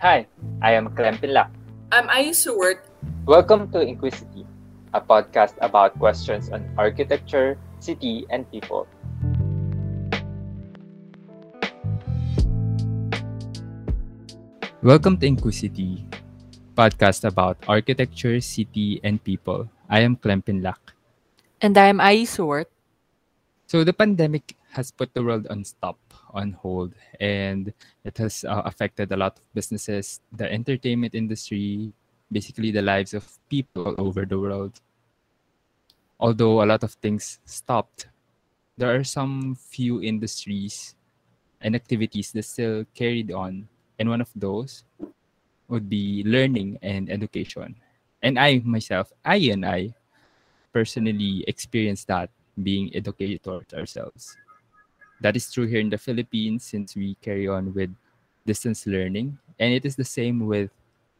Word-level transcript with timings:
Hi, 0.00 0.24
I 0.64 0.72
am 0.72 0.88
Clem 0.96 1.20
Pinlac. 1.20 1.52
I'm 1.92 2.08
Ayu 2.08 2.32
Seward. 2.32 2.80
Welcome 3.28 3.68
to 3.76 3.84
Inquisity, 3.84 4.48
a 4.96 5.00
podcast 5.04 5.60
about 5.60 5.92
questions 6.00 6.48
on 6.48 6.64
architecture, 6.80 7.60
city, 7.84 8.24
and 8.32 8.48
people. 8.48 8.88
Welcome 14.80 15.20
to 15.20 15.28
Inquisity, 15.28 16.08
podcast 16.72 17.28
about 17.28 17.60
architecture, 17.68 18.40
city, 18.40 19.04
and 19.04 19.20
people. 19.20 19.68
I 19.92 20.00
am 20.00 20.16
Clem 20.16 20.40
Pinlac. 20.40 20.80
And 21.60 21.76
I'm 21.76 22.00
Ayu 22.00 22.24
Seward. 22.24 22.72
So 23.68 23.84
the 23.84 23.92
pandemic 23.92 24.56
has 24.72 24.90
put 24.90 25.12
the 25.14 25.22
world 25.22 25.46
on 25.50 25.64
stop, 25.64 25.98
on 26.30 26.52
hold, 26.52 26.94
and 27.18 27.72
it 28.04 28.16
has 28.18 28.44
uh, 28.44 28.62
affected 28.64 29.10
a 29.12 29.16
lot 29.16 29.38
of 29.38 29.54
businesses, 29.54 30.20
the 30.32 30.50
entertainment 30.50 31.14
industry, 31.14 31.92
basically 32.30 32.70
the 32.70 32.82
lives 32.82 33.14
of 33.14 33.26
people 33.48 33.94
all 33.94 34.06
over 34.06 34.24
the 34.24 34.38
world. 34.38 34.80
Although 36.20 36.62
a 36.62 36.66
lot 36.66 36.84
of 36.84 36.92
things 37.02 37.40
stopped, 37.44 38.08
there 38.76 38.94
are 38.94 39.04
some 39.04 39.56
few 39.56 40.02
industries 40.02 40.94
and 41.60 41.74
activities 41.74 42.30
that 42.32 42.44
still 42.44 42.84
carried 42.94 43.32
on, 43.32 43.68
and 43.98 44.08
one 44.08 44.20
of 44.20 44.30
those 44.36 44.84
would 45.68 45.88
be 45.88 46.22
learning 46.24 46.78
and 46.82 47.10
education. 47.10 47.74
And 48.22 48.38
I 48.38 48.60
myself, 48.64 49.12
I 49.24 49.36
and 49.50 49.64
I 49.64 49.94
personally 50.72 51.44
experienced 51.48 52.06
that 52.08 52.30
being 52.62 52.94
educators 52.94 53.72
ourselves. 53.74 54.36
That 55.20 55.36
is 55.36 55.52
true 55.52 55.66
here 55.66 55.80
in 55.80 55.90
the 55.90 55.98
Philippines 55.98 56.64
since 56.64 56.96
we 56.96 57.14
carry 57.20 57.46
on 57.46 57.74
with 57.74 57.92
distance 58.46 58.86
learning, 58.86 59.36
and 59.60 59.72
it 59.72 59.84
is 59.84 59.96
the 59.96 60.04
same 60.04 60.46
with 60.46 60.70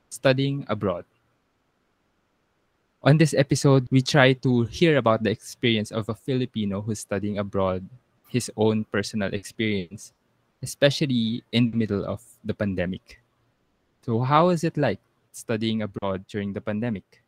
studying 0.09 0.65
abroad. 0.69 1.05
On 3.03 3.17
this 3.17 3.33
episode, 3.33 3.89
we 3.91 4.01
try 4.01 4.33
to 4.45 4.65
hear 4.65 4.97
about 4.97 5.23
the 5.23 5.31
experience 5.31 5.91
of 5.93 6.09
a 6.09 6.15
Filipino 6.15 6.81
who's 6.81 7.01
studying 7.01 7.39
abroad, 7.39 7.85
his 8.29 8.51
own 8.57 8.85
personal 8.85 9.33
experience, 9.33 10.13
especially 10.63 11.45
in 11.53 11.71
the 11.71 11.77
middle 11.77 12.05
of 12.05 12.21
the 12.45 12.53
pandemic. 12.53 13.21
So, 14.05 14.21
how 14.21 14.49
is 14.49 14.65
it 14.65 14.77
like 14.77 15.01
studying 15.33 15.81
abroad 15.83 16.27
during 16.29 16.53
the 16.53 16.61
pandemic? 16.61 17.23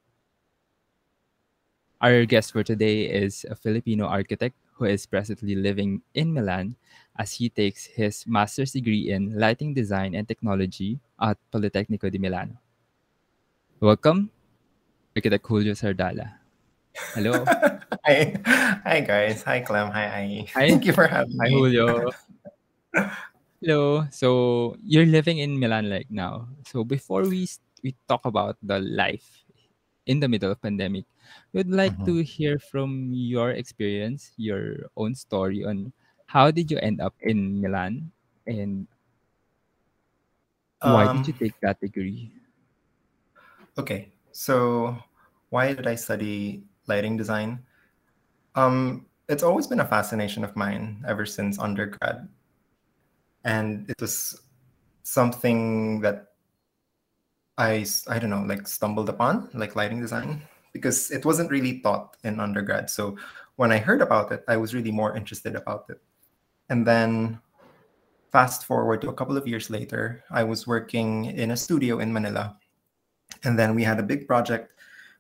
Our 2.01 2.25
guest 2.25 2.53
for 2.53 2.65
today 2.65 3.09
is 3.09 3.47
a 3.49 3.55
Filipino 3.55 4.07
architect 4.07 4.57
who 4.73 4.85
is 4.85 5.07
presently 5.07 5.55
living 5.55 6.03
in 6.15 6.33
Milan 6.33 6.77
as 7.19 7.33
he 7.33 7.49
takes 7.49 7.85
his 7.87 8.25
master's 8.27 8.73
degree 8.73 9.13
in 9.13 9.37
lighting 9.39 9.75
design 9.75 10.15
and 10.15 10.27
technology 10.27 10.99
at 11.21 11.37
Politecnico 11.53 12.11
di 12.11 12.19
Milano. 12.19 12.57
Welcome, 13.81 14.31
Architect 15.17 15.45
Julio 15.45 15.75
Sardalla. 15.75 16.39
Hello. 17.15 17.45
hi. 18.05 18.37
Hi, 18.85 19.01
guys. 19.01 19.43
Hi, 19.45 19.61
Clem. 19.61 19.91
Hi, 19.91 20.07
Ai. 20.07 20.47
Hi. 20.55 20.69
Thank 20.69 20.85
you 20.85 20.93
for 20.93 21.07
having 21.09 21.37
Hi, 21.41 21.49
me. 21.49 21.57
Julio. 21.57 22.11
Hello. 23.61 24.07
So 24.11 24.77
you're 24.85 25.09
living 25.09 25.39
in 25.39 25.59
Milan 25.59 25.91
right 25.91 26.09
now. 26.11 26.49
So 26.69 26.85
before 26.85 27.25
we 27.29 27.49
we 27.83 27.95
talk 28.09 28.25
about 28.25 28.57
the 28.63 28.79
life 28.81 29.45
in 30.07 30.21
the 30.21 30.29
middle 30.29 30.53
of 30.53 30.61
pandemic, 30.61 31.05
we'd 31.53 31.69
like 31.69 31.95
Mhm. 31.99 32.05
to 32.05 32.23
hear 32.23 32.59
from 32.59 33.11
your 33.13 33.51
experience, 33.53 34.33
your 34.37 34.89
own 34.97 35.15
story 35.15 35.65
on 35.65 35.93
how 36.27 36.51
did 36.51 36.71
you 36.71 36.79
end 36.79 37.01
up 37.01 37.15
in 37.21 37.61
Milan 37.61 38.11
and 38.47 38.87
why 40.83 41.09
did 41.09 41.27
you 41.27 41.33
Um, 41.33 41.35
take 41.35 41.55
that 41.61 41.81
degree? 41.81 42.31
okay. 43.79 44.13
So, 44.33 44.97
why 45.51 45.75
did 45.75 45.87
I 45.87 45.95
study 45.95 46.65
lighting 46.87 47.17
design? 47.17 47.65
Um, 48.55 49.07
it's 49.29 49.43
always 49.43 49.67
been 49.69 49.81
a 49.81 49.87
fascination 49.89 50.45
of 50.45 50.57
mine 50.57 51.05
ever 51.09 51.27
since 51.27 51.59
undergrad. 51.59 52.29
And 53.45 53.89
it 53.91 54.01
was 54.01 54.41
something 55.05 56.01
that 56.03 56.29
I, 57.59 57.79
s- 57.81 58.07
I 58.09 58.19
don't 58.19 58.31
know, 58.31 58.43
like 58.43 58.67
stumbled 58.69 59.09
upon, 59.09 59.49
like 59.55 59.77
lighting 59.77 60.01
design, 60.01 60.43
because 60.73 61.11
it 61.11 61.25
wasn't 61.25 61.51
really 61.51 61.81
taught 61.81 62.17
in 62.25 62.41
undergrad. 62.41 62.91
So, 62.91 63.17
when 63.57 63.71
I 63.71 63.79
heard 63.79 64.01
about 64.01 64.33
it, 64.33 64.45
I 64.49 64.57
was 64.57 64.75
really 64.75 64.91
more 64.91 65.17
interested 65.17 65.55
about 65.55 65.85
it. 65.91 66.01
And 66.69 66.87
then 66.87 67.39
fast 68.33 68.65
forward 68.65 69.03
to 69.03 69.11
a 69.11 69.15
couple 69.15 69.37
of 69.37 69.47
years 69.47 69.69
later, 69.69 70.25
I 70.31 70.43
was 70.43 70.67
working 70.67 71.27
in 71.27 71.51
a 71.51 71.57
studio 71.57 72.01
in 72.01 72.13
Manila. 72.13 72.57
And 73.45 73.59
then 73.59 73.75
we 73.75 73.85
had 73.85 74.01
a 74.01 74.03
big 74.03 74.27
project 74.27 74.73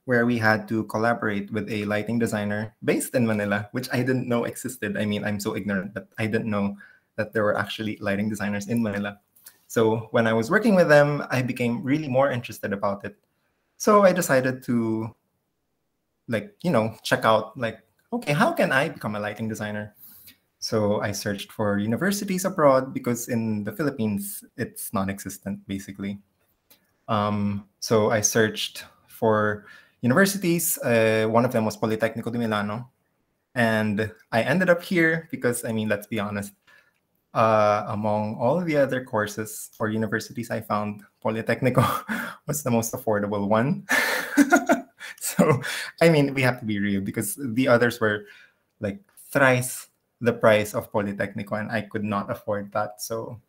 where 0.05 0.27
we 0.27 0.39
had 0.39 0.67
to 0.69 0.85
collaborate 0.85 1.53
with 1.53 1.71
a 1.71 1.85
lighting 1.85 2.19
designer 2.19 2.75
based 2.83 3.15
in 3.15 3.27
Manila, 3.27 3.69
which 3.73 3.89
I 3.93 4.03
didn't 4.03 4.29
know 4.29 4.45
existed. 4.45 4.97
I 4.97 5.05
mean, 5.05 5.25
I'm 5.25 5.39
so 5.39 5.55
ignorant 5.55 5.95
that 5.95 6.09
I 6.19 6.27
didn't 6.27 6.51
know 6.51 6.77
that 7.17 7.33
there 7.33 7.45
were 7.45 7.57
actually 7.57 7.99
lighting 8.01 8.29
designers 8.29 8.69
in 8.69 8.83
Manila. 8.83 9.21
So 9.69 10.09
when 10.11 10.27
I 10.27 10.33
was 10.33 10.51
working 10.51 10.75
with 10.75 10.89
them, 10.89 11.25
I 11.31 11.43
became 11.43 11.83
really 11.83 12.09
more 12.09 12.31
interested 12.31 12.73
about 12.73 13.05
it. 13.05 13.17
So 13.77 14.03
I 14.03 14.12
decided 14.12 14.62
to 14.65 15.15
like, 16.28 16.55
you 16.62 16.71
know, 16.71 16.97
check 17.03 17.25
out 17.25 17.56
like, 17.59 17.78
okay, 18.12 18.33
how 18.33 18.53
can 18.53 18.72
I 18.72 18.88
become 18.88 19.16
a 19.16 19.21
lighting 19.21 19.49
designer? 19.49 19.94
So 20.59 21.00
I 21.00 21.12
searched 21.12 21.50
for 21.50 21.78
universities 21.78 22.44
abroad 22.44 22.94
because 22.94 23.28
in 23.28 23.65
the 23.65 23.72
Philippines, 23.72 24.44
it's 24.56 24.93
non 24.94 25.11
existent 25.11 25.66
basically. 25.66 26.19
Um, 27.09 27.66
so 27.81 28.11
I 28.11 28.21
searched 28.21 28.84
for 29.09 29.66
universities. 30.03 30.78
Uh, 30.78 31.27
one 31.28 31.44
of 31.44 31.53
them 31.53 31.65
was 31.65 31.77
Politecnico 31.77 32.31
di 32.31 32.38
Milano. 32.38 32.91
And 33.55 34.12
I 34.31 34.43
ended 34.43 34.71
up 34.71 34.82
here 34.82 35.28
because, 35.31 35.65
I 35.65 35.72
mean, 35.72 35.88
let's 35.88 36.06
be 36.06 36.21
honest, 36.21 36.53
uh, 37.34 37.84
among 37.88 38.37
all 38.37 38.61
the 38.61 38.77
other 38.77 39.05
courses 39.05 39.71
or 39.78 39.88
universities 39.88 40.50
I 40.50 40.61
found, 40.61 41.03
Politecnico 41.25 41.84
was 42.47 42.62
the 42.62 42.71
most 42.71 42.93
affordable 42.93 43.49
one. 43.49 43.84
so, 45.21 45.61
I 46.00 46.09
mean, 46.09 46.34
we 46.34 46.43
have 46.43 46.59
to 46.61 46.67
be 46.67 46.78
real 46.78 47.00
because 47.00 47.37
the 47.39 47.69
others 47.69 48.00
were 48.00 48.27
like 48.81 49.00
thrice 49.31 49.89
the 50.21 50.33
price 50.33 50.75
of 50.75 50.93
Politecnico, 50.93 51.59
and 51.59 51.71
I 51.71 51.83
could 51.83 52.05
not 52.05 52.31
afford 52.31 52.73
that. 52.73 53.03
So, 53.03 53.41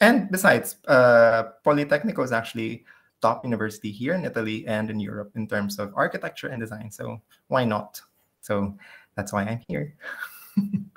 and 0.00 0.30
besides, 0.30 0.76
uh, 0.86 1.50
Politecnico 1.64 2.22
is 2.24 2.32
actually 2.32 2.84
top 3.20 3.44
university 3.44 3.90
here 3.90 4.14
in 4.14 4.24
Italy 4.24 4.66
and 4.66 4.90
in 4.90 5.00
Europe 5.00 5.32
in 5.34 5.48
terms 5.48 5.78
of 5.78 5.92
architecture 5.96 6.48
and 6.48 6.60
design. 6.60 6.90
So 6.90 7.20
why 7.48 7.64
not? 7.64 8.00
So 8.42 8.76
that's 9.16 9.32
why 9.32 9.44
I'm 9.44 9.62
here. 9.66 9.96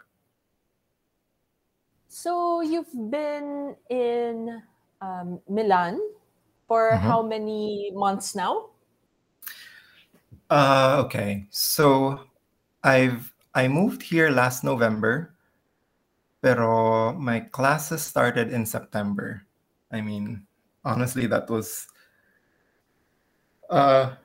So 2.09 2.61
you've 2.61 2.91
been 3.11 3.75
in 3.89 4.63
um, 5.01 5.39
Milan 5.47 6.01
for 6.67 6.97
Mhm. 6.97 7.01
how 7.07 7.21
many 7.21 7.91
months 7.93 8.33
now? 8.35 8.69
Uh, 10.49 11.03
okay, 11.05 11.45
so 11.51 12.19
I've 12.83 13.33
I 13.53 13.67
moved 13.67 14.01
here 14.01 14.29
last 14.29 14.63
November, 14.63 15.35
pero 16.41 17.11
my 17.13 17.41
classes 17.51 18.01
started 18.01 18.53
in 18.53 18.65
September. 18.65 19.43
I 19.91 19.99
mean, 19.99 20.47
honestly, 20.85 21.27
that 21.27 21.49
was 21.49 21.87
uh, 23.69 24.15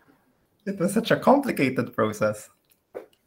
it 0.65 0.79
was 0.79 0.95
such 0.95 1.11
a 1.11 1.19
complicated 1.19 1.95
process. 1.95 2.51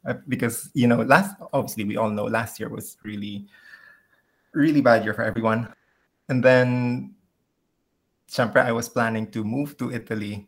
Uh, 0.05 0.13
because 0.29 0.69
you 0.75 0.87
know 0.87 1.01
last 1.01 1.33
obviously 1.51 1.83
we 1.83 1.97
all 1.97 2.11
know 2.11 2.25
last 2.29 2.59
year 2.59 2.69
was 2.69 2.95
really 3.03 3.47
really 4.53 4.79
bad 4.79 5.03
year 5.03 5.13
for 5.13 5.23
everyone, 5.23 5.67
and 6.29 6.43
then 6.43 7.11
syempre, 8.29 8.63
I 8.63 8.71
was 8.71 8.87
planning 8.87 9.27
to 9.31 9.43
move 9.43 9.75
to 9.77 9.91
Italy 9.91 10.47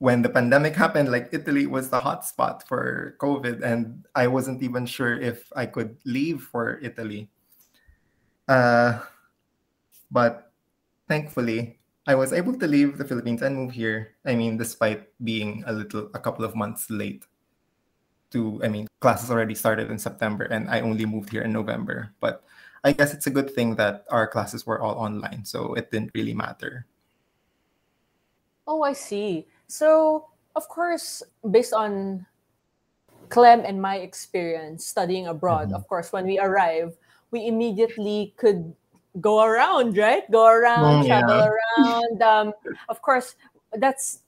when 0.00 0.22
the 0.24 0.32
pandemic 0.32 0.74
happened, 0.74 1.12
like 1.12 1.28
Italy 1.30 1.68
was 1.68 1.92
the 1.92 2.00
hotspot 2.00 2.64
for 2.64 3.16
COVID, 3.20 3.60
and 3.60 4.08
I 4.16 4.32
wasn't 4.32 4.64
even 4.64 4.88
sure 4.88 5.20
if 5.20 5.52
I 5.54 5.66
could 5.66 6.00
leave 6.08 6.40
for 6.40 6.80
Italy. 6.80 7.28
Uh, 8.48 9.04
but 10.10 10.52
thankfully, 11.06 11.78
I 12.08 12.16
was 12.16 12.32
able 12.32 12.56
to 12.56 12.66
leave 12.66 12.96
the 12.96 13.04
Philippines 13.04 13.42
and 13.42 13.54
move 13.54 13.72
here. 13.76 14.16
I 14.24 14.34
mean, 14.34 14.56
despite 14.56 15.12
being 15.22 15.64
a 15.66 15.72
little, 15.72 16.08
a 16.14 16.18
couple 16.18 16.46
of 16.48 16.56
months 16.56 16.88
late. 16.88 17.28
To, 18.32 18.58
I 18.64 18.68
mean, 18.68 18.88
classes 19.00 19.30
already 19.30 19.54
started 19.54 19.90
in 19.90 19.98
September, 19.98 20.44
and 20.44 20.70
I 20.70 20.80
only 20.80 21.04
moved 21.04 21.28
here 21.28 21.42
in 21.42 21.52
November. 21.52 22.14
But 22.20 22.42
I 22.82 22.92
guess 22.92 23.12
it's 23.12 23.26
a 23.26 23.30
good 23.30 23.52
thing 23.52 23.76
that 23.76 24.06
our 24.08 24.26
classes 24.26 24.64
were 24.64 24.80
all 24.80 24.96
online, 24.96 25.44
so 25.44 25.74
it 25.74 25.90
didn't 25.90 26.12
really 26.14 26.32
matter. 26.32 26.86
Oh, 28.66 28.80
I 28.82 28.94
see. 28.94 29.46
So, 29.70 30.26
of 30.56 30.66
course, 30.66 31.22
based 31.46 31.72
on 31.72 32.26
Clem 33.30 33.62
and 33.62 33.80
my 33.80 34.02
experience 34.02 34.84
studying 34.84 35.30
abroad, 35.30 35.70
Mhm. 35.70 35.78
of 35.78 35.86
course, 35.86 36.10
when 36.10 36.26
we 36.26 36.42
arrive, 36.42 36.98
we 37.30 37.46
immediately 37.46 38.34
could 38.36 38.74
go 39.22 39.42
around, 39.46 39.94
right? 39.96 40.26
Go 40.30 40.46
around, 40.50 41.02
Mm, 41.02 41.06
travel 41.06 41.38
around. 41.38 42.18
Um, 42.22 42.46
of 42.90 42.98
course, 43.02 43.38
that's 43.78 44.26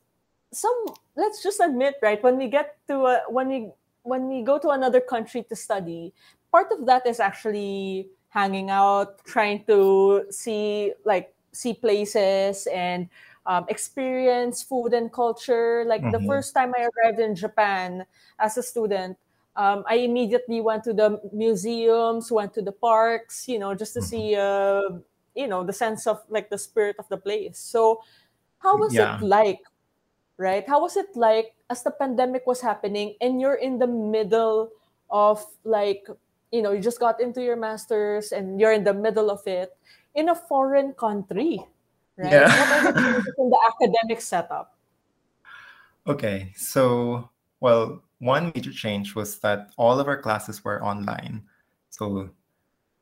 some. 0.55 0.94
Let's 1.19 1.43
just 1.43 1.59
admit, 1.59 1.99
right? 2.00 2.23
When 2.23 2.38
we 2.38 2.47
get 2.47 2.79
to 2.87 3.06
a, 3.06 3.15
when 3.27 3.49
we 3.50 3.75
when 4.06 4.31
we 4.31 4.43
go 4.47 4.59
to 4.62 4.71
another 4.71 5.00
country 5.03 5.43
to 5.50 5.56
study, 5.59 6.15
part 6.55 6.71
of 6.71 6.87
that 6.87 7.03
is 7.06 7.19
actually 7.19 8.09
hanging 8.31 8.71
out, 8.71 9.23
trying 9.27 9.67
to 9.67 10.27
see 10.31 10.95
like 11.05 11.35
see 11.50 11.75
places 11.75 12.67
and 12.71 13.11
um, 13.47 13.67
experience 13.69 14.62
food 14.62 14.93
and 14.94 15.12
culture. 15.12 15.85
Like 15.87 16.11
the 16.11 16.21
Mhm. 16.21 16.21
first 16.21 16.55
time 16.55 16.73
I 16.77 16.89
arrived 16.89 17.19
in 17.21 17.35
Japan 17.35 18.06
as 18.39 18.56
a 18.56 18.62
student, 18.62 19.19
um, 19.56 19.85
I 19.87 19.97
immediately 19.97 20.61
went 20.61 20.85
to 20.85 20.94
the 20.94 21.21
museums, 21.33 22.31
went 22.33 22.55
to 22.55 22.62
the 22.62 22.73
parks, 22.73 23.49
you 23.49 23.59
know, 23.59 23.75
just 23.75 23.94
to 23.94 24.00
Mhm. 24.00 24.03
see, 24.03 24.37
uh, 24.37 24.83
you 25.35 25.47
know, 25.49 25.65
the 25.65 25.73
sense 25.73 26.06
of 26.06 26.23
like 26.29 26.50
the 26.50 26.59
spirit 26.59 26.97
of 26.99 27.09
the 27.09 27.17
place. 27.19 27.59
So, 27.59 28.03
how 28.59 28.79
was 28.79 28.99
Yeah. 28.99 28.99
it 28.99 29.21
like, 29.21 29.61
right? 30.37 30.67
How 30.69 30.81
was 30.81 30.97
it 30.97 31.15
like 31.17 31.55
as 31.71 31.83
the 31.83 31.91
pandemic 31.91 32.47
was 32.47 32.61
happening 32.61 33.17
and 33.21 33.41
you're 33.41 33.56
in 33.61 33.79
the 33.79 33.87
middle 33.87 34.71
of 35.11 35.45
like, 35.65 36.06
you 36.50 36.62
know, 36.62 36.73
you 36.73 36.81
just 36.81 37.00
got 37.00 37.21
into 37.21 37.43
your 37.43 37.56
master's 37.56 38.33
and 38.33 38.61
you're 38.61 38.73
in 38.73 38.85
the 38.85 38.95
middle 38.95 39.31
of 39.31 39.47
it 39.47 39.77
in 40.15 40.29
a 40.29 40.35
foreign 40.35 40.93
country, 40.95 41.61
right? 42.23 42.33
Yeah. 42.33 42.49
What 42.49 42.87
are 42.87 42.93
the 42.93 43.33
in 43.39 43.51
the 43.51 43.59
academic 43.69 44.21
setup? 44.21 44.77
Okay, 46.07 46.53
so 46.57 47.31
well, 47.61 48.03
one 48.19 48.53
major 48.55 48.73
change 48.73 49.15
was 49.15 49.39
that 49.41 49.71
all 49.77 49.99
of 49.99 50.09
our 50.09 50.21
classes 50.21 50.65
were 50.65 50.83
online. 50.83 51.43
So 51.91 52.31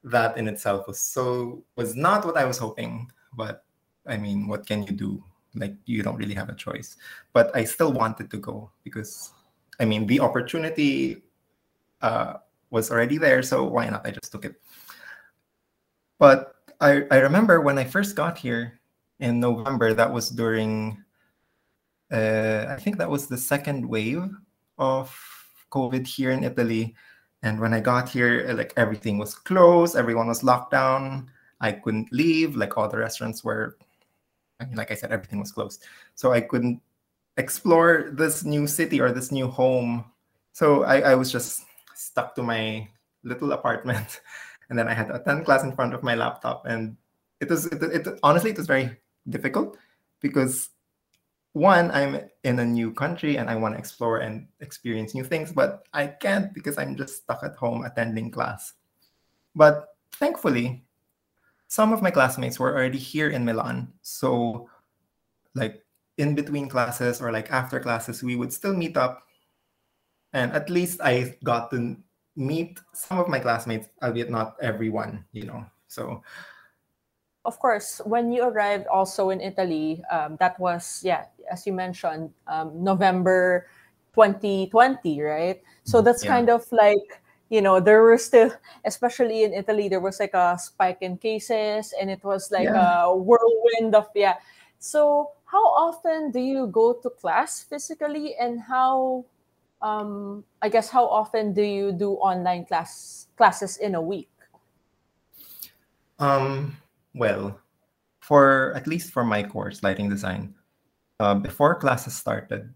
that 0.04 0.36
in 0.38 0.48
itself 0.48 0.86
was 0.86 1.00
so 1.00 1.62
was 1.76 1.94
not 1.94 2.24
what 2.24 2.36
I 2.36 2.44
was 2.44 2.58
hoping, 2.58 3.10
but 3.36 3.64
I 4.06 4.16
mean, 4.16 4.48
what 4.48 4.66
can 4.66 4.82
you 4.82 4.92
do? 4.92 5.22
Like 5.54 5.74
you 5.84 6.02
don't 6.02 6.16
really 6.16 6.34
have 6.34 6.48
a 6.48 6.54
choice. 6.54 6.96
But 7.32 7.54
I 7.54 7.64
still 7.64 7.92
wanted 7.92 8.30
to 8.30 8.38
go 8.38 8.70
because 8.82 9.32
I 9.78 9.84
mean, 9.84 10.06
the 10.06 10.20
opportunity 10.20 11.22
uh, 12.02 12.34
was 12.70 12.90
already 12.90 13.18
there, 13.18 13.42
so 13.42 13.64
why 13.64 13.88
not? 13.88 14.06
I 14.06 14.10
just 14.10 14.32
took 14.32 14.44
it. 14.44 14.56
But 16.18 16.54
I, 16.80 17.04
I 17.10 17.18
remember 17.18 17.60
when 17.60 17.78
I 17.78 17.84
first 17.84 18.16
got 18.16 18.38
here 18.38 18.79
in 19.20 19.40
November, 19.40 19.94
that 19.94 20.12
was 20.12 20.30
during 20.30 21.04
uh, 22.10 22.66
I 22.68 22.76
think 22.76 22.98
that 22.98 23.08
was 23.08 23.26
the 23.26 23.38
second 23.38 23.86
wave 23.86 24.28
of 24.78 25.16
COVID 25.70 26.06
here 26.06 26.32
in 26.32 26.42
Italy. 26.42 26.94
And 27.42 27.60
when 27.60 27.72
I 27.72 27.80
got 27.80 28.08
here, 28.08 28.52
like 28.52 28.72
everything 28.76 29.16
was 29.16 29.34
closed, 29.34 29.96
everyone 29.96 30.26
was 30.26 30.42
locked 30.42 30.72
down. 30.72 31.30
I 31.60 31.72
couldn't 31.72 32.12
leave. 32.12 32.56
Like 32.56 32.76
all 32.76 32.88
the 32.88 32.98
restaurants 32.98 33.44
were, 33.44 33.76
I 34.58 34.64
mean, 34.64 34.76
like 34.76 34.90
I 34.90 34.94
said, 34.94 35.12
everything 35.12 35.38
was 35.38 35.52
closed. 35.52 35.84
So 36.14 36.32
I 36.32 36.40
couldn't 36.40 36.82
explore 37.36 38.10
this 38.12 38.44
new 38.44 38.66
city 38.66 39.00
or 39.00 39.12
this 39.12 39.30
new 39.30 39.46
home. 39.46 40.04
So 40.52 40.82
I, 40.84 41.12
I 41.12 41.14
was 41.14 41.30
just 41.30 41.64
stuck 41.94 42.34
to 42.34 42.42
my 42.42 42.88
little 43.22 43.52
apartment. 43.52 44.20
And 44.70 44.78
then 44.78 44.86
I 44.86 44.94
had 44.94 45.08
to 45.08 45.16
attend 45.16 45.46
class 45.46 45.64
in 45.64 45.74
front 45.74 45.94
of 45.94 46.04
my 46.04 46.14
laptop. 46.14 46.64
And 46.64 46.96
it 47.40 47.50
was, 47.50 47.66
it, 47.66 47.82
it 47.82 48.20
honestly, 48.22 48.50
it 48.50 48.56
was 48.56 48.68
very 48.68 48.96
difficult 49.28 49.76
because 50.20 50.70
one 51.52 51.90
i'm 51.90 52.20
in 52.44 52.58
a 52.60 52.64
new 52.64 52.92
country 52.92 53.36
and 53.36 53.50
i 53.50 53.56
want 53.56 53.74
to 53.74 53.78
explore 53.78 54.18
and 54.18 54.46
experience 54.60 55.14
new 55.14 55.24
things 55.24 55.52
but 55.52 55.84
i 55.92 56.06
can't 56.06 56.54
because 56.54 56.78
i'm 56.78 56.96
just 56.96 57.22
stuck 57.22 57.42
at 57.42 57.56
home 57.56 57.84
attending 57.84 58.30
class. 58.30 58.74
But 59.54 59.88
thankfully 60.12 60.84
some 61.66 61.92
of 61.92 62.02
my 62.02 62.10
classmates 62.10 62.58
were 62.58 62.72
already 62.72 62.98
here 62.98 63.30
in 63.30 63.44
milan 63.44 63.92
so 64.02 64.68
like 65.54 65.84
in 66.18 66.34
between 66.34 66.68
classes 66.68 67.20
or 67.20 67.32
like 67.32 67.50
after 67.50 67.80
classes 67.80 68.22
we 68.22 68.36
would 68.36 68.52
still 68.52 68.74
meet 68.74 68.96
up 68.96 69.22
and 70.32 70.52
at 70.52 70.70
least 70.70 71.00
i 71.02 71.34
got 71.42 71.70
to 71.70 71.96
meet 72.36 72.78
some 72.92 73.18
of 73.18 73.28
my 73.28 73.40
classmates 73.40 73.88
albeit 74.02 74.30
not 74.30 74.54
everyone 74.62 75.24
you 75.32 75.44
know 75.44 75.64
so 75.88 76.22
of 77.44 77.58
course, 77.58 78.00
when 78.04 78.32
you 78.32 78.44
arrived 78.44 78.86
also 78.86 79.30
in 79.30 79.40
Italy, 79.40 80.02
um, 80.10 80.36
that 80.36 80.58
was 80.60 81.00
yeah, 81.04 81.26
as 81.50 81.66
you 81.66 81.72
mentioned, 81.72 82.32
um, 82.46 82.82
November 82.82 83.66
2020, 84.12 85.20
right? 85.22 85.62
So 85.84 86.00
that's 86.02 86.22
Yeah. 86.22 86.28
kind 86.36 86.50
of 86.50 86.66
like 86.72 87.22
you 87.48 87.60
know 87.62 87.80
there 87.80 88.02
were 88.02 88.18
still, 88.18 88.52
especially 88.84 89.44
in 89.44 89.52
Italy, 89.54 89.88
there 89.88 90.00
was 90.00 90.20
like 90.20 90.34
a 90.34 90.58
spike 90.58 90.98
in 91.00 91.16
cases, 91.16 91.94
and 92.00 92.10
it 92.10 92.22
was 92.24 92.50
like 92.50 92.68
Yeah. 92.68 93.04
a 93.06 93.16
whirlwind 93.16 93.94
of 93.94 94.08
yeah. 94.14 94.36
So 94.78 95.32
how 95.46 95.64
often 95.74 96.30
do 96.30 96.40
you 96.40 96.66
go 96.68 96.94
to 96.94 97.10
class 97.10 97.62
physically, 97.62 98.36
and 98.36 98.60
how, 98.60 99.24
um, 99.82 100.44
I 100.62 100.68
guess, 100.68 100.88
how 100.88 101.06
often 101.06 101.52
do 101.52 101.62
you 101.62 101.92
do 101.92 102.12
online 102.14 102.64
class 102.66 103.26
classes 103.36 103.76
in 103.78 103.94
a 103.94 104.00
week? 104.02 104.28
Um, 106.18 106.76
well, 107.14 107.58
for 108.20 108.72
at 108.76 108.86
least 108.86 109.12
for 109.12 109.24
my 109.24 109.42
course, 109.42 109.82
lighting 109.82 110.08
design, 110.08 110.54
uh, 111.18 111.34
before 111.34 111.74
classes 111.74 112.14
started 112.14 112.72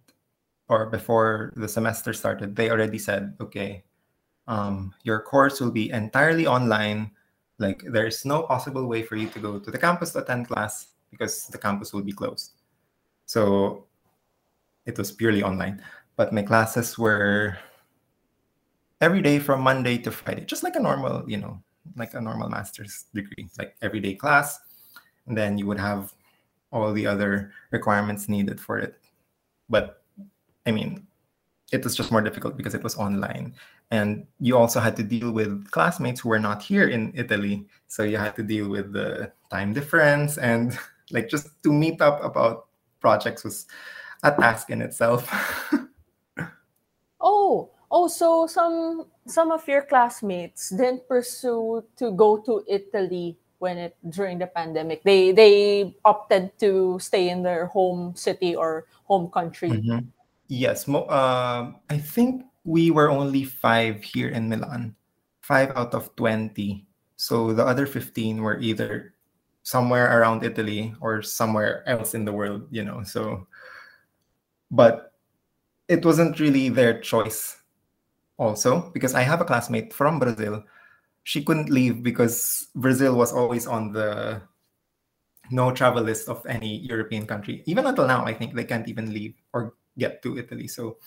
or 0.69 0.87
before 0.87 1.53
the 1.57 1.69
semester 1.69 2.13
started, 2.13 2.57
they 2.57 2.71
already 2.71 2.99
said, 2.99 3.37
okay, 3.41 3.85
um, 4.47 4.95
your 5.03 5.21
course 5.21 5.61
will 5.61 5.71
be 5.71 5.91
entirely 5.91 6.47
online. 6.47 7.11
Like 7.59 7.83
there's 7.87 8.25
no 8.25 8.43
possible 8.43 8.87
way 8.87 9.03
for 9.03 9.17
you 9.17 9.29
to 9.29 9.39
go 9.39 9.59
to 9.59 9.71
the 9.71 9.79
campus 9.79 10.13
to 10.13 10.23
attend 10.23 10.49
class 10.49 10.89
because 11.11 11.47
the 11.47 11.59
campus 11.59 11.93
will 11.93 12.03
be 12.03 12.13
closed. 12.13 12.53
So 13.27 13.87
it 14.87 14.99
was 14.99 15.13
purely 15.13 15.43
online. 15.43 15.83
But 16.17 16.33
my 16.33 16.43
classes 16.43 16.99
were 16.99 17.57
every 19.01 19.23
day 19.23 19.39
from 19.39 19.61
Monday 19.61 19.99
to 19.99 20.11
Friday, 20.11 20.45
just 20.45 20.63
like 20.63 20.77
a 20.77 20.81
normal, 20.81 21.29
you 21.29 21.39
know, 21.39 21.63
like 21.97 22.15
a 22.15 22.21
normal 22.21 22.49
master's 22.49 23.07
degree, 23.15 23.49
like 23.59 23.77
everyday 23.83 24.15
class. 24.15 24.61
And 25.27 25.37
then 25.37 25.59
you 25.59 25.67
would 25.67 25.81
have 25.81 26.13
all 26.73 26.93
the 26.93 27.07
other 27.07 27.53
requirements 27.71 28.29
needed 28.29 28.61
for 28.61 28.79
it. 28.79 28.99
But 29.69 30.03
I 30.67 30.71
mean, 30.71 31.07
it 31.73 31.83
was 31.85 31.97
just 31.97 32.11
more 32.13 32.21
difficult 32.21 32.57
because 32.57 32.75
it 32.75 32.83
was 32.83 32.97
online. 32.97 33.55
And 33.91 34.27
you 34.41 34.57
also 34.57 34.81
had 34.81 34.97
to 34.97 35.03
deal 35.03 35.31
with 35.31 35.71
classmates 35.71 36.21
who 36.21 36.29
were 36.29 36.39
not 36.39 36.63
here 36.63 36.89
in 36.89 37.13
Italy. 37.15 37.67
So 37.87 38.03
you 38.03 38.17
had 38.17 38.37
to 38.37 38.43
deal 38.43 38.69
with 38.69 38.93
the 38.93 39.33
time 39.51 39.73
difference 39.73 40.39
and 40.39 40.77
like 41.11 41.29
just 41.29 41.63
to 41.63 41.73
meet 41.73 42.01
up 42.01 42.23
about 42.25 42.67
projects 43.01 43.45
was 43.45 43.67
a 44.23 44.33
task 44.33 44.71
in 44.71 44.83
itself. 44.83 45.31
Oh, 47.27 47.71
oh, 47.95 48.11
so 48.11 48.47
some 48.51 49.07
some 49.25 49.55
of 49.55 49.63
your 49.71 49.87
classmates 49.87 50.75
didn't 50.75 51.07
pursue 51.07 51.87
to 51.97 52.11
go 52.13 52.43
to 52.43 52.67
Italy 52.67 53.39
when 53.63 53.79
it 53.79 53.95
during 54.11 54.43
the 54.43 54.51
pandemic. 54.51 55.07
They 55.07 55.31
they 55.31 55.95
opted 56.05 56.59
to 56.59 56.99
stay 56.99 57.31
in 57.31 57.47
their 57.47 57.71
home 57.71 58.19
city 58.19 58.59
or 58.59 58.91
home 59.07 59.31
country. 59.31 59.71
Mhm. 59.71 60.11
Yes, 60.51 60.91
mo- 60.91 61.09
uh, 61.09 61.73
I 61.89 61.97
think 61.97 62.45
we 62.67 62.91
were 62.91 63.09
only 63.09 63.47
five 63.47 64.03
here 64.03 64.29
in 64.29 64.51
Milan, 64.51 64.93
five 65.41 65.71
out 65.79 65.95
of 65.95 66.13
20. 66.19 66.85
So 67.17 67.55
the 67.55 67.65
other 67.65 67.87
15 67.87 68.43
were 68.43 68.59
either 68.61 69.15
somewhere 69.63 70.11
around 70.13 70.45
Italy 70.45 70.93
or 71.01 71.23
somewhere 71.23 71.81
else 71.89 72.13
in 72.13 72.27
the 72.29 72.33
world, 72.35 72.69
you 72.69 72.85
know. 72.85 73.01
So, 73.07 73.47
but 74.69 75.17
it 75.89 76.05
wasn't 76.05 76.37
really 76.37 76.69
their 76.69 77.01
choice 77.01 77.64
also 78.39 78.91
because 78.93 79.15
I 79.15 79.23
have 79.23 79.41
a 79.41 79.45
classmate 79.45 79.93
from 79.93 80.19
Brazil. 80.19 80.65
She 81.23 81.43
couldn't 81.43 81.71
leave 81.71 82.03
because 82.03 82.69
Brazil 82.75 83.17
was 83.17 83.33
always 83.33 83.67
on 83.67 83.93
the 83.93 84.43
no 85.51 85.73
travel 85.73 86.03
list 86.03 86.29
of 86.29 86.45
any 86.47 86.79
European 86.79 87.27
country. 87.27 87.63
Even 87.67 87.87
until 87.87 88.07
now, 88.07 88.25
I 88.25 88.35
think 88.35 88.55
they 88.55 88.65
can't 88.65 88.89
even 88.89 89.13
leave 89.13 89.35
or 89.53 89.75
get 89.99 90.23
to 90.23 90.39
Italy. 90.39 90.69
So 90.69 90.99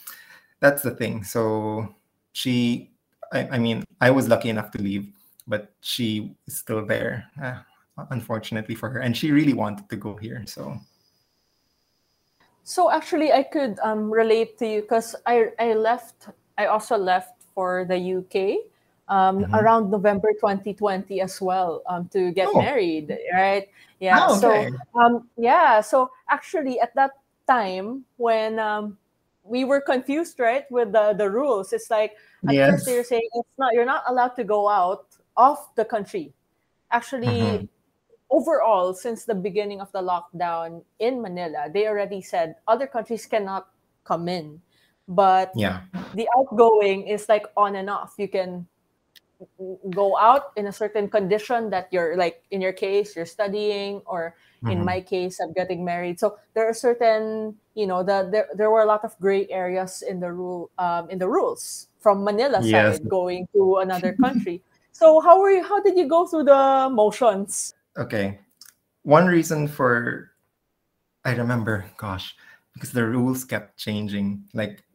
that's 0.60 0.82
the 0.82 0.92
thing. 0.92 1.24
So 1.24 1.96
she, 2.34 2.92
I, 3.32 3.48
I 3.50 3.58
mean, 3.60 3.84
I 4.02 4.12
was 4.12 4.28
lucky 4.28 4.50
enough 4.50 4.72
to 4.72 4.82
leave, 4.82 5.12
but 5.48 5.74
she 5.82 6.36
is 6.48 6.58
still 6.58 6.86
there, 6.86 7.30
uh, 7.42 7.62
unfortunately 8.10 8.76
for 8.76 8.90
her. 8.90 9.00
And 9.00 9.16
she 9.16 9.32
really 9.32 9.54
wanted 9.54 9.90
to 9.90 9.96
go 9.96 10.16
here. 10.16 10.44
So 10.46 10.80
So 12.68 12.92
actually, 12.92 13.32
I 13.32 13.44
could 13.44 13.80
um, 13.80 14.12
relate 14.12 14.58
to 14.60 14.68
you 14.68 14.82
because 14.82 15.16
I 15.26 15.56
I 15.58 15.74
left. 15.74 16.28
I 16.58 16.66
also 16.68 16.98
left 16.98 17.44
for 17.54 17.86
the 17.86 17.98
UK 17.98 18.66
um, 19.10 19.46
Mhm. 19.46 19.54
around 19.54 19.92
November 19.92 20.34
2020 20.34 21.22
as 21.22 21.40
well 21.42 21.82
um, 21.88 22.08
to 22.10 22.32
get 22.32 22.48
Oh. 22.50 22.60
married. 22.60 23.18
Right? 23.34 23.70
Yeah. 24.00 24.28
Oh, 24.28 24.40
So 24.40 24.52
um, 24.96 25.30
yeah. 25.38 25.82
So 25.82 26.12
actually, 26.30 26.80
at 26.80 26.94
that 26.96 27.12
time 27.48 28.06
when 28.18 28.60
um, 28.60 28.98
we 29.44 29.64
were 29.64 29.82
confused, 29.82 30.40
right, 30.40 30.70
with 30.72 30.92
the 30.92 31.14
the 31.14 31.30
rules, 31.30 31.72
it's 31.74 31.90
like 31.90 32.18
at 32.48 32.54
Yes. 32.56 32.70
first 32.70 32.86
they 32.86 32.96
were 32.96 33.04
saying 33.04 33.30
it's 33.34 33.58
not 33.58 33.74
you're 33.74 33.86
not 33.86 34.04
allowed 34.08 34.36
to 34.36 34.44
go 34.44 34.68
out 34.70 35.08
of 35.38 35.58
the 35.76 35.86
country. 35.86 36.34
Actually, 36.92 37.64
Mhm. 37.64 37.70
overall, 38.30 38.94
since 38.94 39.26
the 39.26 39.36
beginning 39.36 39.80
of 39.82 39.92
the 39.92 40.02
lockdown 40.02 40.84
in 41.00 41.22
Manila, 41.22 41.70
they 41.72 41.88
already 41.88 42.22
said 42.22 42.56
other 42.68 42.88
countries 42.88 43.26
cannot 43.26 43.70
come 44.04 44.28
in. 44.28 44.62
But 45.08 45.52
Yeah. 45.56 45.82
the 46.14 46.28
outgoing 46.38 47.08
is 47.08 47.28
like 47.30 47.46
on 47.56 47.76
and 47.76 47.90
off. 47.90 48.16
You 48.18 48.28
can 48.28 48.68
go 49.94 50.18
out 50.18 50.52
in 50.56 50.66
a 50.68 50.72
certain 50.72 51.08
condition 51.10 51.70
that 51.70 51.88
you're 51.92 52.18
like 52.18 52.42
in 52.50 52.60
your 52.60 52.74
case 52.74 53.16
you're 53.16 53.26
studying 53.30 54.02
or 54.06 54.34
in 54.66 54.82
Mhm. 54.82 54.86
my 54.86 55.00
case 55.00 55.40
i'm 55.40 55.54
getting 55.54 55.86
married 55.86 56.20
so 56.20 56.40
there 56.56 56.66
are 56.68 56.74
certain 56.74 57.54
you 57.76 57.86
know 57.86 58.02
the 58.02 58.28
there, 58.32 58.50
there 58.58 58.72
were 58.72 58.82
a 58.82 58.86
lot 58.90 59.06
of 59.06 59.14
gray 59.22 59.46
areas 59.54 60.02
in 60.02 60.20
the 60.20 60.32
rule 60.32 60.72
um, 60.82 61.06
in 61.14 61.20
the 61.20 61.30
rules 61.30 61.88
from 62.02 62.24
manila 62.24 62.64
Yes. 62.66 62.98
side 62.98 63.10
going 63.10 63.48
to 63.54 63.78
another 63.78 64.14
country 64.14 64.58
so 64.92 65.22
how 65.22 65.38
were 65.40 65.52
you 65.52 65.62
how 65.62 65.78
did 65.86 65.96
you 65.96 66.08
go 66.10 66.26
through 66.26 66.44
the 66.44 66.90
motions 66.90 67.76
Okay. 67.98 68.40
One 69.04 69.26
reason 69.28 69.68
for 69.68 70.32
I 71.26 71.34
remember, 71.36 71.86
gosh, 71.98 72.34
because 72.78 72.94
the 72.94 73.04
rules 73.04 73.44
kept 73.44 73.78
changing. 73.78 74.46
Like 74.54 74.86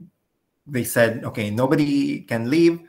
they 0.66 0.84
said, 0.84 1.24
okay, 1.24 1.50
nobody 1.50 2.22
can 2.22 2.48
leave 2.48 2.86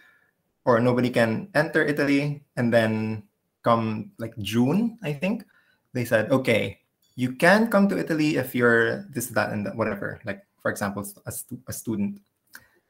or 0.65 0.79
nobody 0.79 1.09
can 1.09 1.50
enter 1.55 1.83
Italy. 1.83 2.45
And 2.55 2.71
then 2.71 3.23
come 3.63 4.12
like 4.19 4.38
June, 4.38 5.00
I 5.01 5.13
think, 5.13 5.45
they 5.93 6.05
said, 6.05 6.31
okay, 6.31 6.79
you 7.15 7.33
can 7.33 7.67
come 7.69 7.89
to 7.89 7.97
Italy 7.97 8.38
if 8.38 8.53
you're 8.53 9.09
this, 9.09 9.27
that, 9.33 9.51
and 9.51 9.65
that, 9.65 9.75
whatever. 9.75 10.21
Like, 10.25 10.45
for 10.62 10.69
example, 10.69 11.05
a, 11.25 11.31
stu- 11.31 11.62
a 11.67 11.73
student. 11.73 12.21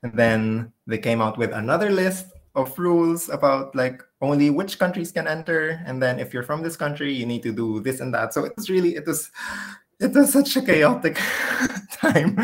And 0.03 0.13
then 0.13 0.73
they 0.85 0.97
came 0.97 1.21
out 1.21 1.37
with 1.37 1.51
another 1.53 1.89
list 1.89 2.27
of 2.55 2.77
rules 2.77 3.29
about 3.29 3.73
like 3.75 4.03
only 4.21 4.49
which 4.49 4.77
countries 4.77 5.11
can 5.11 5.27
enter 5.27 5.81
and 5.87 6.01
then 6.01 6.19
if 6.19 6.33
you're 6.33 6.43
from 6.43 6.61
this 6.61 6.77
country 6.77 7.11
you 7.11 7.25
need 7.25 7.41
to 7.41 7.51
do 7.51 7.79
this 7.79 7.99
and 7.99 8.13
that 8.13 8.31
so 8.31 8.45
it's 8.45 8.69
really 8.69 8.95
it 8.95 9.07
was 9.07 9.31
it 9.99 10.13
was 10.13 10.33
such 10.33 10.55
a 10.57 10.61
chaotic 10.61 11.15
time. 11.91 12.37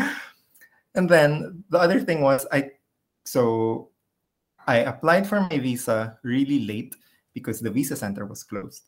And 0.94 1.08
then 1.08 1.64
the 1.70 1.78
other 1.78 2.00
thing 2.00 2.20
was 2.20 2.46
i 2.52 2.70
so 3.24 3.90
i 4.66 4.78
applied 4.78 5.26
for 5.26 5.40
my 5.40 5.58
visa 5.58 6.18
really 6.22 6.66
late 6.66 6.96
because 7.34 7.60
the 7.60 7.70
visa 7.70 7.96
center 7.96 8.26
was 8.26 8.42
closed. 8.42 8.82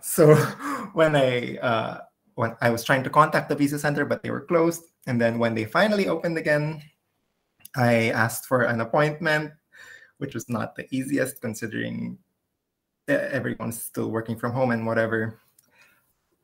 So 0.00 0.34
when 0.94 1.14
i 1.16 1.56
uh 1.58 2.00
when 2.34 2.56
i 2.60 2.70
was 2.70 2.84
trying 2.84 3.04
to 3.04 3.10
contact 3.10 3.48
the 3.48 3.56
visa 3.56 3.78
center 3.78 4.04
but 4.04 4.22
they 4.22 4.30
were 4.30 4.46
closed. 4.46 4.82
And 5.06 5.20
then 5.20 5.38
when 5.38 5.54
they 5.54 5.64
finally 5.64 6.08
opened 6.08 6.38
again 6.38 6.82
i 7.76 8.10
asked 8.10 8.46
for 8.46 8.62
an 8.62 8.80
appointment 8.80 9.52
which 10.18 10.34
was 10.34 10.48
not 10.48 10.74
the 10.74 10.86
easiest 10.90 11.40
considering 11.40 12.18
e- 13.08 13.12
everyone's 13.12 13.80
still 13.80 14.10
working 14.10 14.36
from 14.36 14.52
home 14.52 14.70
and 14.70 14.86
whatever. 14.86 15.40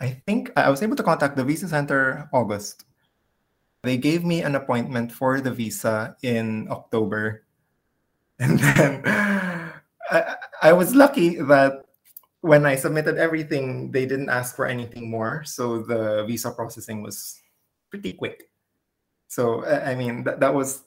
I 0.00 0.22
think 0.26 0.50
I 0.56 0.70
was 0.70 0.82
able 0.82 0.96
to 0.96 1.02
contact 1.02 1.36
the 1.36 1.44
visa 1.44 1.68
center 1.68 2.28
August. 2.32 2.84
They 3.82 3.96
gave 3.96 4.24
me 4.24 4.42
an 4.42 4.54
appointment 4.54 5.12
for 5.12 5.40
the 5.40 5.50
visa 5.50 6.16
in 6.22 6.68
October. 6.70 7.42
And 8.40 8.58
then 8.58 9.02
I, 10.10 10.34
I 10.60 10.72
was 10.72 10.92
lucky 10.92 11.36
that 11.36 11.86
when 12.40 12.66
I 12.66 12.74
submitted 12.74 13.16
everything, 13.16 13.92
they 13.92 14.06
didn't 14.06 14.28
ask 14.28 14.56
for 14.56 14.66
anything 14.66 15.08
more. 15.08 15.44
So 15.46 15.78
the 15.78 16.24
visa 16.26 16.50
processing 16.50 17.00
was 17.00 17.40
pretty 17.90 18.12
quick. 18.12 18.50
So, 19.28 19.64
I 19.64 19.94
mean, 19.94 20.24
that, 20.24 20.40
that 20.40 20.52
was 20.52 20.82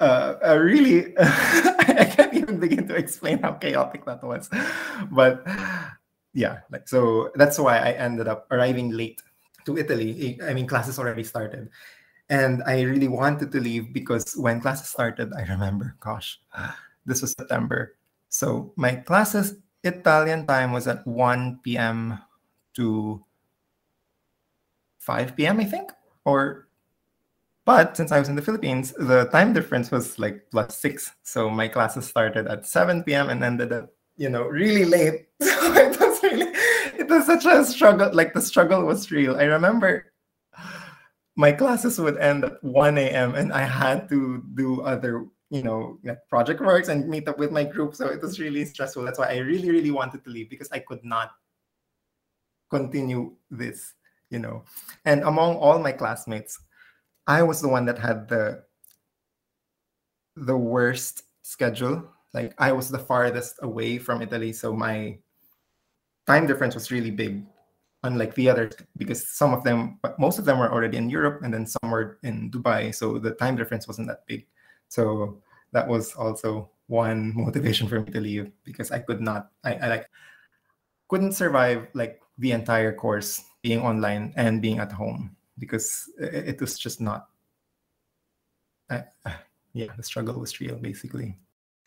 uh, 0.00 0.34
a 0.40 0.58
really 0.58 1.14
I 1.18 2.10
can't 2.16 2.34
even 2.34 2.58
begin 2.60 2.86
to 2.88 2.94
explain 2.94 3.38
how 3.42 3.52
chaotic 3.52 4.04
that 4.04 4.22
was. 4.22 4.48
But 5.10 5.44
yeah, 6.32 6.60
like 6.70 6.88
so 6.88 7.30
that's 7.34 7.58
why 7.58 7.78
I 7.78 7.92
ended 7.92 8.28
up 8.28 8.46
arriving 8.50 8.90
late 8.90 9.22
to 9.66 9.76
Italy. 9.76 10.38
I 10.42 10.52
mean, 10.54 10.66
classes 10.66 10.98
already 10.98 11.24
started. 11.24 11.70
And 12.30 12.62
I 12.64 12.82
really 12.82 13.08
wanted 13.08 13.52
to 13.52 13.60
leave 13.60 13.92
because 13.92 14.36
when 14.36 14.60
classes 14.60 14.88
started, 14.88 15.32
I 15.32 15.42
remember, 15.48 15.96
gosh, 16.00 16.40
this 17.06 17.22
was 17.22 17.32
September. 17.32 17.96
So 18.28 18.72
my 18.76 18.96
classes 18.96 19.56
Italian 19.82 20.46
time 20.46 20.72
was 20.72 20.86
at 20.86 21.06
1 21.06 21.60
p.m. 21.64 22.18
to 22.74 23.24
5 24.98 25.36
p.m., 25.36 25.60
I 25.60 25.64
think, 25.64 25.90
or 26.24 26.68
but 27.64 27.96
since 27.98 28.12
I 28.12 28.18
was 28.18 28.30
in 28.30 28.34
the 28.34 28.40
Philippines, 28.40 28.94
the 28.96 29.26
time 29.26 29.52
difference 29.52 29.90
was 29.90 30.18
like 30.18 30.46
plus 30.50 30.80
six. 30.80 31.12
So 31.22 31.50
my 31.50 31.68
classes 31.68 32.08
started 32.08 32.46
at 32.46 32.64
7 32.64 33.04
p.m. 33.04 33.28
and 33.28 33.44
ended 33.44 33.74
up, 33.74 33.92
you 34.16 34.30
know, 34.30 34.44
really 34.44 34.84
late. 34.84 35.28
So 35.40 35.72
really, 35.72 36.07
it 37.08 37.14
was 37.14 37.26
such 37.26 37.46
a 37.46 37.64
struggle. 37.64 38.10
Like 38.12 38.34
the 38.34 38.42
struggle 38.42 38.84
was 38.84 39.10
real. 39.10 39.36
I 39.36 39.44
remember 39.44 40.12
my 41.36 41.52
classes 41.52 41.98
would 42.00 42.18
end 42.18 42.44
at 42.44 42.62
1 42.62 42.98
a.m. 42.98 43.34
and 43.34 43.52
I 43.52 43.62
had 43.62 44.08
to 44.10 44.42
do 44.54 44.82
other, 44.82 45.26
you 45.50 45.62
know, 45.62 45.98
project 46.28 46.60
works 46.60 46.88
and 46.88 47.08
meet 47.08 47.28
up 47.28 47.38
with 47.38 47.52
my 47.52 47.64
group. 47.64 47.94
So 47.94 48.08
it 48.08 48.20
was 48.20 48.40
really 48.40 48.64
stressful. 48.64 49.04
That's 49.04 49.18
why 49.18 49.28
I 49.28 49.38
really, 49.38 49.70
really 49.70 49.90
wanted 49.90 50.24
to 50.24 50.30
leave 50.30 50.50
because 50.50 50.68
I 50.72 50.80
could 50.80 51.04
not 51.04 51.30
continue 52.70 53.36
this, 53.50 53.94
you 54.30 54.38
know. 54.38 54.64
And 55.04 55.22
among 55.22 55.56
all 55.56 55.78
my 55.78 55.92
classmates, 55.92 56.58
I 57.26 57.42
was 57.42 57.62
the 57.62 57.68
one 57.68 57.86
that 57.86 57.98
had 57.98 58.28
the 58.28 58.64
the 60.36 60.56
worst 60.56 61.22
schedule. 61.42 62.08
Like 62.34 62.52
I 62.58 62.72
was 62.72 62.88
the 62.88 62.98
farthest 62.98 63.56
away 63.62 63.98
from 63.98 64.22
Italy, 64.22 64.52
so 64.52 64.72
my 64.72 65.18
time 66.28 66.46
difference 66.46 66.76
was 66.76 66.92
really 66.92 67.10
big, 67.10 67.42
unlike 68.04 68.34
the 68.36 68.48
others, 68.50 68.74
because 68.96 69.26
some 69.26 69.54
of 69.56 69.64
them, 69.64 69.98
but 70.02 70.20
most 70.20 70.38
of 70.38 70.44
them 70.44 70.58
were 70.60 70.70
already 70.70 70.98
in 70.98 71.08
Europe, 71.08 71.40
and 71.42 71.52
then 71.52 71.66
some 71.66 71.90
were 71.90 72.18
in 72.22 72.50
Dubai, 72.52 72.94
so 72.94 73.18
the 73.18 73.32
time 73.32 73.56
difference 73.56 73.88
wasn't 73.88 74.08
that 74.08 74.28
big. 74.28 74.46
So 74.88 75.40
that 75.72 75.88
was 75.88 76.14
also 76.14 76.70
one 76.86 77.32
motivation 77.34 77.88
for 77.88 78.00
me 78.00 78.12
to 78.12 78.20
leave 78.20 78.52
because 78.64 78.92
I 78.92 79.00
could 79.00 79.20
not, 79.20 79.48
I, 79.64 79.74
I 79.74 79.88
like 79.88 80.06
couldn't 81.08 81.32
survive 81.32 81.88
like 81.94 82.20
the 82.36 82.52
entire 82.52 82.92
course 82.92 83.42
being 83.62 83.80
online 83.80 84.32
and 84.36 84.60
being 84.60 84.78
at 84.78 84.92
home 84.92 85.34
because 85.58 86.08
it, 86.20 86.56
it 86.56 86.60
was 86.60 86.78
just 86.78 87.00
not. 87.00 87.28
I, 88.90 89.04
yeah, 89.72 89.92
the 89.96 90.02
struggle 90.02 90.38
was 90.38 90.60
real, 90.60 90.76
basically. 90.76 91.36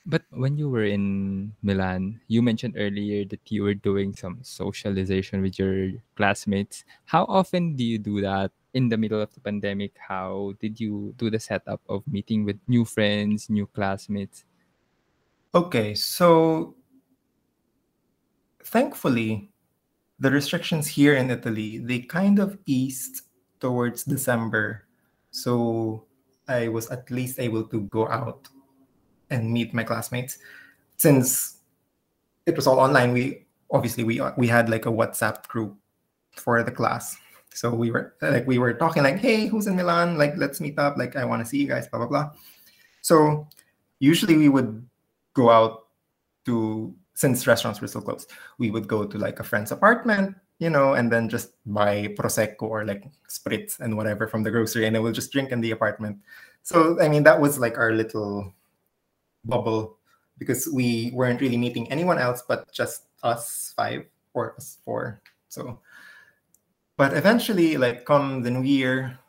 But 0.06 0.26
when 0.32 0.58
you 0.58 0.70
were 0.70 0.86
in 0.86 1.54
Milan, 1.62 2.20
you 2.28 2.42
mentioned 2.42 2.74
earlier 2.78 3.24
that 3.26 3.46
you 3.52 3.62
were 3.62 3.76
doing 3.76 4.16
some 4.16 4.40
socialization 4.42 5.42
with 5.42 5.60
your 5.60 5.92
classmates. 6.18 6.84
How 7.06 7.26
often 7.30 7.76
do 7.76 7.84
you 7.84 8.00
do 8.00 8.20
that 8.22 8.52
in 8.74 8.90
the 8.90 8.98
middle 8.98 9.22
of 9.22 9.34
the 9.34 9.42
pandemic? 9.42 9.94
How 10.02 10.54
did 10.60 10.80
you 10.80 11.14
do 11.18 11.30
the 11.30 11.40
setup 11.40 11.82
of 11.88 12.02
meeting 12.08 12.46
with 12.46 12.58
new 12.68 12.84
friends, 12.84 13.50
new 13.50 13.68
classmates? 13.68 14.46
Okay, 15.54 15.94
so 15.94 16.76
thankfully, 18.64 19.52
the 20.18 20.32
restrictions 20.32 20.88
here 20.88 21.14
in 21.14 21.30
Italy 21.30 21.78
they 21.78 22.00
kind 22.00 22.40
of 22.40 22.58
eased 22.66 23.30
towards 23.60 24.04
December, 24.04 24.88
so 25.30 26.06
I 26.48 26.70
was 26.70 26.90
at 26.90 27.12
least 27.12 27.38
able 27.38 27.66
to 27.70 27.82
go 27.94 28.08
out 28.08 28.48
and 29.32 29.52
meet 29.52 29.74
my 29.74 29.84
classmates. 29.84 30.38
Since 30.98 31.58
it 32.46 32.56
was 32.56 32.68
all 32.68 32.80
online, 32.80 33.14
we 33.14 33.46
obviously 33.72 34.04
we 34.04 34.22
we 34.38 34.48
had 34.48 34.70
like 34.70 34.86
a 34.86 34.92
WhatsApp 34.92 35.48
group 35.48 35.76
for 36.36 36.62
the 36.64 36.72
class. 36.72 37.18
So 37.54 37.74
we 37.74 37.92
were 37.92 38.14
like 38.22 38.46
we 38.46 38.60
were 38.60 38.74
talking 38.74 39.04
like, 39.04 39.18
hey, 39.18 39.48
who's 39.48 39.68
in 39.68 39.76
Milan? 39.76 40.18
Like, 40.18 40.38
let's 40.38 40.62
meet 40.62 40.78
up. 40.78 40.98
Like, 40.98 41.16
I 41.16 41.26
want 41.26 41.44
to 41.44 41.50
see 41.50 41.58
you 41.58 41.68
guys. 41.68 41.88
Blah 41.88 42.00
blah 42.00 42.08
blah. 42.08 42.32
So 43.02 43.48
usually 44.00 44.38
we 44.38 44.50
would 44.50 44.86
go 45.34 45.50
out 45.50 45.88
to 46.46 46.94
since 47.14 47.46
restaurants 47.46 47.82
were 47.82 47.88
still 47.88 48.02
closed, 48.02 48.32
we 48.58 48.72
would 48.72 48.88
go 48.88 49.06
to 49.06 49.18
like 49.18 49.40
a 49.40 49.44
friend's 49.44 49.72
apartment, 49.72 50.36
you 50.60 50.70
know, 50.70 50.94
and 50.94 51.12
then 51.12 51.30
just 51.30 51.54
buy 51.66 52.08
prosecco 52.18 52.64
or 52.64 52.86
like 52.86 53.06
spritz 53.30 53.80
and 53.80 53.96
whatever 53.96 54.28
from 54.28 54.44
the 54.44 54.50
grocery, 54.50 54.86
and 54.86 54.96
then 54.96 55.04
we'll 55.04 55.12
just 55.14 55.32
drink 55.32 55.52
in 55.52 55.62
the 55.62 55.72
apartment. 55.72 56.18
So 56.64 57.00
I 57.02 57.08
mean, 57.08 57.24
that 57.24 57.40
was 57.40 57.60
like 57.60 57.78
our 57.78 57.94
little 57.94 58.54
bubble 59.46 59.98
because 60.38 60.68
we 60.68 61.12
weren't 61.14 61.42
really 61.42 61.58
meeting 61.58 61.90
anyone 61.92 62.18
else 62.18 62.44
but 62.48 62.72
just 62.72 63.06
us 63.24 63.74
five 63.76 64.06
or 64.34 64.56
us 64.56 64.78
four. 64.84 65.22
So, 65.50 65.80
but 66.98 67.14
eventually, 67.16 67.78
like 67.78 68.06
come 68.06 68.42
the 68.42 68.52
new 68.52 68.64
year, 68.64 69.20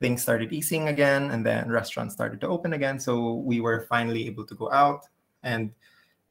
things 0.00 0.22
started 0.22 0.52
easing 0.52 0.88
again, 0.88 1.30
and 1.30 1.44
then 1.44 1.70
restaurants 1.70 2.14
started 2.14 2.40
to 2.40 2.48
open 2.48 2.72
again. 2.72 2.98
So 2.98 3.34
we 3.34 3.60
were 3.60 3.86
finally 3.88 4.26
able 4.26 4.44
to 4.44 4.54
go 4.54 4.70
out, 4.72 5.06
and 5.42 5.70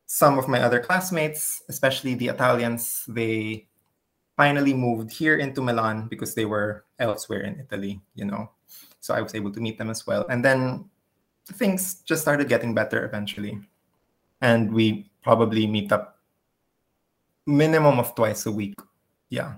some 0.05 0.37
of 0.37 0.47
my 0.47 0.61
other 0.61 0.79
classmates, 0.79 1.63
especially 1.69 2.13
the 2.13 2.27
Italians, 2.27 3.05
they 3.07 3.67
finally 4.37 4.73
moved 4.73 5.11
here 5.11 5.37
into 5.37 5.61
Milan 5.61 6.07
because 6.07 6.35
they 6.35 6.45
were 6.45 6.85
elsewhere 6.99 7.41
in 7.41 7.59
Italy, 7.59 8.01
you 8.13 8.25
know. 8.25 8.51
So 8.99 9.13
I 9.13 9.21
was 9.21 9.33
able 9.33 9.51
to 9.51 9.61
meet 9.61 9.77
them 9.77 9.89
as 9.89 10.05
well. 10.05 10.25
And 10.27 10.43
then 10.43 10.89
things 11.53 12.01
just 12.05 12.21
started 12.21 12.49
getting 12.49 12.73
better 12.73 13.05
eventually. 13.05 13.59
And 14.41 14.73
we 14.73 15.09
probably 15.23 15.67
meet 15.67 15.91
up 15.91 16.19
minimum 17.45 17.99
of 17.99 18.15
twice 18.15 18.45
a 18.45 18.51
week. 18.51 18.75
Yeah. 19.29 19.53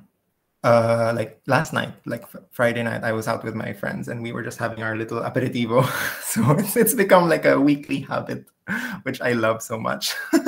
Uh, 0.63 1.13
like 1.15 1.39
last 1.47 1.71
night, 1.71 1.93
like 2.05 2.25
Friday 2.51 2.83
night, 2.83 3.03
I 3.03 3.11
was 3.13 3.27
out 3.27 3.43
with 3.43 3.55
my 3.55 3.73
friends 3.73 4.07
and 4.07 4.21
we 4.21 4.31
were 4.31 4.43
just 4.43 4.57
having 4.57 4.83
our 4.83 4.95
little 4.95 5.21
aperitivo. 5.21 5.85
so 6.23 6.51
it's, 6.51 6.75
it's 6.75 6.93
become 6.93 7.29
like 7.29 7.45
a 7.45 7.59
weekly 7.59 8.01
habit, 8.01 8.45
which 9.03 9.21
I 9.21 9.33
love 9.33 9.61
so 9.61 9.79
much. 9.79 10.13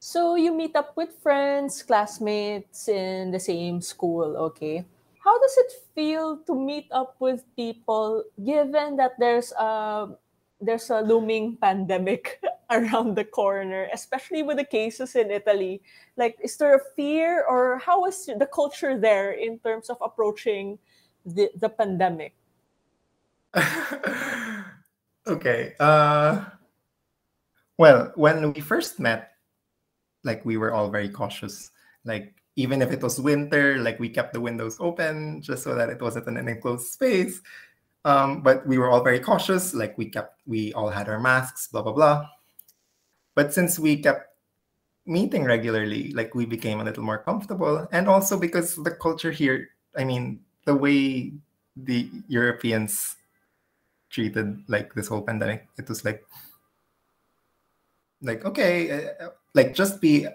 so 0.00 0.34
you 0.34 0.52
meet 0.52 0.74
up 0.74 0.96
with 0.96 1.10
friends, 1.22 1.82
classmates 1.82 2.88
in 2.88 3.30
the 3.30 3.40
same 3.40 3.80
school, 3.80 4.36
okay? 4.36 4.84
How 5.28 5.36
does 5.36 5.58
it 5.60 5.72
feel 5.94 6.40
to 6.48 6.54
meet 6.56 6.88
up 6.88 7.20
with 7.20 7.44
people 7.52 8.24
given 8.40 8.96
that 8.96 9.12
there's 9.20 9.52
a 9.60 10.16
there's 10.56 10.88
a 10.88 11.04
looming 11.04 11.60
pandemic 11.60 12.40
around 12.72 13.12
the 13.12 13.28
corner, 13.28 13.92
especially 13.92 14.40
with 14.42 14.56
the 14.56 14.64
cases 14.64 15.14
in 15.20 15.30
Italy. 15.30 15.84
Like, 16.16 16.40
is 16.40 16.56
there 16.56 16.80
a 16.80 16.80
fear, 16.96 17.44
or 17.44 17.76
how 17.76 18.06
is 18.06 18.24
the 18.24 18.48
culture 18.48 18.96
there 18.96 19.36
in 19.36 19.60
terms 19.60 19.92
of 19.92 19.98
approaching 20.00 20.78
the, 21.28 21.52
the 21.60 21.68
pandemic? 21.68 22.32
okay. 25.28 25.76
Uh, 25.78 26.56
well, 27.76 28.12
when 28.16 28.54
we 28.54 28.60
first 28.62 28.98
met, 28.98 29.36
like, 30.24 30.40
we 30.48 30.56
were 30.56 30.72
all 30.72 30.88
very 30.88 31.10
cautious. 31.12 31.70
Like, 32.04 32.32
even 32.58 32.82
if 32.82 32.90
it 32.90 33.00
was 33.00 33.22
winter, 33.22 33.78
like, 33.78 34.02
we 34.02 34.10
kept 34.10 34.34
the 34.34 34.42
windows 34.42 34.76
open 34.82 35.40
just 35.40 35.62
so 35.62 35.78
that 35.78 35.88
it 35.94 36.02
wasn't 36.02 36.26
an 36.26 36.48
enclosed 36.48 36.90
space. 36.90 37.40
Um, 38.04 38.42
but 38.42 38.66
we 38.66 38.78
were 38.78 38.90
all 38.90 39.02
very 39.02 39.20
cautious. 39.20 39.74
Like 39.74 39.98
we 39.98 40.06
kept, 40.10 40.40
we 40.46 40.72
all 40.74 40.88
had 40.90 41.08
our 41.08 41.20
masks, 41.20 41.68
blah 41.68 41.82
blah 41.82 41.92
blah. 41.92 42.26
But 43.34 43.52
since 43.52 43.78
we 43.78 44.02
kept 44.02 44.34
meeting 45.04 45.44
regularly, 45.44 46.10
like 46.12 46.34
we 46.34 46.46
became 46.46 46.80
a 46.80 46.84
little 46.84 47.04
more 47.04 47.18
comfortable, 47.18 47.86
and 47.92 48.08
also 48.08 48.38
because 48.38 48.74
the 48.74 48.92
culture 48.92 49.30
here, 49.30 49.70
I 49.94 50.04
mean, 50.04 50.40
the 50.64 50.74
way 50.74 51.34
the 51.76 52.10
Europeans 52.28 53.16
treated 54.10 54.62
like 54.68 54.94
this 54.94 55.08
whole 55.08 55.22
pandemic, 55.22 55.68
it 55.76 55.88
was 55.88 56.04
like, 56.04 56.24
like 58.22 58.44
okay, 58.44 59.10
uh, 59.20 59.30
like 59.54 59.74
just 59.74 60.00
be 60.00 60.26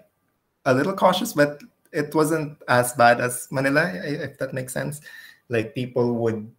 a 0.64 0.72
little 0.72 0.94
cautious, 0.94 1.32
but 1.32 1.60
it 1.94 2.14
wasn't 2.14 2.58
as 2.68 2.92
bad 2.92 3.20
as 3.20 3.48
Manila, 3.50 3.92
if 4.04 4.36
that 4.38 4.52
makes 4.52 4.72
sense. 4.72 5.00
Like 5.48 5.74
people 5.74 6.14
would 6.14 6.50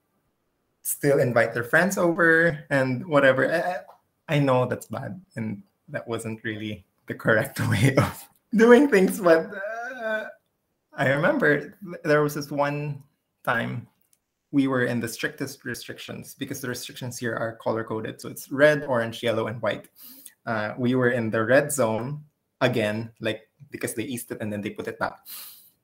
still 0.82 1.20
invite 1.20 1.54
their 1.54 1.63
friends 1.63 1.98
over 1.98 2.63
and 2.70 3.06
whatever. 3.06 3.51
I, 3.51 4.34
I 4.34 4.39
know 4.39 4.65
that's 4.65 4.88
bad 4.88 5.20
and 5.36 5.62
that 5.89 6.08
wasn't 6.08 6.44
really 6.44 6.86
the 7.08 7.13
correct 7.13 7.60
way 7.70 7.96
of 7.98 8.27
doing 8.56 8.88
things, 8.89 9.20
but 9.20 9.51
uh, 10.04 10.25
I 10.94 11.10
remember 11.10 11.77
there 12.04 12.24
was 12.24 12.36
this 12.36 12.50
one 12.50 13.04
time 13.44 13.88
we 14.51 14.68
were 14.68 14.86
in 14.86 15.01
the 15.01 15.08
strictest 15.08 15.65
restrictions 15.65 16.34
because 16.39 16.62
the 16.62 16.70
restrictions 16.70 17.18
here 17.18 17.36
are 17.36 17.58
color 17.58 17.84
coded. 17.84 18.22
So 18.22 18.30
it's 18.30 18.50
red, 18.50 18.86
orange, 18.86 19.22
yellow, 19.22 19.48
and 19.48 19.62
white. 19.62 19.89
Uh, 20.46 20.74
we 20.77 20.96
were 20.96 21.10
in 21.10 21.30
the 21.30 21.44
red 21.44 21.72
zone 21.72 22.24
again, 22.62 23.12
like 23.19 23.50
because 23.71 23.93
they 23.93 24.03
eased 24.03 24.31
it 24.31 24.41
and 24.41 24.51
then 24.51 24.62
they 24.62 24.69
put 24.69 24.88
it 24.88 25.00
back 25.00 25.19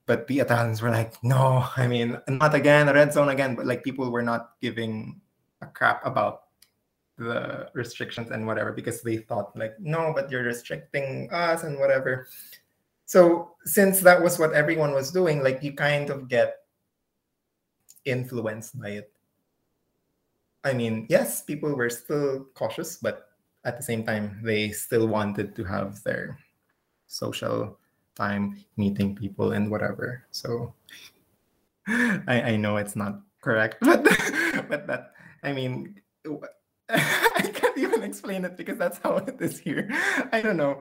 but 0.05 0.27
the 0.27 0.39
Italians 0.39 0.81
were 0.81 0.89
like, 0.89 1.13
no, 1.23 1.65
I 1.77 1.87
mean, 1.87 2.19
not 2.27 2.53
again, 2.53 2.87
red 2.87 3.13
zone 3.13 3.29
again. 3.29 3.55
But 3.55 3.65
like 3.65 3.81
people 3.81 4.11
were 4.11 4.21
not 4.21 4.59
giving 4.61 5.21
a 5.61 5.67
crap 5.67 6.05
about 6.05 6.43
the 7.17 7.69
restrictions 7.73 8.31
and 8.31 8.47
whatever 8.47 8.71
because 8.73 9.01
they 9.01 9.17
thought 9.17 9.55
like, 9.55 9.79
no, 9.79 10.11
but 10.13 10.31
you're 10.31 10.43
restricting 10.43 11.29
us 11.31 11.63
and 11.63 11.79
whatever. 11.79 12.27
So 13.05 13.55
since 13.63 14.01
that 14.01 14.21
was 14.21 14.39
what 14.39 14.53
everyone 14.53 14.93
was 14.93 15.11
doing, 15.11 15.43
like 15.43 15.63
you 15.63 15.73
kind 15.73 16.09
of 16.09 16.27
get 16.27 16.65
influenced 18.05 18.79
by 18.81 18.89
it. 18.89 19.11
I 20.63 20.73
mean, 20.73 21.07
yes, 21.09 21.41
people 21.41 21.73
were 21.73 21.89
still 21.89 22.47
cautious, 22.53 22.97
but 22.97 23.29
at 23.63 23.77
the 23.77 23.83
same 23.83 24.03
time, 24.03 24.41
they 24.43 24.71
still 24.71 25.07
wanted 25.07 25.55
to 25.55 25.63
have 25.63 26.03
their 26.03 26.37
social 27.11 27.77
time 28.15 28.55
meeting 28.77 29.15
people 29.15 29.51
and 29.51 29.69
whatever. 29.69 30.23
So 30.31 30.73
I, 31.87 32.55
I 32.55 32.55
know 32.55 32.77
it's 32.77 32.95
not 32.95 33.21
correct, 33.41 33.77
but 33.81 34.03
but 34.69 34.87
that 34.87 35.11
I 35.43 35.51
mean 35.51 35.99
I 36.89 37.51
can't 37.53 37.77
even 37.77 38.03
explain 38.03 38.45
it 38.45 38.55
because 38.57 38.77
that's 38.77 38.99
how 39.03 39.17
it 39.17 39.39
is 39.39 39.59
here. 39.59 39.89
I 40.31 40.41
don't 40.41 40.57
know. 40.57 40.79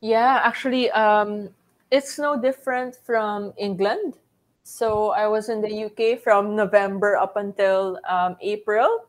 Yeah, 0.00 0.40
actually, 0.44 0.90
um, 0.92 1.50
it's 1.90 2.18
no 2.18 2.40
different 2.40 2.96
from 2.96 3.52
England. 3.58 4.14
So 4.64 5.10
I 5.10 5.26
was 5.26 5.48
in 5.48 5.60
the 5.60 5.88
UK 5.88 6.22
from 6.22 6.56
November 6.56 7.16
up 7.16 7.36
until 7.36 7.98
um, 8.08 8.36
April, 8.40 9.04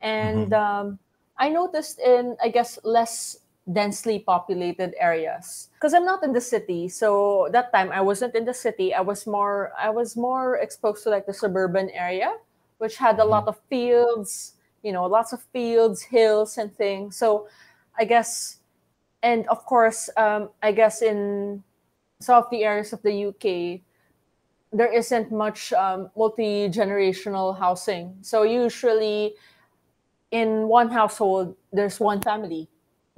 and 0.00 0.50
mm-hmm. 0.50 0.54
um, 0.54 0.98
I 1.38 1.48
noticed 1.48 1.98
in 1.98 2.36
I 2.42 2.48
guess 2.48 2.78
less 2.84 3.38
densely 3.72 4.18
populated 4.18 4.94
areas. 4.98 5.68
Because 5.74 5.94
i'm 5.94 6.04
not 6.04 6.22
in 6.22 6.32
the 6.32 6.40
city 6.40 6.88
so 6.88 7.48
that 7.52 7.72
time 7.72 7.92
i 7.92 8.00
wasn't 8.00 8.34
in 8.34 8.44
the 8.44 8.54
city. 8.54 8.94
I 8.94 9.00
was 9.00 9.26
more 9.26 9.72
i 9.78 9.90
was 9.90 10.16
more 10.16 10.56
exposed 10.56 11.04
to 11.04 11.10
like 11.10 11.26
the 11.26 11.34
suburban 11.34 11.90
area 11.90 12.36
which 12.78 12.96
had 12.96 13.18
a 13.18 13.24
lot 13.24 13.44
mm-hmm. 13.46 13.58
of 13.58 13.68
fields 13.68 14.54
you 14.82 14.92
know 14.92 15.04
lots 15.04 15.32
of 15.32 15.42
fields 15.52 16.02
hills 16.02 16.58
and 16.58 16.74
things. 16.74 17.16
So 17.16 17.48
i 17.98 18.04
guess 18.04 18.58
and 19.22 19.46
of 19.48 19.64
course 19.66 20.08
um, 20.16 20.50
i 20.62 20.72
guess 20.72 21.02
in 21.02 21.62
some 22.20 22.42
of 22.42 22.50
the 22.50 22.64
areas 22.64 22.92
of 22.92 23.02
the 23.02 23.26
uk 23.26 23.82
there 24.72 24.92
isn't 24.92 25.32
much 25.32 25.72
um, 25.72 26.10
multi-generational 26.14 27.58
housing. 27.58 28.14
So 28.20 28.42
usually 28.42 29.34
in 30.30 30.68
one 30.68 30.90
household 30.90 31.56
there's 31.72 31.98
one 31.98 32.20
family 32.20 32.68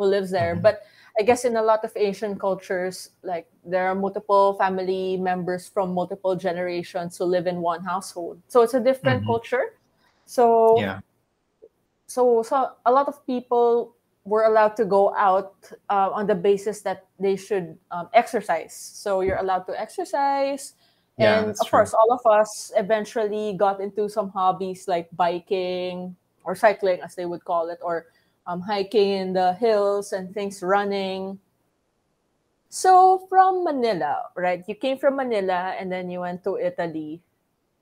who 0.00 0.08
lives 0.08 0.32
there. 0.32 0.54
Mm-hmm. 0.54 0.64
But 0.64 0.82
I 1.20 1.22
guess 1.22 1.44
in 1.44 1.56
a 1.56 1.62
lot 1.62 1.84
of 1.84 1.92
Asian 1.94 2.38
cultures, 2.38 3.10
like 3.22 3.46
there 3.64 3.86
are 3.86 3.94
multiple 3.94 4.54
family 4.54 5.18
members 5.20 5.68
from 5.68 5.92
multiple 5.92 6.34
generations 6.34 7.18
who 7.18 7.24
live 7.24 7.46
in 7.46 7.60
one 7.60 7.84
household. 7.84 8.40
So 8.48 8.62
it's 8.62 8.72
a 8.72 8.80
different 8.80 9.20
mm-hmm. 9.20 9.36
culture. 9.36 9.76
So 10.24 10.80
yeah. 10.80 11.00
So 12.06 12.42
so 12.42 12.72
a 12.86 12.90
lot 12.90 13.06
of 13.06 13.20
people 13.26 13.92
were 14.24 14.44
allowed 14.44 14.76
to 14.80 14.84
go 14.84 15.14
out 15.14 15.54
uh, 15.90 16.08
on 16.08 16.26
the 16.26 16.34
basis 16.34 16.80
that 16.82 17.04
they 17.18 17.36
should 17.36 17.76
um, 17.90 18.08
exercise. 18.14 18.72
So 18.72 19.20
you're 19.20 19.38
allowed 19.38 19.68
to 19.68 19.78
exercise. 19.78 20.74
Yeah, 21.18 21.40
and 21.40 21.50
of 21.50 21.60
true. 21.68 21.70
course, 21.70 21.92
all 21.92 22.12
of 22.16 22.24
us 22.24 22.72
eventually 22.76 23.52
got 23.52 23.80
into 23.80 24.08
some 24.08 24.30
hobbies 24.30 24.88
like 24.88 25.08
biking 25.12 26.16
or 26.44 26.56
cycling, 26.56 27.00
as 27.04 27.14
they 27.14 27.26
would 27.26 27.44
call 27.44 27.68
it, 27.68 27.78
or 27.82 28.06
um, 28.50 28.60
hiking 28.60 29.10
in 29.10 29.32
the 29.32 29.54
hills 29.54 30.12
and 30.12 30.34
things, 30.34 30.62
running. 30.62 31.38
So 32.68 33.26
from 33.28 33.62
Manila, 33.62 34.26
right? 34.34 34.62
You 34.66 34.74
came 34.74 34.98
from 34.98 35.16
Manila 35.16 35.74
and 35.78 35.90
then 35.90 36.10
you 36.10 36.20
went 36.20 36.42
to 36.44 36.58
Italy. 36.58 37.22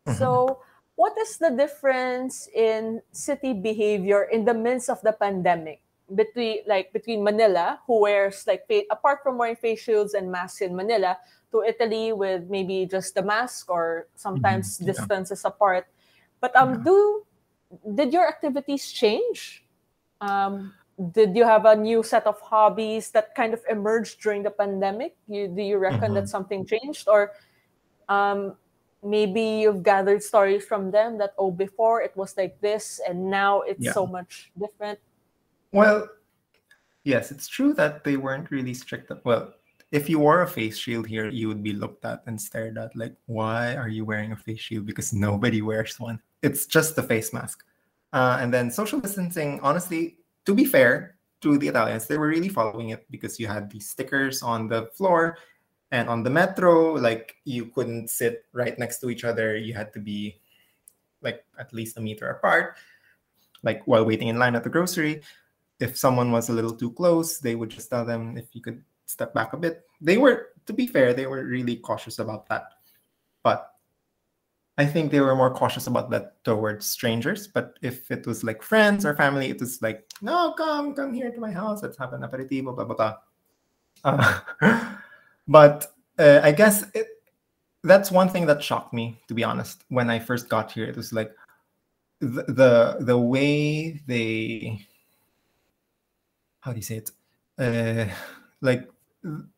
Mm-hmm. 0.07 0.19
So 0.19 0.61
what 0.97 1.17
is 1.17 1.39
the 1.39 1.51
difference 1.51 2.49
in 2.55 3.01
city 3.13 3.55
behavior 3.55 4.29
in 4.29 4.45
the 4.45 4.55
midst 4.55 4.91
of 4.91 5.01
the 5.01 5.13
pandemic 5.13 5.81
between 6.15 6.61
like 6.67 6.93
between 6.93 7.25
Manila, 7.25 7.81
who 7.87 8.01
wears 8.01 8.45
like 8.47 8.69
apart 8.91 9.21
from 9.23 9.39
wearing 9.39 9.57
face 9.57 9.81
shields 9.81 10.13
and 10.13 10.31
masks 10.31 10.61
in 10.61 10.77
Manila, 10.77 11.17
to 11.53 11.65
Italy 11.65 12.13
with 12.13 12.49
maybe 12.49 12.85
just 12.85 13.15
the 13.15 13.23
mask 13.23 13.71
or 13.71 14.09
sometimes 14.17 14.77
mm-hmm. 14.77 14.89
yeah. 14.89 14.93
distances 14.93 15.45
apart. 15.45 15.87
But 16.41 16.57
um, 16.57 16.81
yeah. 16.81 16.85
do 16.85 17.25
did 17.95 18.13
your 18.13 18.27
activities 18.27 18.93
change 18.93 19.65
um, 20.21 20.75
did 21.13 21.37
you 21.37 21.45
have 21.45 21.65
a 21.65 21.77
new 21.77 22.03
set 22.03 22.27
of 22.27 22.41
hobbies 22.41 23.11
that 23.11 23.35
kind 23.35 23.55
of 23.55 23.63
emerged 23.71 24.21
during 24.21 24.43
the 24.43 24.51
pandemic? 24.51 25.17
You, 25.29 25.49
do 25.49 25.63
you 25.63 25.79
reckon 25.79 26.01
mm-hmm. 26.01 26.15
that 26.15 26.29
something 26.29 26.67
changed, 26.67 27.09
or 27.09 27.33
um, 28.09 28.57
maybe 29.03 29.41
you've 29.41 29.83
gathered 29.83 30.23
stories 30.23 30.65
from 30.65 30.91
them 30.91 31.19
that 31.19 31.35
oh, 31.39 31.51
before 31.51 32.03
it 32.03 32.17
was 32.17 32.37
like 32.37 32.61
this, 32.61 33.01
and 33.09 33.31
now 33.31 33.63
it's 33.63 33.85
yeah. 33.85 33.93
so 33.93 34.07
much 34.07 34.51
different? 34.59 34.99
Well, 35.71 36.09
yes, 37.05 37.31
it's 37.31 37.47
true 37.47 37.75
that 37.75 38.03
they 38.03 38.17
weren't 38.17 38.51
really 38.51 38.75
strict. 38.75 39.13
Well, 39.25 39.55
if 39.93 40.09
you 40.09 40.19
wore 40.19 40.43
a 40.43 40.49
face 40.49 40.77
shield 40.77 41.07
here, 41.07 41.29
you 41.29 41.49
would 41.49 41.63
be 41.63 41.73
looked 41.73 42.05
at 42.05 42.23
and 42.27 42.41
stared 42.41 42.77
at 42.77 42.95
like, 42.97 43.15
why 43.27 43.77
are 43.77 43.89
you 43.89 44.05
wearing 44.05 44.33
a 44.33 44.37
face 44.37 44.61
shield? 44.61 44.85
Because 44.85 45.13
nobody 45.13 45.63
wears 45.63 45.99
one. 45.99 46.21
It's 46.43 46.67
just 46.67 46.97
the 46.97 47.03
face 47.03 47.33
mask. 47.33 47.65
Uh, 48.13 48.39
and 48.41 48.53
then 48.53 48.71
social 48.71 49.01
distancing, 49.01 49.61
honestly, 49.63 50.19
to 50.47 50.55
be 50.55 50.65
fair 50.65 51.17
to 51.41 51.59
the 51.59 51.69
Italians, 51.69 52.07
they 52.07 52.19
were 52.19 52.29
really 52.29 52.49
following 52.49 52.91
it 52.91 53.07
because 53.11 53.39
you 53.39 53.47
had 53.47 53.71
these 53.71 53.89
stickers 53.89 54.43
on 54.43 54.69
the 54.69 54.87
floor 54.95 55.37
and 55.91 56.09
on 56.09 56.23
the 56.23 56.31
metro, 56.31 56.95
like 56.95 57.37
you 57.45 57.67
couldn't 57.67 58.09
sit 58.09 58.45
right 58.53 58.79
next 58.79 58.99
to 59.01 59.11
each 59.11 59.25
other. 59.25 59.57
You 59.57 59.75
had 59.75 59.93
to 59.93 60.01
be 60.01 60.41
like 61.23 61.45
at 61.59 61.73
least 61.73 61.97
a 61.97 62.01
meter 62.01 62.29
apart. 62.31 62.77
Like 63.63 63.83
while 63.87 64.05
waiting 64.05 64.29
in 64.29 64.39
line 64.39 64.55
at 64.55 64.65
the 64.65 64.71
grocery, 64.71 65.23
if 65.81 65.97
someone 65.97 66.33
was 66.33 66.49
a 66.49 66.53
little 66.53 66.75
too 66.75 66.93
close, 66.93 67.39
they 67.39 67.55
would 67.55 67.71
just 67.71 67.91
tell 67.91 68.05
them 68.05 68.37
if 68.37 68.47
you 68.53 68.61
could 68.61 68.83
step 69.07 69.33
back 69.35 69.53
a 69.53 69.57
bit. 69.57 69.85
They 70.01 70.19
were, 70.19 70.49
to 70.67 70.73
be 70.73 70.87
fair, 70.87 71.15
they 71.15 71.27
were 71.27 71.45
really 71.45 71.77
cautious 71.77 72.19
about 72.19 72.49
that. 72.49 72.73
But 73.43 73.73
I 74.79 74.87
think 74.87 75.11
they 75.11 75.19
were 75.19 75.35
more 75.35 75.53
cautious 75.53 75.89
about 75.89 76.09
that 76.11 76.43
towards 76.45 76.87
strangers. 76.87 77.49
But 77.49 77.77
if 77.83 78.13
it 78.13 78.25
was 78.27 78.45
like 78.45 78.63
friends 78.63 79.05
or 79.05 79.15
family, 79.17 79.51
it 79.51 79.59
was 79.59 79.83
like, 79.83 80.09
no, 80.23 80.55
come, 80.57 80.95
come 80.95 81.13
here 81.13 81.33
to 81.33 81.41
my 81.41 81.51
house. 81.51 81.83
Let's 81.83 81.99
have 81.99 82.13
an 82.13 82.23
aperitivo, 82.23 82.77
blah, 82.77 82.85
blah, 82.85 82.95
blah. 82.95 83.17
Uh, 84.05 84.95
but 85.49 85.93
uh, 86.17 86.41
I 86.45 86.53
guess 86.53 86.85
it, 86.95 87.09
that's 87.83 88.13
one 88.13 88.29
thing 88.29 88.47
that 88.47 88.63
shocked 88.63 88.95
me, 88.95 89.21
to 89.27 89.35
be 89.35 89.43
honest. 89.43 89.83
When 89.89 90.11
I 90.11 90.21
first 90.21 90.49
got 90.49 90.71
here, 90.71 90.85
it 90.85 90.97
was 90.97 91.13
like 91.13 91.33
the 92.21 92.45
the, 92.45 92.97
the 93.01 93.19
way 93.19 94.01
they, 94.07 94.87
how 96.61 96.71
do 96.71 96.77
you 96.77 96.83
say 96.83 96.99
it? 96.99 97.11
Uh, 97.59 98.07
like 98.61 98.89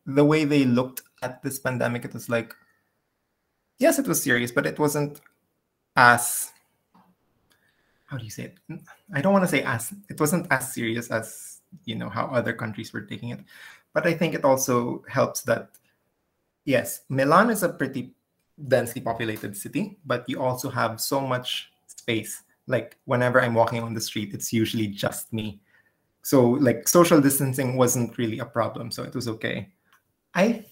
the 0.06 0.24
way 0.24 0.46
they 0.46 0.64
looked 0.64 1.02
at 1.22 1.42
this 1.42 1.58
pandemic, 1.58 2.06
it 2.06 2.14
was 2.14 2.30
like, 2.30 2.54
yes, 3.80 3.98
it 3.98 4.06
was 4.06 4.22
serious, 4.22 4.52
but 4.52 4.66
it 4.66 4.78
wasn't 4.78 5.20
as 5.96 6.52
how 8.06 8.16
do 8.16 8.24
you 8.24 8.30
say 8.30 8.44
it? 8.44 8.58
I 9.14 9.20
don't 9.20 9.32
want 9.32 9.44
to 9.44 9.50
say 9.50 9.62
as 9.62 9.92
it 10.08 10.18
wasn't 10.18 10.46
as 10.50 10.72
serious 10.72 11.10
as 11.10 11.60
you 11.84 11.94
know 11.94 12.08
how 12.08 12.26
other 12.26 12.52
countries 12.52 12.92
were 12.92 13.02
taking 13.02 13.30
it, 13.30 13.40
but 13.92 14.06
I 14.06 14.14
think 14.14 14.34
it 14.34 14.44
also 14.44 15.04
helps 15.08 15.42
that 15.42 15.70
yes, 16.64 17.02
Milan 17.08 17.50
is 17.50 17.62
a 17.62 17.68
pretty 17.68 18.14
densely 18.68 19.00
populated 19.00 19.56
city, 19.56 19.98
but 20.06 20.28
you 20.28 20.40
also 20.40 20.70
have 20.70 21.00
so 21.00 21.20
much 21.20 21.72
space. 21.86 22.42
Like 22.66 22.96
whenever 23.04 23.40
I'm 23.40 23.54
walking 23.54 23.82
on 23.82 23.94
the 23.94 24.00
street, 24.00 24.34
it's 24.34 24.52
usually 24.52 24.86
just 24.86 25.32
me 25.32 25.60
so 26.22 26.50
like 26.50 26.86
social 26.86 27.20
distancing 27.20 27.76
wasn't 27.76 28.16
really 28.18 28.38
a 28.38 28.44
problem 28.44 28.90
so 28.90 29.02
it 29.02 29.14
was 29.14 29.28
okay 29.28 29.68
i 30.34 30.64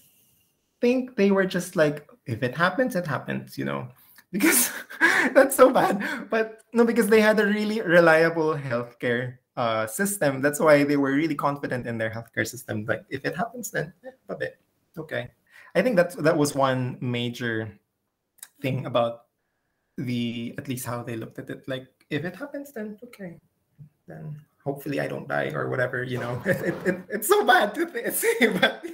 think 0.81 1.15
they 1.15 1.31
were 1.31 1.45
just 1.45 1.75
like 1.75 2.07
if 2.25 2.43
it 2.43 2.55
happens 2.55 2.95
it 2.95 3.07
happens 3.07 3.57
you 3.57 3.65
know? 3.65 3.87
Because 4.31 4.69
that's 5.33 5.55
so 5.55 5.71
bad. 5.73 6.29
But 6.29 6.61
no 6.71 6.85
because 6.85 7.07
they 7.07 7.19
had 7.19 7.39
a 7.39 7.45
really 7.45 7.81
reliable 7.81 8.53
healthcare 8.53 9.41
uh, 9.57 9.87
system. 9.87 10.39
That's 10.39 10.59
why 10.59 10.83
they 10.83 10.97
were 10.97 11.13
really 11.13 11.33
confident 11.33 11.87
in 11.87 11.97
their 11.97 12.11
healthcare 12.11 12.47
system. 12.47 12.85
Like 12.85 13.03
if 13.09 13.25
it 13.25 13.35
happens 13.35 13.71
then 13.71 13.91
eh, 14.05 14.11
a 14.29 14.35
bit 14.35 14.61
okay. 14.97 15.31
I 15.73 15.81
think 15.81 15.95
that 15.97 16.13
that 16.23 16.37
was 16.37 16.53
one 16.53 16.97
major 17.01 17.73
thing 18.61 18.85
about 18.85 19.25
the 19.97 20.53
at 20.57 20.67
least 20.67 20.85
how 20.85 21.01
they 21.01 21.17
looked 21.17 21.39
at 21.39 21.49
it. 21.49 21.67
Like 21.67 21.87
if 22.09 22.23
it 22.23 22.35
happens 22.35 22.71
then 22.71 22.97
okay. 23.03 23.37
Then 24.07 24.37
hopefully 24.63 24.99
I 24.99 25.07
don't 25.07 25.27
die 25.27 25.51
or 25.53 25.69
whatever, 25.69 26.03
you 26.03 26.19
know. 26.19 26.41
It, 26.45 26.75
it, 26.85 26.97
it's 27.09 27.27
so 27.27 27.45
bad 27.45 27.73
to 27.75 27.89
say, 28.11 28.47
but 28.47 28.85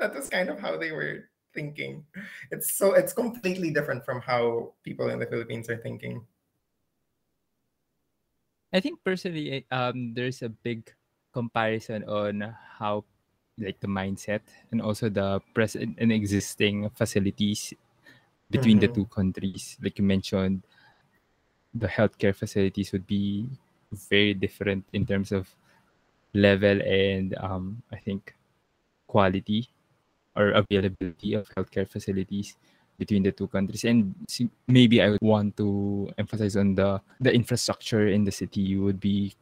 that 0.00 0.14
was 0.14 0.28
kind 0.28 0.48
of 0.48 0.60
how 0.60 0.76
they 0.76 0.92
were 0.92 1.31
thinking. 1.54 2.04
It's 2.50 2.72
so 2.74 2.92
it's 2.94 3.12
completely 3.12 3.70
different 3.70 4.04
from 4.04 4.20
how 4.20 4.72
people 4.84 5.08
in 5.08 5.18
the 5.18 5.26
Philippines 5.26 5.68
are 5.70 5.78
thinking. 5.78 6.26
I 8.72 8.80
think 8.80 9.04
personally, 9.04 9.66
um, 9.70 10.14
there's 10.14 10.40
a 10.40 10.48
big 10.48 10.88
comparison 11.32 12.04
on 12.08 12.56
how, 12.78 13.04
like 13.58 13.80
the 13.80 13.86
mindset 13.86 14.40
and 14.72 14.80
also 14.80 15.08
the 15.08 15.40
present 15.52 15.96
and 16.00 16.10
existing 16.10 16.88
facilities 16.96 17.74
between 18.50 18.80
mm-hmm. 18.80 18.92
the 18.92 18.96
two 18.96 19.06
countries. 19.12 19.76
Like 19.82 19.98
you 19.98 20.04
mentioned, 20.04 20.64
the 21.74 21.88
healthcare 21.88 22.34
facilities 22.34 22.92
would 22.92 23.06
be 23.06 23.48
very 23.92 24.32
different 24.32 24.84
in 24.92 25.04
terms 25.04 25.32
of 25.32 25.48
level 26.32 26.80
and 26.80 27.36
um, 27.40 27.82
I 27.92 27.96
think 27.96 28.34
quality 29.06 29.68
or 30.36 30.50
availability 30.52 31.34
of 31.34 31.48
healthcare 31.56 31.88
facilities 31.88 32.56
between 32.98 33.22
the 33.22 33.32
two 33.32 33.48
countries 33.48 33.84
and 33.84 34.14
maybe 34.68 35.02
i 35.02 35.08
would 35.08 35.22
want 35.22 35.56
to 35.56 36.10
emphasize 36.18 36.56
on 36.56 36.74
the 36.74 37.00
the 37.20 37.32
infrastructure 37.32 38.08
in 38.08 38.24
the 38.24 38.30
city 38.30 38.76
would 38.76 39.00
be 39.00 39.34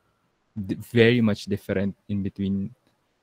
very 0.92 1.20
much 1.20 1.44
different 1.46 1.94
in 2.08 2.22
between 2.22 2.70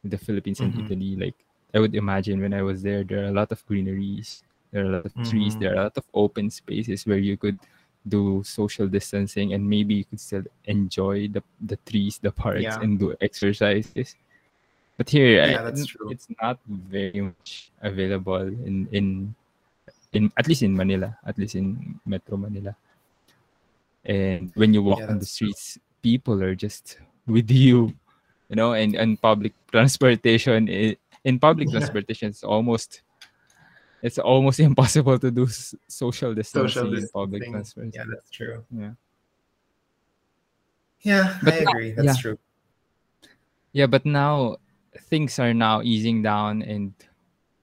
the 0.04 0.18
philippines 0.18 0.60
and 0.60 0.74
mm-hmm. 0.74 0.86
italy 0.86 1.16
like 1.16 1.36
i 1.74 1.80
would 1.80 1.96
imagine 1.96 2.40
when 2.40 2.54
i 2.54 2.62
was 2.62 2.82
there 2.82 3.04
there 3.04 3.24
are 3.24 3.32
a 3.32 3.38
lot 3.40 3.52
of 3.52 3.66
greeneries 3.66 4.44
there 4.72 4.84
are 4.84 4.90
a 4.90 4.94
lot 5.00 5.06
of 5.06 5.14
mm-hmm. 5.14 5.30
trees 5.30 5.58
there 5.58 5.72
are 5.72 5.80
a 5.80 5.84
lot 5.90 5.98
of 5.98 6.06
open 6.14 6.50
spaces 6.50 7.06
where 7.06 7.18
you 7.18 7.38
could 7.38 7.58
do 8.08 8.42
social 8.46 8.88
distancing 8.88 9.54
and 9.54 9.68
maybe 9.68 9.96
you 9.96 10.06
could 10.06 10.20
still 10.20 10.44
enjoy 10.66 11.28
the, 11.28 11.44
the 11.62 11.76
trees 11.86 12.20
the 12.22 12.32
parks 12.32 12.62
yeah. 12.62 12.80
and 12.80 13.00
do 13.00 13.16
exercises 13.22 14.16
but 14.98 15.10
here 15.10 15.46
yeah, 15.46 15.62
I, 15.62 15.74
it's 16.10 16.28
not 16.42 16.60
very 16.68 17.22
much 17.22 17.72
available 17.82 18.42
in 18.42 18.88
in 18.92 19.36
in 20.14 20.32
at 20.38 20.48
least 20.48 20.64
in 20.64 20.76
manila 20.76 21.18
at 21.26 21.38
least 21.38 21.56
in 21.56 22.00
metro 22.06 22.38
manila 22.38 22.76
and 24.06 24.52
when 24.56 24.74
you 24.74 24.82
walk 24.82 25.00
yeah, 25.00 25.10
on 25.10 25.20
the 25.20 25.26
streets 25.26 25.74
true. 25.74 25.82
people 26.02 26.42
are 26.42 26.56
just 26.56 27.00
with 27.28 27.50
you 27.52 27.94
you 28.50 28.56
know 28.56 28.74
and 28.74 28.96
and 28.96 29.22
public 29.22 29.54
transportation 29.72 30.68
in 30.68 31.40
public 31.40 31.70
transportation 31.70 32.30
it's 32.30 32.44
almost 32.44 33.02
it's 34.02 34.18
almost 34.18 34.60
impossible 34.70 35.20
to 35.20 35.32
do 35.32 35.48
social 35.88 36.34
distancing 36.34 36.70
social 36.70 36.96
in 36.96 37.08
public 37.10 37.50
transport. 37.50 37.90
Yeah, 37.94 38.04
that's 38.10 38.30
true. 38.30 38.64
Yeah. 38.72 38.92
Yeah, 41.02 41.38
but 41.44 41.54
I 41.54 41.58
agree. 41.58 41.92
That's 41.92 42.06
yeah. 42.06 42.22
true. 42.22 42.40
Yeah, 43.72 43.86
but 43.86 44.06
now 44.06 44.58
things 44.98 45.40
are 45.40 45.54
now 45.54 45.82
easing 45.82 46.22
down 46.22 46.62
and 46.62 46.94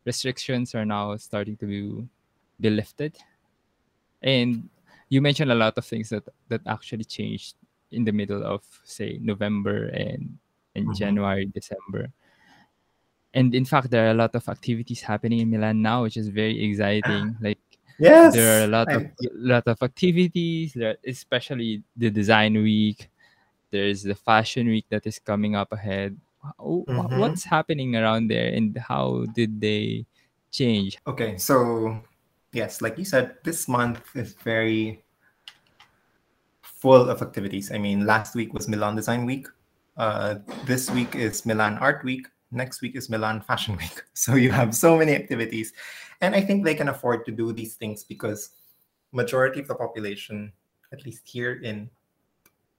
restrictions 0.05 0.75
are 0.75 0.85
now 0.85 1.17
starting 1.17 1.57
to 1.57 1.67
be, 1.67 2.71
lifted. 2.71 3.17
And 4.23 4.69
you 5.09 5.21
mentioned 5.21 5.53
a 5.53 5.55
lot 5.55 5.77
of 5.77 5.85
things 5.85 6.09
that 6.09 6.25
that 6.49 6.63
actually 6.67 7.05
changed 7.05 7.57
in 7.91 8.05
the 8.05 8.13
middle 8.13 8.43
of 8.43 8.63
say 8.85 9.19
November 9.21 9.87
and 9.89 10.39
and 10.75 10.87
mm-hmm. 10.87 10.95
January, 10.95 11.47
December. 11.47 12.09
And 13.35 13.55
in 13.55 13.65
fact 13.65 13.91
there 13.91 14.07
are 14.07 14.13
a 14.13 14.15
lot 14.15 14.35
of 14.35 14.49
activities 14.49 15.03
happening 15.03 15.41
in 15.41 15.51
milan 15.51 15.83
now 15.83 16.03
which 16.03 16.17
is 16.17 16.29
very 16.29 16.57
exciting. 16.65 17.37
Like 17.43 17.59
yes! 17.99 18.35
there 18.35 18.61
are 18.61 18.65
a 18.65 18.69
lot 18.69 18.91
of 18.91 19.03
a 19.03 19.29
lot 19.35 19.67
of 19.67 19.83
activities 19.83 20.73
there, 20.73 20.97
especially 21.07 21.83
the 21.97 22.11
design 22.11 22.55
week. 22.63 23.11
There's 23.71 24.03
the 24.03 24.15
fashion 24.15 24.69
week 24.69 24.87
that 24.89 25.07
is 25.07 25.19
coming 25.19 25.55
up 25.55 25.73
ahead 25.73 26.17
mm-hmm. 26.61 27.19
what's 27.19 27.45
happening 27.45 27.97
around 27.97 28.29
there 28.29 28.53
and 28.53 28.77
how 28.79 29.25
did 29.35 29.61
they 29.61 30.05
change 30.51 30.99
okay 31.07 31.37
so 31.37 31.99
yes 32.53 32.81
like 32.81 32.99
you 32.99 33.05
said 33.05 33.35
this 33.45 33.69
month 33.69 34.01
is 34.15 34.35
very 34.35 35.03
full 36.63 37.09
of 37.09 37.23
activities 37.23 37.73
i 37.73 37.79
mean 37.79 38.07
last 38.07 38.35
week 38.35 38.53
was 38.53 38.69
milan 38.69 38.95
design 38.95 39.25
week 39.25 39.49
uh, 39.97 40.37
this 40.67 40.91
week 40.91 41.15
is 41.15 41.47
milan 41.47 41.79
art 41.79 42.05
week 42.05 42.27
next 42.55 42.81
week 42.81 42.97
is 42.97 43.11
Milan 43.11 43.43
Fashion 43.43 43.77
Week. 43.83 44.03
So 44.15 44.37
you 44.37 44.51
have 44.51 44.75
so 44.75 44.97
many 44.97 45.15
activities. 45.15 45.73
And 46.21 46.35
I 46.35 46.41
think 46.41 46.65
they 46.65 46.75
can 46.75 46.89
afford 46.89 47.27
to 47.27 47.33
do 47.33 47.53
these 47.53 47.75
things 47.75 48.05
because 48.05 48.51
majority 49.13 49.61
of 49.61 49.69
the 49.69 49.75
population, 49.75 50.53
at 50.93 51.05
least 51.05 51.27
here 51.27 51.61
in 51.61 51.91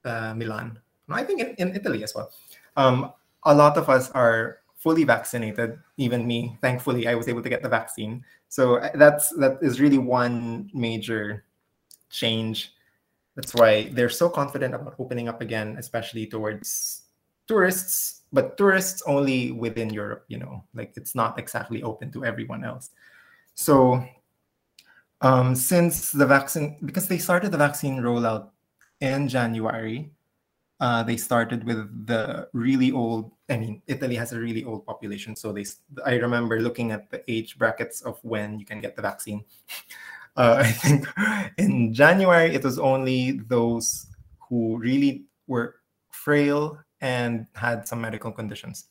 uh, 0.04 0.34
Milan, 0.34 0.80
I 1.10 1.24
think 1.24 1.42
in, 1.42 1.50
in 1.60 1.76
Italy 1.76 2.04
as 2.04 2.16
well, 2.16 2.32
um, 2.78 3.12
a 3.46 3.54
lot 3.54 3.78
of 3.78 3.90
us 3.90 4.12
are 4.12 4.60
fully 4.76 5.04
vaccinated. 5.04 5.80
Even 5.98 6.28
me, 6.28 6.58
thankfully, 6.62 7.08
I 7.08 7.16
was 7.16 7.28
able 7.28 7.42
to 7.42 7.50
get 7.50 7.64
the 7.64 7.70
vaccine. 7.70 8.24
So 8.50 8.78
uh, 8.78 8.92
that's 8.96 9.30
that 9.38 9.60
is 9.62 9.80
really 9.80 9.98
one 9.98 10.70
major 10.74 11.46
change. 12.10 12.74
That's 13.36 13.54
why 13.54 13.90
they're 13.92 14.10
so 14.10 14.30
confident 14.30 14.74
about 14.74 14.96
opening 14.98 15.28
up 15.28 15.42
again, 15.42 15.76
especially 15.78 16.26
towards 16.28 17.04
tourists 17.48 18.16
but 18.36 18.58
tourists 18.58 19.02
only 19.08 19.52
within 19.52 19.90
Europe, 19.90 20.26
you 20.28 20.38
know, 20.38 20.62
like 20.74 20.92
it's 20.98 21.16
not 21.16 21.40
exactly 21.40 21.82
open 21.84 22.12
to 22.12 22.26
everyone 22.26 22.66
else. 22.66 22.90
So 23.56 24.04
um, 25.22 25.56
since 25.56 26.12
the 26.12 26.26
vaccine, 26.26 26.78
because 26.84 27.08
they 27.08 27.18
started 27.18 27.52
the 27.52 27.58
vaccine 27.58 28.02
rollout 28.02 28.50
in 29.00 29.30
January, 29.30 30.12
uh, 30.80 31.04
they 31.04 31.18
started 31.18 31.64
with 31.64 32.08
the 32.08 32.50
really 32.54 32.92
old. 32.92 33.32
I 33.50 33.58
mean, 33.58 33.82
Italy 33.88 34.16
has 34.16 34.34
a 34.34 34.40
really 34.40 34.64
old 34.64 34.86
population, 34.86 35.36
so 35.36 35.52
they. 35.52 35.66
I 36.06 36.16
remember 36.16 36.60
looking 36.60 36.92
at 36.92 37.10
the 37.10 37.24
age 37.32 37.58
brackets 37.58 38.02
of 38.02 38.20
when 38.24 38.60
you 38.60 38.66
can 38.66 38.82
get 38.82 38.96
the 38.96 39.02
vaccine. 39.02 39.44
Uh, 40.38 40.64
I 40.66 40.72
think 40.74 41.08
in 41.58 41.94
January 41.94 42.54
it 42.54 42.62
was 42.62 42.78
only 42.78 43.40
those 43.48 44.08
who 44.50 44.78
really 44.78 45.24
were 45.48 45.76
frail 46.12 46.78
and 47.00 47.48
had 47.56 47.88
some 47.88 48.02
medical 48.02 48.34
conditions. 48.34 48.88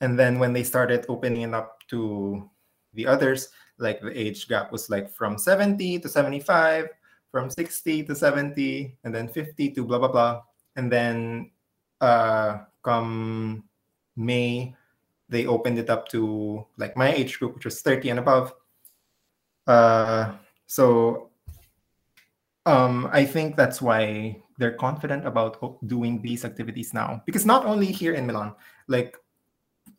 And 0.00 0.18
then 0.18 0.38
when 0.38 0.52
they 0.52 0.62
started 0.62 1.04
opening 1.08 1.42
it 1.42 1.52
up 1.52 1.78
to 1.88 2.48
the 2.94 3.06
others, 3.06 3.50
like 3.78 4.00
the 4.00 4.18
age 4.18 4.48
gap 4.48 4.72
was 4.72 4.88
like 4.88 5.10
from 5.10 5.36
70 5.36 6.00
to 6.00 6.08
75, 6.08 6.88
from 7.30 7.50
60 7.50 8.04
to 8.04 8.14
70, 8.14 8.96
and 9.04 9.14
then 9.14 9.28
50 9.28 9.72
to 9.72 9.84
blah, 9.84 9.98
blah, 9.98 10.08
blah. 10.08 10.42
And 10.76 10.90
then 10.90 11.50
uh, 12.00 12.58
come 12.82 13.64
May, 14.16 14.74
they 15.28 15.46
opened 15.46 15.78
it 15.78 15.88
up 15.88 16.08
to 16.08 16.66
like 16.76 16.96
my 16.96 17.12
age 17.12 17.38
group, 17.38 17.54
which 17.54 17.64
was 17.64 17.80
30 17.80 18.10
and 18.10 18.18
above. 18.18 18.52
Uh, 19.66 20.32
so 20.66 21.30
um, 22.66 23.08
I 23.12 23.24
think 23.24 23.56
that's 23.56 23.80
why 23.80 24.42
they're 24.58 24.76
confident 24.76 25.26
about 25.26 25.58
doing 25.86 26.20
these 26.22 26.44
activities 26.44 26.92
now. 26.92 27.22
Because 27.26 27.46
not 27.46 27.64
only 27.64 27.86
here 27.86 28.14
in 28.14 28.26
Milan, 28.26 28.54
like 28.88 29.16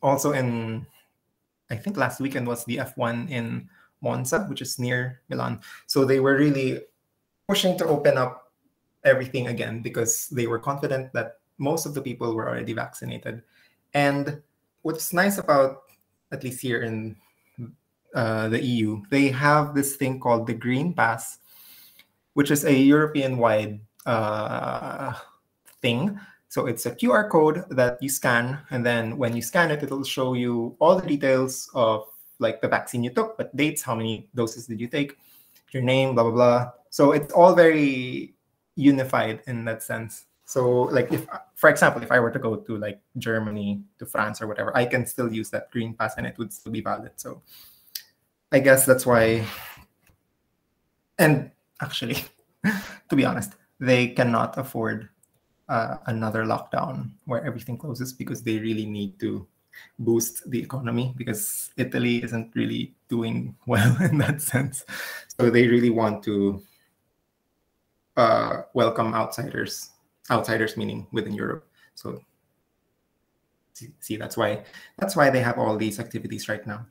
also 0.02 0.32
in, 0.32 0.86
I 1.70 1.76
think 1.76 1.98
last 1.98 2.20
weekend 2.20 2.48
was 2.48 2.64
the 2.66 2.78
F1 2.78 3.30
in 3.30 3.70
Monza, 4.02 4.46
which 4.46 4.62
is 4.62 4.80
near 4.80 5.22
Milan. 5.30 5.62
So 5.88 6.06
they 6.06 6.20
were 6.20 6.38
really 6.38 6.82
pushing 7.48 7.78
to 7.78 7.86
open 7.86 8.18
up 8.18 8.43
everything 9.06 9.48
again 9.48 9.82
because 9.82 10.28
they 10.30 10.48
were 10.48 10.60
confident 10.60 11.12
that 11.14 11.40
most 11.58 11.86
of 11.86 11.94
the 11.94 12.02
people 12.02 12.34
were 12.34 12.48
already 12.48 12.74
vaccinated. 12.74 13.44
And 13.94 14.42
what's 14.82 15.14
nice 15.14 15.38
about, 15.38 15.84
at 16.32 16.44
least 16.44 16.62
here 16.62 16.82
in 16.82 17.16
uh, 18.14 18.50
the 18.50 18.64
EU, 18.64 19.02
they 19.10 19.30
have 19.30 19.76
this 19.76 19.96
thing 19.96 20.20
called 20.20 20.48
the 20.48 20.54
Green 20.54 20.94
Pass, 20.94 21.40
which 22.34 22.52
is 22.52 22.66
a 22.66 22.74
European 22.74 23.38
wide 23.38 23.80
uh, 24.06 25.14
thing. 25.82 26.20
So 26.50 26.68
it's 26.68 26.86
a 26.86 26.92
QR 26.92 27.30
code 27.30 27.66
that 27.72 27.98
you 28.02 28.10
scan, 28.10 28.60
and 28.70 28.86
then 28.86 29.18
when 29.18 29.36
you 29.36 29.42
scan 29.42 29.72
it, 29.72 29.82
it'll 29.82 30.04
show 30.04 30.34
you 30.34 30.76
all 30.80 31.00
the 31.00 31.08
details 31.08 31.70
of 31.74 32.06
like 32.40 32.62
the 32.62 32.68
vaccine 32.68 33.04
you 33.04 33.10
took, 33.10 33.38
but 33.38 33.56
dates, 33.56 33.82
how 33.82 33.96
many 33.96 34.30
doses 34.36 34.68
did 34.68 34.80
you 34.80 34.88
take, 34.88 35.18
your 35.72 35.82
name, 35.82 36.14
blah 36.14 36.24
blah 36.24 36.32
blah. 36.32 36.72
So 36.90 37.12
it's 37.12 37.34
all 37.34 37.56
very 37.56 38.33
unified 38.76 39.42
in 39.48 39.66
that 39.66 39.84
sense. 39.84 40.26
So 40.46 40.84
like 40.84 41.12
if 41.12 41.28
for 41.56 41.70
example, 41.70 42.04
if 42.04 42.12
I 42.12 42.20
were 42.20 42.32
to 42.32 42.40
go 42.40 42.56
to 42.56 42.78
like 42.78 43.00
Germany, 43.18 43.84
to 44.00 44.06
France 44.06 44.42
or 44.42 44.48
whatever, 44.48 44.76
I 44.76 44.86
can 44.86 45.06
still 45.06 45.32
use 45.32 45.50
that 45.52 45.72
green 45.72 45.94
pass 45.94 46.16
and 46.18 46.28
it 46.28 46.38
would 46.38 46.52
still 46.52 46.72
be 46.72 46.82
valid. 46.82 47.12
So 47.16 47.42
I 48.52 48.60
guess 48.60 48.86
that's 48.86 49.06
why 49.06 49.46
and 51.18 51.52
actually 51.82 52.18
to 53.10 53.16
be 53.16 53.26
honest, 53.26 53.54
they 53.80 54.08
cannot 54.08 54.58
afford 54.58 55.10
uh, 55.70 55.98
another 56.08 56.44
lockdown 56.44 57.12
where 57.26 57.46
everything 57.46 57.78
closes 57.78 58.14
because 58.14 58.44
they 58.44 58.60
really 58.60 58.86
need 58.86 59.20
to 59.20 59.48
boost 60.00 60.50
the 60.50 60.62
economy 60.62 61.14
because 61.18 61.72
Italy 61.78 62.24
isn't 62.24 62.54
really 62.56 62.94
doing 63.10 63.56
well 63.68 63.96
in 64.02 64.18
that 64.20 64.42
sense. 64.42 64.86
So 65.40 65.50
they 65.50 65.68
really 65.68 65.90
want 65.90 66.24
to 66.26 66.62
uh, 68.18 68.62
welcome 68.74 69.14
outsiders, 69.14 69.92
outsiders 70.30 70.78
meaning 70.78 71.08
within 71.12 71.34
Europe. 71.34 71.68
So 71.96 72.22
see, 74.00 74.18
that's 74.18 74.38
why 74.38 74.64
that's 74.98 75.16
why 75.16 75.30
they 75.30 75.42
have 75.42 75.58
all 75.58 75.78
these 75.78 76.00
activities 76.00 76.48
right 76.50 76.66
now. 76.66 76.86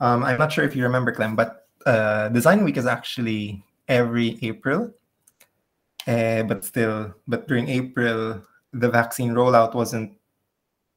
Um, 0.00 0.24
I'm 0.24 0.38
not 0.38 0.52
sure 0.52 0.64
if 0.64 0.76
you 0.76 0.82
remember, 0.82 1.12
Clem, 1.12 1.36
but 1.36 1.68
uh, 1.86 2.28
Design 2.30 2.64
Week 2.64 2.76
is 2.76 2.86
actually 2.86 3.64
every 3.88 4.38
April. 4.42 4.92
Uh, 6.06 6.44
but 6.44 6.64
still, 6.64 7.12
but 7.26 7.48
during 7.48 7.68
April, 7.68 8.40
the 8.72 8.88
vaccine 8.88 9.32
rollout 9.32 9.74
wasn't 9.74 10.12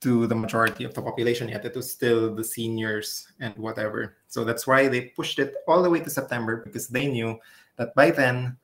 to 0.01 0.27
the 0.27 0.35
majority 0.35 0.83
of 0.83 0.93
the 0.93 1.01
population 1.01 1.49
yet. 1.49 1.65
It 1.65 1.75
was 1.75 1.91
still 1.91 2.33
the 2.33 2.43
seniors 2.43 3.27
and 3.39 3.55
whatever. 3.57 4.17
So 4.27 4.43
that's 4.43 4.67
why 4.67 4.87
they 4.87 5.11
pushed 5.17 5.39
it 5.39 5.55
all 5.67 5.81
the 5.81 5.89
way 5.89 5.99
to 5.99 6.09
September 6.09 6.61
because 6.63 6.87
they 6.87 7.07
knew 7.07 7.39
that 7.77 7.93
by 7.95 8.11
then, 8.11 8.57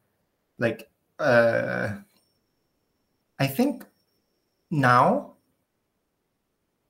like, 0.59 0.87
uh, 1.19 1.95
I 3.39 3.47
think 3.47 3.85
now, 4.71 5.33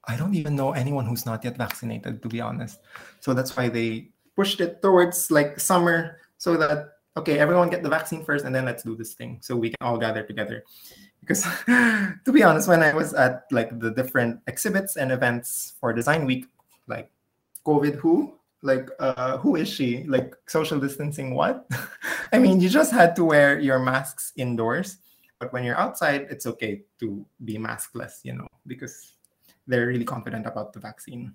I 0.07 0.15
don't 0.15 0.35
even 0.35 0.55
know 0.55 0.73
anyone 0.73 1.05
who's 1.05 1.25
not 1.25 1.43
yet 1.43 1.57
vaccinated, 1.57 2.21
to 2.21 2.29
be 2.29 2.41
honest. 2.41 2.79
So 3.19 3.33
that's 3.33 3.57
why 3.57 3.69
they 3.69 4.09
pushed 4.35 4.61
it 4.61 4.81
towards 4.81 5.31
like 5.31 5.59
summer 5.59 6.19
so 6.37 6.57
that 6.57 6.95
okay, 7.17 7.39
everyone 7.39 7.69
get 7.69 7.81
the 7.81 7.89
vaccine 7.89 8.23
first 8.23 8.43
and 8.43 8.53
then 8.53 8.65
let's 8.65 8.83
do 8.83 8.95
this 8.95 9.13
thing 9.13 9.39
so 9.41 9.55
we 9.55 9.69
can 9.69 9.79
all 9.81 9.97
gather 9.97 10.21
together. 10.23 10.63
Because 11.21 11.43
to 11.65 12.31
be 12.31 12.43
honest, 12.43 12.67
when 12.67 12.83
I 12.83 12.93
was 12.93 13.13
at 13.13 13.45
like 13.51 13.79
the 13.79 13.91
different 13.91 14.41
exhibits 14.47 14.97
and 14.97 15.11
events 15.11 15.73
for 15.79 15.93
Design 15.93 16.25
Week, 16.25 16.45
like 16.87 17.09
COVID 17.65 17.95
who? 17.95 18.35
Like 18.65 18.89
uh 18.97 19.37
who 19.37 19.55
is 19.55 19.69
she? 19.69 20.03
Like 20.09 20.33
social 20.49 20.79
distancing 20.79 21.37
what? 21.37 21.69
I 22.33 22.39
mean, 22.41 22.59
you 22.59 22.67
just 22.67 22.91
had 22.91 23.15
to 23.15 23.23
wear 23.23 23.59
your 23.59 23.77
masks 23.77 24.33
indoors, 24.35 24.97
but 25.39 25.53
when 25.53 25.63
you're 25.63 25.77
outside, 25.77 26.25
it's 26.33 26.49
okay 26.57 26.81
to 26.99 27.25
be 27.45 27.61
maskless, 27.61 28.25
you 28.25 28.33
know, 28.33 28.49
because 28.65 29.13
they're 29.67 29.87
really 29.87 30.05
confident 30.05 30.45
about 30.45 30.73
the 30.73 30.79
vaccine. 30.79 31.33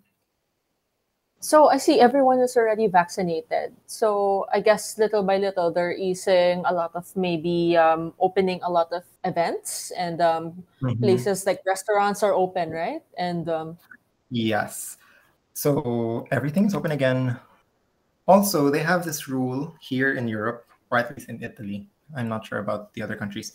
So 1.41 1.71
I 1.71 1.79
see 1.79 2.01
everyone 2.01 2.39
is 2.41 2.55
already 2.55 2.87
vaccinated. 2.87 3.73
So 3.87 4.45
I 4.53 4.61
guess 4.61 4.99
little 4.99 5.23
by 5.23 5.39
little 5.39 5.73
they're 5.73 5.97
easing 5.97 6.63
a 6.67 6.73
lot 6.73 6.93
of 6.95 7.09
maybe 7.17 7.79
um, 7.79 8.13
opening 8.21 8.61
a 8.63 8.71
lot 8.71 8.93
of 8.93 9.05
events 9.25 9.91
and 9.97 10.21
um, 10.21 10.63
mm-hmm. 10.83 11.01
places 11.01 11.47
like 11.47 11.65
restaurants 11.65 12.23
are 12.23 12.35
open, 12.35 12.71
right? 12.71 13.01
And 13.17 13.49
um, 13.49 13.79
yes, 14.29 14.99
so 15.61 16.27
everything 16.31 16.65
is 16.65 16.75
open 16.75 16.93
again. 16.93 17.39
Also, 18.27 18.71
they 18.71 18.81
have 18.81 19.05
this 19.05 19.29
rule 19.29 19.77
here 19.79 20.15
in 20.15 20.27
Europe, 20.27 20.65
or 20.91 20.97
at 20.97 21.15
least 21.15 21.29
in 21.29 21.43
Italy. 21.45 21.87
I'm 22.17 22.29
not 22.29 22.47
sure 22.47 22.61
about 22.61 22.95
the 22.95 23.03
other 23.03 23.15
countries. 23.15 23.53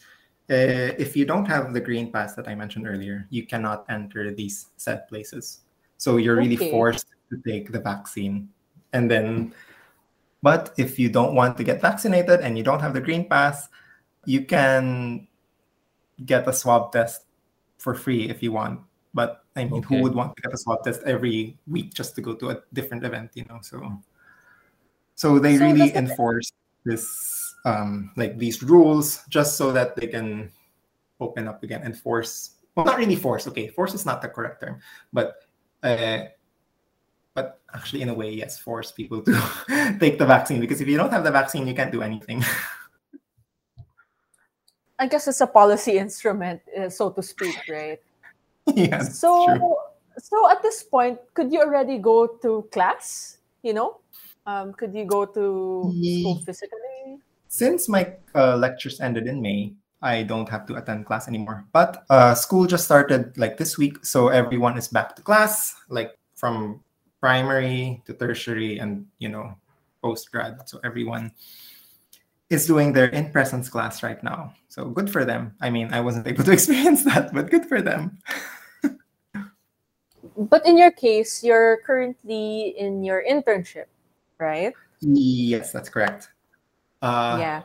Uh, 0.48 0.94
if 1.02 1.18
you 1.18 1.26
don't 1.26 1.46
have 1.46 1.74
the 1.74 1.82
green 1.82 2.12
pass 2.12 2.36
that 2.36 2.48
I 2.48 2.54
mentioned 2.54 2.86
earlier, 2.86 3.26
you 3.32 3.48
cannot 3.48 3.90
enter 3.90 4.30
these 4.30 4.68
set 4.78 5.10
places. 5.10 5.62
So 5.98 6.18
you're 6.18 6.36
really 6.36 6.58
okay. 6.58 6.70
forced 6.70 7.08
to 7.32 7.42
take 7.42 7.72
the 7.72 7.80
vaccine. 7.80 8.50
And 8.94 9.10
then, 9.10 9.52
but 10.44 10.76
if 10.78 11.00
you 11.00 11.10
don't 11.10 11.34
want 11.34 11.58
to 11.58 11.64
get 11.64 11.82
vaccinated 11.82 12.42
and 12.42 12.56
you 12.56 12.64
don't 12.64 12.82
have 12.82 12.94
the 12.94 13.02
green 13.02 13.28
pass, 13.28 13.68
you 14.26 14.46
can 14.46 15.28
get 16.24 16.48
a 16.48 16.54
swab 16.54 16.92
test 16.92 17.26
for 17.80 17.96
free 17.96 18.30
if 18.30 18.44
you 18.44 18.52
want. 18.52 18.82
But 19.16 19.48
I 19.56 19.64
mean, 19.64 19.80
okay. 19.80 19.96
who 19.96 20.04
would 20.04 20.14
want 20.14 20.36
to 20.36 20.42
get 20.44 20.54
a 20.54 20.58
swab 20.58 20.84
test 20.84 21.02
every 21.08 21.58
week 21.66 21.96
just 21.96 22.14
to 22.16 22.22
go 22.22 22.36
to 22.36 22.52
a 22.52 22.58
different 22.74 23.04
event, 23.04 23.32
you 23.34 23.46
know? 23.48 23.60
So, 23.64 24.04
so 25.16 25.40
they 25.40 25.58
so 25.58 25.64
really 25.64 25.96
enforce 25.96 26.52
this, 26.84 27.08
um, 27.64 28.12
like 28.18 28.38
these 28.38 28.62
rules, 28.62 29.24
just 29.30 29.56
so 29.56 29.72
that 29.72 29.96
they 29.96 30.08
can 30.08 30.52
open 31.22 31.48
up 31.48 31.64
again 31.64 31.82
and 31.84 31.98
force. 31.98 32.60
Well, 32.76 32.86
not 32.86 33.00
really 33.00 33.16
force. 33.16 33.48
Okay, 33.48 33.70
force 33.70 33.96
is 33.96 34.06
not 34.06 34.22
the 34.22 34.28
correct 34.28 34.62
term, 34.62 34.82
but 35.14 35.48
uh, 35.82 36.26
but 37.36 37.60
actually 37.76 38.02
in 38.02 38.10
a 38.10 38.14
way 38.14 38.32
yes 38.32 38.58
force 38.58 38.92
people 38.92 39.22
to 39.22 39.32
take 40.00 40.18
the 40.18 40.26
vaccine 40.26 40.60
because 40.60 40.82
if 40.82 40.88
you 40.88 40.98
don't 40.98 41.12
have 41.12 41.24
the 41.24 41.30
vaccine 41.30 41.68
you 41.68 41.76
can't 41.76 41.92
do 41.92 42.02
anything 42.02 42.40
i 44.98 45.06
guess 45.06 45.28
it's 45.28 45.42
a 45.42 45.48
policy 45.48 46.00
instrument 46.00 46.60
uh, 46.80 46.90
so 46.90 47.12
to 47.12 47.22
speak 47.22 47.56
right 47.70 48.00
yeah 48.76 49.00
so 49.00 49.46
true. 49.46 49.76
so 50.18 50.50
at 50.50 50.62
this 50.62 50.84
point 50.84 51.20
could 51.34 51.52
you 51.52 51.62
already 51.62 51.98
go 51.98 52.28
to 52.42 52.68
class 52.72 53.38
you 53.66 53.74
know? 53.74 53.98
Um, 54.46 54.74
could 54.74 54.94
you 54.94 55.06
go 55.06 55.26
to 55.26 55.90
school 55.90 56.38
physically? 56.46 57.18
since 57.48 57.90
my 57.90 58.14
uh, 58.36 58.56
lectures 58.56 59.02
ended 59.02 59.26
in 59.26 59.42
may 59.42 59.74
I 60.06 60.22
don't 60.22 60.48
have 60.50 60.68
to 60.68 60.76
attend 60.76 61.08
class 61.08 61.28
anymore. 61.28 61.66
But 61.74 62.06
uh, 62.12 62.36
school 62.36 62.68
just 62.68 62.86
started 62.86 63.36
like 63.42 63.58
this 63.58 63.76
week, 63.76 64.06
so 64.06 64.28
everyone 64.28 64.78
is 64.78 64.88
back 64.88 65.16
to 65.16 65.24
class, 65.24 65.74
like 65.90 66.14
from 66.36 66.84
primary 67.20 68.04
to 68.06 68.14
tertiary 68.14 68.78
and 68.78 69.08
you 69.18 69.30
know 69.30 69.58
post 70.04 70.32
grad 70.32 70.62
so 70.70 70.78
everyone 70.84 71.32
is 72.52 72.68
doing 72.68 72.94
their 72.94 73.10
in 73.10 73.32
presence 73.32 73.68
class 73.68 74.04
right 74.04 74.22
now. 74.22 74.54
So 74.68 74.86
good 74.86 75.10
for 75.10 75.26
them. 75.26 75.56
I 75.58 75.72
mean 75.72 75.90
i 75.90 76.02
wasn't 76.02 76.28
able 76.28 76.44
to 76.44 76.52
experience 76.60 77.02
that 77.10 77.34
but 77.34 77.50
good 77.50 77.66
for 77.66 77.82
them 77.82 78.20
but 80.38 80.66
in 80.66 80.78
your 80.78 80.92
case 80.92 81.44
you're 81.44 81.82
currently 81.86 82.76
in 82.78 83.04
your 83.04 83.24
internship 83.24 83.86
right 84.40 84.74
yes 85.02 85.72
that's 85.72 85.90
correct 85.90 86.30
uh, 87.02 87.38
yeah 87.40 87.62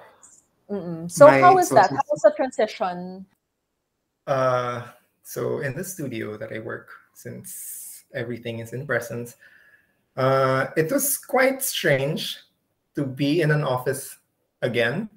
Mm-mm. 0.70 1.10
so 1.10 1.26
my, 1.26 1.40
how 1.40 1.58
is 1.58 1.68
so, 1.68 1.74
that 1.74 1.90
how 1.90 2.02
was 2.10 2.22
the 2.22 2.32
transition 2.36 3.26
uh 4.26 4.86
so 5.22 5.60
in 5.60 5.74
the 5.74 5.84
studio 5.84 6.36
that 6.36 6.52
i 6.52 6.58
work 6.58 6.90
since 7.14 7.90
everything 8.14 8.58
is 8.60 8.72
in 8.72 8.86
presence. 8.86 9.36
Uh, 10.16 10.66
it 10.76 10.90
was 10.90 11.16
quite 11.18 11.62
strange 11.62 12.38
to 12.94 13.04
be 13.04 13.42
in 13.42 13.50
an 13.50 13.62
office 13.62 14.18
again, 14.62 15.08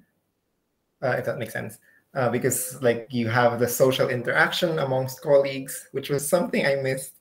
uh, 1.02 1.16
if 1.18 1.24
that 1.24 1.38
makes 1.38 1.52
sense, 1.52 1.78
uh, 2.14 2.30
because 2.30 2.80
like 2.82 3.08
you 3.10 3.28
have 3.28 3.58
the 3.58 3.68
social 3.68 4.08
interaction 4.08 4.78
amongst 4.78 5.20
colleagues, 5.22 5.88
which 5.92 6.10
was 6.10 6.26
something 6.28 6.64
I 6.64 6.76
missed. 6.76 7.14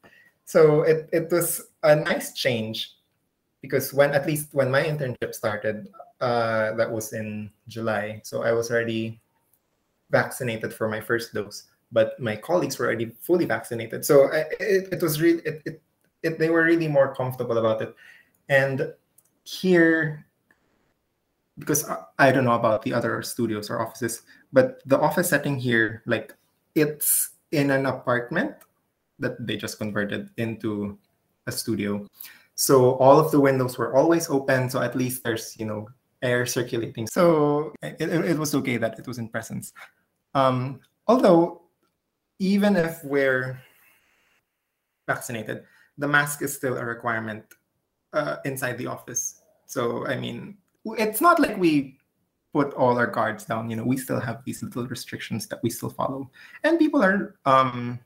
So 0.45 0.83
it, 0.83 1.09
it 1.11 1.31
was 1.31 1.69
a 1.83 1.95
nice 1.95 2.33
change 2.33 2.95
because 3.61 3.93
when 3.93 4.11
at 4.11 4.27
least 4.27 4.49
when 4.51 4.69
my 4.69 4.83
internship 4.83 5.33
started, 5.33 5.89
uh, 6.21 6.73
that 6.75 6.89
was 6.89 7.13
in 7.13 7.51
July, 7.67 8.21
so 8.23 8.43
I 8.43 8.53
was 8.53 8.71
already 8.71 9.19
vaccinated 10.09 10.73
for 10.73 10.87
my 10.87 11.01
first 11.01 11.33
dose 11.33 11.67
but 11.93 12.19
my 12.19 12.35
colleagues 12.35 12.79
were 12.79 12.87
already 12.87 13.13
fully 13.21 13.45
vaccinated. 13.45 14.03
So 14.03 14.25
it, 14.33 14.91
it 14.91 15.01
was 15.01 15.21
really 15.21 15.43
it, 15.45 15.61
it 15.65 15.81
it, 16.23 16.39
they 16.39 16.49
were 16.49 16.63
really 16.63 16.87
more 16.87 17.13
comfortable 17.13 17.57
about 17.57 17.81
it. 17.81 17.95
And 18.49 18.93
here, 19.43 20.25
because 21.59 21.87
I, 21.87 21.97
I 22.17 22.31
don't 22.31 22.45
know 22.45 22.55
about 22.55 22.81
the 22.81 22.93
other 22.93 23.21
studios 23.21 23.69
or 23.69 23.81
offices, 23.81 24.23
but 24.51 24.81
the 24.85 24.99
office 24.99 25.29
setting 25.29 25.57
here, 25.57 26.01
like 26.05 26.33
it's 26.75 27.31
in 27.51 27.69
an 27.69 27.85
apartment 27.85 28.55
that 29.23 29.45
they 29.45 29.57
just 29.57 29.79
converted 29.79 30.29
into 30.37 30.97
a 31.47 31.51
studio. 31.51 32.05
So 32.55 32.95
all 32.95 33.19
of 33.19 33.31
the 33.31 33.39
windows 33.39 33.77
were 33.77 33.95
always 33.95 34.29
open. 34.29 34.69
So 34.69 34.81
at 34.81 34.95
least 34.95 35.23
there's, 35.23 35.57
you 35.57 35.65
know, 35.65 35.87
air 36.21 36.45
circulating. 36.45 37.07
So 37.07 37.73
it, 37.81 37.99
it 37.99 38.37
was 38.37 38.55
okay 38.55 38.77
that 38.77 38.99
it 38.99 39.07
was 39.07 39.17
in 39.17 39.27
presence. 39.27 39.73
Um, 40.33 40.79
although, 41.07 41.63
even 42.39 42.75
if 42.75 43.03
we're 43.03 43.59
vaccinated, 45.07 45.63
the 45.97 46.07
mask 46.07 46.41
is 46.41 46.53
still 46.55 46.77
a 46.77 46.85
requirement 46.85 47.43
uh, 48.13 48.37
inside 48.45 48.77
the 48.77 48.87
office. 48.87 49.41
So, 49.65 50.05
I 50.07 50.15
mean, 50.15 50.57
it's 50.85 51.21
not 51.21 51.39
like 51.39 51.57
we 51.57 51.97
put 52.53 52.73
all 52.73 52.97
our 52.97 53.07
guards 53.07 53.45
down. 53.45 53.69
You 53.69 53.75
know, 53.75 53.83
we 53.83 53.97
still 53.97 54.19
have 54.19 54.43
these 54.45 54.61
little 54.61 54.87
restrictions 54.87 55.47
that 55.47 55.61
we 55.63 55.69
still 55.69 55.89
follow. 55.89 56.29
And 56.63 56.79
people 56.79 57.03
are, 57.03 57.35
um, 57.45 57.99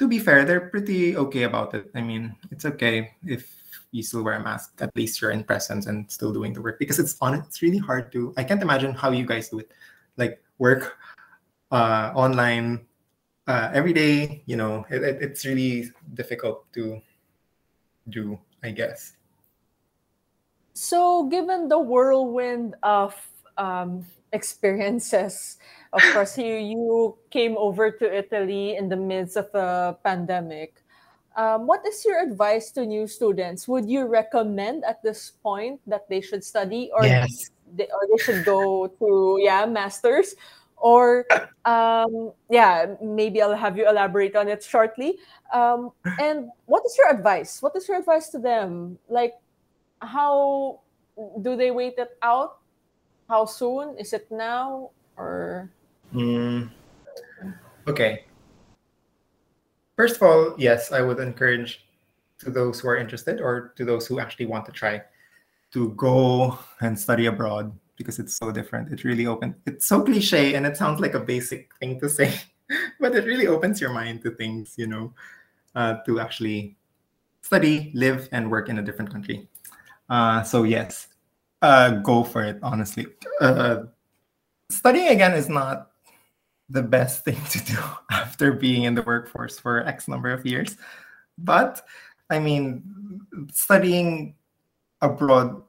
to 0.00 0.08
be 0.08 0.18
fair, 0.18 0.46
they're 0.46 0.72
pretty 0.72 1.14
okay 1.14 1.42
about 1.42 1.74
it. 1.74 1.92
I 1.94 2.00
mean, 2.00 2.34
it's 2.50 2.64
okay 2.64 3.12
if 3.22 3.52
you 3.92 4.02
still 4.02 4.24
wear 4.24 4.40
a 4.40 4.42
mask. 4.42 4.80
At 4.80 4.96
least 4.96 5.20
you're 5.20 5.30
in 5.30 5.44
presence 5.44 5.84
and 5.84 6.10
still 6.10 6.32
doing 6.32 6.54
the 6.54 6.62
work 6.62 6.78
because 6.78 6.98
it's 6.98 7.20
on. 7.20 7.34
It's 7.34 7.60
really 7.60 7.76
hard 7.76 8.10
to. 8.12 8.32
I 8.38 8.44
can't 8.44 8.62
imagine 8.62 8.94
how 8.96 9.12
you 9.12 9.26
guys 9.26 9.50
do 9.50 9.58
it, 9.58 9.70
like 10.16 10.42
work 10.56 10.96
uh, 11.70 12.16
online 12.16 12.88
uh, 13.46 13.68
every 13.74 13.92
day. 13.92 14.42
You 14.46 14.56
know, 14.56 14.86
it, 14.88 15.04
it, 15.04 15.20
it's 15.20 15.44
really 15.44 15.92
difficult 16.14 16.64
to 16.72 17.02
do. 18.08 18.40
I 18.62 18.70
guess. 18.72 19.12
So, 20.72 21.28
given 21.28 21.68
the 21.68 21.78
whirlwind 21.78 22.74
of 22.82 23.12
um, 23.60 24.06
experiences, 24.32 25.58
of 25.92 26.00
course, 26.12 26.38
you 26.38 26.56
you 26.56 27.18
came 27.30 27.56
over 27.58 27.90
to 27.90 28.06
Italy 28.06 28.76
in 28.76 28.88
the 28.88 28.96
midst 28.96 29.36
of 29.36 29.52
a 29.54 29.98
pandemic. 30.02 30.80
Um, 31.36 31.66
what 31.66 31.86
is 31.86 32.04
your 32.04 32.22
advice 32.22 32.70
to 32.72 32.86
new 32.86 33.06
students? 33.06 33.68
Would 33.68 33.88
you 33.88 34.06
recommend 34.06 34.84
at 34.84 35.02
this 35.02 35.30
point 35.42 35.80
that 35.86 36.08
they 36.08 36.20
should 36.20 36.42
study, 36.42 36.90
or 36.94 37.04
yes. 37.04 37.50
they, 37.74 37.86
or 37.86 38.02
they 38.10 38.22
should 38.22 38.44
go 38.44 38.86
to 38.86 39.38
yeah 39.42 39.66
masters, 39.66 40.34
or 40.76 41.26
um, 41.64 42.32
yeah 42.50 42.94
maybe 43.02 43.42
I'll 43.42 43.54
have 43.54 43.76
you 43.76 43.88
elaborate 43.88 44.34
on 44.34 44.48
it 44.48 44.62
shortly. 44.62 45.18
Um, 45.52 45.90
and 46.18 46.50
what 46.66 46.82
is 46.86 46.96
your 46.98 47.10
advice? 47.10 47.62
What 47.62 47.74
is 47.76 47.86
your 47.86 47.98
advice 47.98 48.30
to 48.30 48.38
them? 48.38 48.98
Like, 49.08 49.34
how 50.02 50.80
do 51.42 51.56
they 51.56 51.70
wait 51.70 51.94
it 51.98 52.16
out? 52.22 52.59
How 53.30 53.46
soon 53.46 53.94
is 53.94 54.12
it 54.12 54.26
now 54.28 54.90
or? 55.16 55.70
Mm. 56.12 56.68
Okay, 57.86 58.26
First 60.00 60.16
of 60.16 60.22
all, 60.22 60.54
yes, 60.56 60.92
I 60.92 61.02
would 61.02 61.20
encourage 61.20 61.84
to 62.38 62.50
those 62.50 62.80
who 62.80 62.88
are 62.88 62.96
interested 62.96 63.38
or 63.38 63.74
to 63.76 63.84
those 63.84 64.06
who 64.06 64.18
actually 64.18 64.46
want 64.46 64.64
to 64.64 64.72
try 64.72 65.02
to 65.72 65.90
go 65.90 66.58
and 66.80 66.98
study 66.98 67.26
abroad 67.26 67.70
because 67.96 68.18
it's 68.18 68.34
so 68.34 68.50
different. 68.50 68.90
It 68.90 69.04
really 69.04 69.26
opens. 69.26 69.56
It's 69.66 69.84
so 69.84 70.00
cliche 70.02 70.54
and 70.54 70.64
it 70.64 70.78
sounds 70.78 71.00
like 71.00 71.12
a 71.12 71.20
basic 71.20 71.68
thing 71.80 72.00
to 72.00 72.08
say, 72.08 72.32
but 72.98 73.14
it 73.14 73.26
really 73.26 73.46
opens 73.46 73.78
your 73.78 73.92
mind 73.92 74.22
to 74.22 74.30
things, 74.30 74.72
you 74.78 74.86
know, 74.86 75.12
uh, 75.74 75.96
to 76.06 76.18
actually 76.18 76.78
study, 77.42 77.92
live, 77.92 78.26
and 78.32 78.50
work 78.50 78.70
in 78.70 78.78
a 78.78 78.82
different 78.82 79.12
country. 79.12 79.50
Uh, 80.08 80.42
so 80.42 80.62
yes, 80.62 81.08
uh, 81.62 81.90
go 82.02 82.24
for 82.24 82.42
it. 82.44 82.58
Honestly, 82.62 83.06
uh, 83.40 83.84
studying 84.70 85.08
again 85.08 85.32
is 85.32 85.48
not 85.48 85.90
the 86.68 86.82
best 86.82 87.24
thing 87.26 87.40
to 87.50 87.58
do 87.64 87.78
after 88.10 88.52
being 88.52 88.84
in 88.84 88.94
the 88.94 89.02
workforce 89.02 89.58
for 89.58 89.86
X 89.86 90.08
number 90.08 90.30
of 90.30 90.46
years. 90.46 90.76
But 91.38 91.82
I 92.30 92.38
mean, 92.38 92.82
studying 93.52 94.34
abroad, 95.00 95.62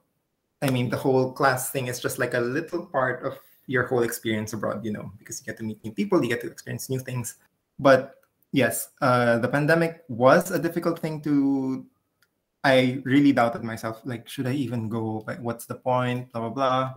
I 0.62 0.70
mean, 0.70 0.88
the 0.88 0.96
whole 0.96 1.32
class 1.32 1.70
thing 1.70 1.88
is 1.88 2.00
just 2.00 2.18
like 2.18 2.34
a 2.34 2.40
little 2.40 2.86
part 2.86 3.24
of 3.24 3.38
your 3.66 3.86
whole 3.86 4.02
experience 4.02 4.52
abroad, 4.52 4.84
you 4.84 4.92
know, 4.92 5.10
because 5.18 5.40
you 5.40 5.46
get 5.46 5.56
to 5.58 5.64
meet 5.64 5.82
new 5.84 5.92
people, 5.92 6.22
you 6.22 6.28
get 6.28 6.40
to 6.42 6.46
experience 6.46 6.88
new 6.88 7.00
things. 7.00 7.36
But 7.78 8.14
yes, 8.52 8.90
uh, 9.00 9.38
the 9.38 9.48
pandemic 9.48 10.04
was 10.08 10.50
a 10.50 10.58
difficult 10.58 10.98
thing 10.98 11.20
to. 11.22 11.86
I 12.64 13.02
really 13.04 13.32
doubted 13.32 13.64
myself. 13.64 14.00
Like, 14.04 14.28
should 14.28 14.46
I 14.46 14.52
even 14.52 14.88
go? 14.88 15.24
Like, 15.26 15.40
what's 15.40 15.66
the 15.66 15.74
point? 15.74 16.32
Blah 16.32 16.40
blah 16.42 16.50
blah 16.50 16.94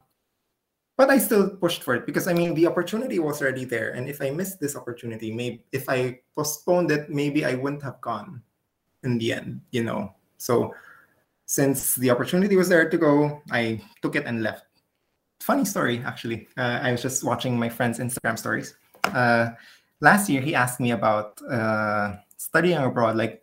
but 0.97 1.10
I 1.10 1.17
still 1.17 1.49
pushed 1.49 1.84
for 1.84 1.95
it 1.95 2.06
because 2.06 2.28
I 2.28 2.34
mean 2.34 2.54
the 2.54 2.67
opportunity 2.67 3.19
was 3.19 3.41
already 3.41 3.65
there, 3.65 3.91
and 3.91 4.08
if 4.08 4.21
I 4.21 4.30
missed 4.30 4.60
this 4.60 4.75
opportunity, 4.75 5.32
maybe 5.32 5.63
if 5.71 5.89
I 5.89 6.19
postponed 6.36 6.91
it, 6.91 7.10
maybe 7.10 7.45
I 7.45 7.56
wouldn't 7.56 7.84
have 7.84 7.99
gone 8.01 8.41
in 9.04 9.17
the 9.17 9.34
end, 9.34 9.62
you 9.71 9.84
know. 9.84 10.13
So 10.38 10.73
since 11.45 11.95
the 11.95 12.10
opportunity 12.10 12.56
was 12.56 12.69
there 12.69 12.89
to 12.89 12.97
go, 12.97 13.41
I 13.51 13.82
took 14.01 14.15
it 14.15 14.25
and 14.25 14.41
left. 14.41 14.65
Funny 15.41 15.65
story, 15.65 16.01
actually. 16.06 16.47
Uh, 16.58 16.80
I 16.82 16.91
was 16.91 17.01
just 17.01 17.23
watching 17.23 17.60
my 17.60 17.69
friend's 17.69 17.99
Instagram 17.99 18.39
stories. 18.39 18.75
Uh, 19.04 19.49
last 19.99 20.30
year, 20.30 20.41
he 20.41 20.56
asked 20.56 20.80
me 20.80 20.91
about 20.91 21.39
uh, 21.43 22.15
studying 22.38 22.78
abroad, 22.78 23.17
like 23.17 23.41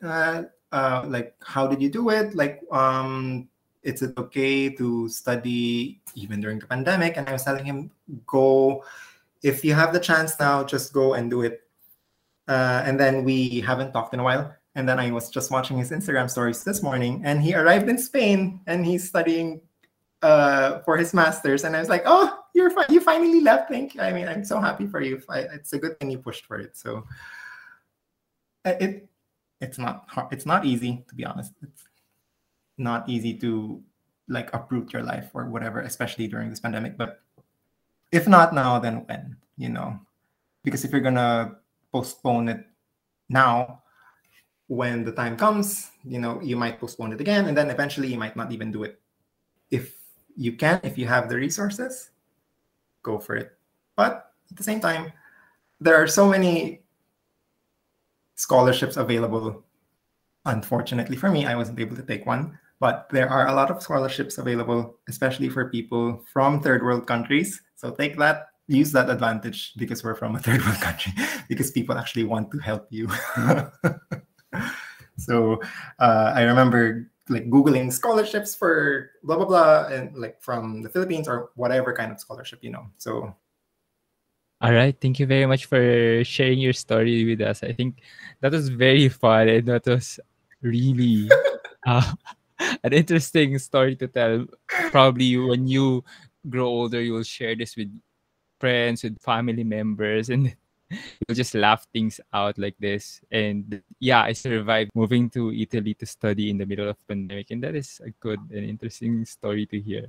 uh, 0.72 1.04
like 1.06 1.35
how 1.44 1.66
did 1.66 1.80
you 1.80 1.90
do 1.90 2.11
it? 2.11 2.35
Like 2.35 2.62
um, 2.72 3.48
is 3.82 4.02
it 4.02 4.16
okay 4.16 4.70
to 4.70 5.08
study 5.08 6.00
even 6.14 6.40
during 6.40 6.58
the 6.58 6.66
pandemic? 6.66 7.16
And 7.16 7.28
I 7.28 7.32
was 7.32 7.44
telling 7.44 7.64
him, 7.64 7.90
go, 8.26 8.85
if 9.42 9.64
you 9.64 9.74
have 9.74 9.92
the 9.92 10.00
chance 10.00 10.38
now, 10.38 10.64
just 10.64 10.92
go 10.92 11.14
and 11.14 11.30
do 11.30 11.42
it. 11.42 11.62
Uh, 12.48 12.82
and 12.85 12.98
then 12.98 13.24
we 13.24 13.61
haven't 13.61 13.92
talked 13.92 14.14
in 14.14 14.20
a 14.20 14.24
while. 14.24 14.54
And 14.74 14.88
then 14.88 14.98
I 14.98 15.11
was 15.11 15.30
just 15.30 15.50
watching 15.50 15.76
his 15.76 15.90
Instagram 15.90 16.30
stories 16.30 16.64
this 16.64 16.82
morning, 16.82 17.20
and 17.24 17.42
he 17.42 17.54
arrived 17.54 17.88
in 17.88 17.98
Spain 17.98 18.61
and 18.66 18.87
he's 18.87 19.06
studying 19.06 19.61
uh, 20.22 20.80
for 20.80 20.96
his 20.96 21.12
master's. 21.12 21.64
And 21.64 21.76
I 21.76 21.80
was 21.80 21.90
like, 21.90 22.04
oh, 22.06 22.38
you're 22.54 22.70
fi- 22.70 22.87
you 22.88 23.00
finally 23.00 23.40
left. 23.42 23.70
Thank 23.70 23.94
you. 23.94 24.00
I 24.00 24.12
mean, 24.12 24.28
I'm 24.28 24.44
so 24.44 24.61
happy 24.61 24.87
for 24.87 25.02
you. 25.02 25.20
It's 25.28 25.72
a 25.74 25.78
good 25.78 25.98
thing 25.98 26.11
you 26.11 26.18
pushed 26.18 26.46
for 26.46 26.58
it. 26.58 26.76
So 26.76 27.04
uh, 28.64 28.74
it 28.80 29.08
it's 29.62 29.79
not 29.79 30.05
hard. 30.09 30.33
It's 30.33 30.44
not 30.44 30.66
easy 30.66 31.05
to 31.09 31.14
be 31.14 31.25
honest. 31.25 31.53
It's, 31.62 31.85
not 32.79 33.07
easy 33.09 33.37
to 33.37 33.81
like 34.29 34.53
uproot 34.55 34.92
your 34.92 35.03
life 35.03 35.31
or 35.35 35.44
whatever, 35.46 35.81
especially 35.81 36.27
during 36.27 36.48
this 36.51 36.59
pandemic. 36.59 36.96
But 36.96 37.20
if 38.11 38.27
not 38.27 38.55
now, 38.55 38.79
then 38.81 39.05
when? 39.07 39.37
You 39.57 39.68
know, 39.68 40.01
because 40.64 40.85
if 40.85 40.90
you're 40.90 41.05
gonna 41.05 41.57
postpone 41.92 42.48
it 42.48 42.66
now, 43.29 43.83
when 44.68 45.05
the 45.05 45.12
time 45.12 45.37
comes, 45.37 45.90
you 46.03 46.18
know, 46.18 46.40
you 46.40 46.57
might 46.57 46.81
postpone 46.81 47.12
it 47.12 47.20
again, 47.20 47.46
and 47.46 47.57
then 47.57 47.70
eventually 47.70 48.09
you 48.09 48.18
might 48.18 48.35
not 48.35 48.51
even 48.51 48.72
do 48.72 48.85
it. 48.85 48.98
If 49.70 49.94
you 50.35 50.57
can, 50.57 50.81
if 50.83 50.96
you 50.96 51.07
have 51.07 51.29
the 51.29 51.37
resources, 51.37 52.11
go 53.03 53.18
for 53.18 53.37
it. 53.37 53.53
But 53.96 54.33
at 54.51 54.57
the 54.57 54.64
same 54.64 54.81
time, 54.81 55.12
there 55.79 55.96
are 55.96 56.09
so 56.09 56.27
many 56.27 56.82
scholarships 58.35 58.97
available. 58.97 59.64
Unfortunately 60.45 61.16
for 61.16 61.31
me, 61.31 61.47
I 61.47 61.55
wasn't 61.55 61.81
able 61.81 61.97
to 61.97 62.03
take 62.03 62.27
one. 62.27 62.59
But 62.81 63.07
there 63.11 63.31
are 63.31 63.47
a 63.47 63.55
lot 63.55 63.70
of 63.70 63.80
scholarships 63.80 64.39
available, 64.39 64.99
especially 65.09 65.49
for 65.49 65.70
people 65.70 66.20
from 66.33 66.61
third 66.61 66.83
world 66.83 67.07
countries. 67.07 67.62
So 67.76 67.93
take 67.93 68.18
that, 68.18 68.49
use 68.66 68.91
that 68.91 69.09
advantage 69.09 69.74
because 69.76 70.03
we're 70.03 70.16
from 70.16 70.35
a 70.35 70.41
third 70.41 70.64
world 70.64 70.80
country, 70.80 71.12
because 71.49 71.70
people 71.70 71.97
actually 71.97 72.24
want 72.24 72.51
to 72.51 72.59
help 72.59 72.89
you. 72.91 73.09
so 75.16 75.61
uh, 76.01 76.33
I 76.35 76.43
remember 76.43 77.09
like 77.28 77.49
googling 77.49 77.93
scholarships 77.93 78.55
for 78.55 79.11
blah 79.22 79.37
blah 79.37 79.47
blah 79.47 79.87
and 79.87 80.16
like 80.18 80.43
from 80.43 80.83
the 80.83 80.89
philippines 80.89 81.28
or 81.28 81.51
whatever 81.55 81.95
kind 81.95 82.11
of 82.11 82.18
scholarship 82.18 82.59
you 82.62 82.70
know 82.70 82.85
so 82.99 83.33
all 84.62 84.72
right 84.72 84.96
thank 85.00 85.18
you 85.18 85.26
very 85.26 85.44
much 85.44 85.66
for 85.66 86.22
sharing 86.24 86.58
your 86.58 86.72
story 86.72 87.24
with 87.24 87.40
us 87.40 87.62
i 87.62 87.72
think 87.72 88.00
that 88.40 88.52
was 88.52 88.68
very 88.68 89.08
fun 89.08 89.48
and 89.48 89.66
that 89.66 89.84
was 89.86 90.20
really 90.62 91.28
uh, 91.86 92.12
an 92.84 92.92
interesting 92.92 93.58
story 93.58 93.96
to 93.96 94.08
tell. 94.08 94.46
Probably 94.90 95.36
when 95.36 95.66
you 95.66 96.04
grow 96.48 96.66
older, 96.66 97.00
you'll 97.00 97.22
share 97.22 97.54
this 97.54 97.76
with 97.76 97.90
friends, 98.60 99.02
with 99.02 99.20
family 99.20 99.64
members, 99.64 100.28
and 100.28 100.54
you'll 100.90 101.34
just 101.34 101.54
laugh 101.54 101.86
things 101.92 102.20
out 102.32 102.58
like 102.58 102.76
this. 102.78 103.20
And 103.30 103.82
yeah, 103.98 104.22
I 104.22 104.32
survived 104.32 104.90
moving 104.94 105.30
to 105.30 105.52
Italy 105.52 105.94
to 105.94 106.06
study 106.06 106.50
in 106.50 106.58
the 106.58 106.66
middle 106.66 106.88
of 106.88 106.96
pandemic, 107.08 107.50
and 107.50 107.62
that 107.62 107.74
is 107.74 108.00
a 108.04 108.10
good 108.20 108.40
and 108.50 108.64
interesting 108.64 109.24
story 109.24 109.66
to 109.66 109.80
hear. 109.80 110.06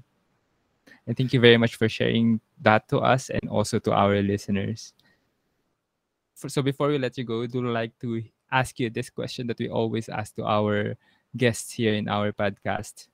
And 1.07 1.17
thank 1.17 1.33
you 1.33 1.39
very 1.39 1.57
much 1.57 1.75
for 1.75 1.89
sharing 1.89 2.39
that 2.61 2.87
to 2.89 2.99
us 2.99 3.29
and 3.29 3.49
also 3.49 3.79
to 3.79 3.91
our 3.91 4.21
listeners. 4.21 4.93
For, 6.35 6.49
so 6.49 6.61
before 6.61 6.87
we 6.87 6.97
let 6.97 7.17
you 7.17 7.23
go, 7.23 7.45
do 7.47 7.65
like 7.65 7.97
to 7.99 8.23
ask 8.51 8.79
you 8.79 8.89
this 8.89 9.09
question 9.09 9.47
that 9.47 9.59
we 9.59 9.69
always 9.69 10.07
ask 10.07 10.35
to 10.35 10.45
our 10.45 10.95
guests 11.35 11.73
here 11.73 11.93
in 11.93 12.07
our 12.07 12.31
podcast. 12.31 13.07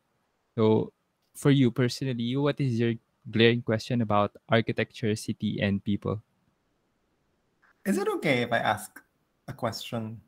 So, 0.56 0.92
for 1.34 1.52
you 1.52 1.72
personally, 1.72 2.36
what 2.36 2.60
is 2.60 2.80
your 2.80 2.94
glaring 3.32 3.62
question 3.62 4.02
about 4.02 4.36
architecture, 4.50 5.16
city, 5.16 5.62
and 5.62 5.84
people? 5.84 6.22
Is 7.86 7.98
it 7.98 8.08
okay 8.20 8.44
if 8.44 8.52
I 8.52 8.60
ask 8.60 9.00
a 9.48 9.54
question 9.54 10.20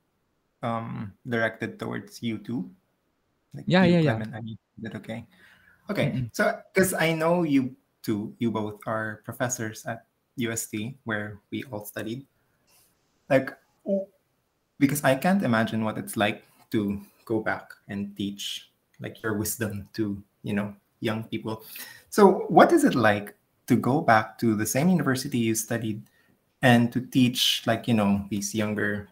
um, 0.64 1.14
directed 1.28 1.78
towards 1.78 2.24
you 2.24 2.38
too? 2.38 2.72
Like 3.54 3.66
yeah, 3.68 3.84
you, 3.84 4.00
yeah, 4.00 4.02
Clement, 4.02 4.32
yeah. 4.32 4.38
I 4.38 4.42
mean, 4.42 4.58
is 4.80 4.86
it 4.86 4.96
okay? 4.96 5.28
Okay, 5.92 6.08
mm-hmm. 6.16 6.32
so 6.32 6.56
because 6.74 6.94
I 6.94 7.12
know 7.12 7.44
you 7.44 7.76
two, 8.02 8.34
you 8.40 8.50
both 8.50 8.80
are 8.88 9.20
professors 9.26 9.84
at 9.86 10.08
UST 10.38 10.96
where 11.04 11.44
we 11.52 11.64
all 11.68 11.84
studied. 11.84 12.26
Like, 13.30 13.52
because 14.80 15.04
I 15.04 15.16
can't 15.16 15.44
imagine 15.44 15.84
what 15.84 15.98
it's 15.98 16.16
like 16.16 16.48
to 16.72 17.02
go 17.26 17.42
back 17.42 17.72
and 17.90 18.16
teach 18.16 18.72
like 19.02 19.22
your 19.22 19.36
wisdom 19.36 19.90
to 20.00 20.24
you 20.44 20.54
know 20.54 20.74
young 21.02 21.26
people. 21.26 21.64
So, 22.10 22.48
what 22.48 22.72
is 22.72 22.86
it 22.88 22.96
like 22.96 23.36
to 23.68 23.76
go 23.76 24.00
back 24.00 24.40
to 24.40 24.56
the 24.56 24.66
same 24.66 24.88
university 24.88 25.40
you 25.40 25.56
studied 25.56 26.04
and 26.62 26.92
to 26.94 27.02
teach 27.02 27.64
like 27.68 27.88
you 27.88 27.96
know 27.96 28.24
these 28.30 28.56
younger 28.56 29.10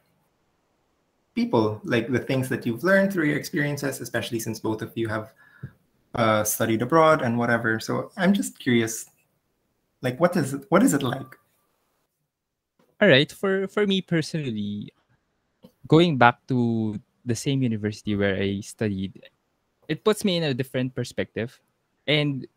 people 1.35 1.81
like 1.83 2.07
the 2.07 2.19
things 2.19 2.47
that 2.47 2.65
you've 2.65 2.83
learned 2.83 3.11
through 3.11 3.25
your 3.25 3.37
experiences, 3.37 3.99
especially 3.99 4.39
since 4.39 4.59
both 4.59 4.81
of 4.81 4.95
you 4.95 5.09
have 5.09 5.33
uh, 6.15 6.43
studied 6.43 6.81
abroad 6.81 7.21
and 7.21 7.37
whatever. 7.37 7.79
So, 7.79 8.11
I'm 8.17 8.33
just 8.33 8.59
curious, 8.59 9.05
like 10.01 10.19
what 10.19 10.35
is 10.35 10.53
it, 10.53 10.65
what 10.69 10.83
is 10.83 10.93
it 10.93 11.03
like? 11.03 11.35
All 13.01 13.07
right, 13.07 13.31
for 13.31 13.67
for 13.67 13.87
me 13.87 14.01
personally, 14.01 14.91
going 15.87 16.17
back 16.17 16.43
to 16.47 16.99
the 17.25 17.35
same 17.35 17.63
university 17.63 18.15
where 18.15 18.35
I 18.35 18.59
studied, 18.59 19.23
it 19.87 20.03
puts 20.03 20.25
me 20.25 20.35
in 20.35 20.43
a 20.43 20.53
different 20.53 20.93
perspective. 20.95 21.55
And 22.07 22.47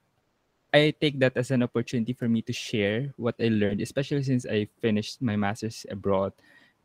I 0.73 0.97
take 0.99 1.21
that 1.21 1.37
as 1.37 1.53
an 1.53 1.63
opportunity 1.63 2.13
for 2.13 2.29
me 2.29 2.41
to 2.43 2.53
share 2.53 3.13
what 3.21 3.37
I 3.39 3.53
learned, 3.53 3.81
especially 3.85 4.25
since 4.25 4.49
I 4.49 4.67
finished 4.81 5.21
my 5.21 5.37
master's 5.37 5.85
abroad 5.93 6.33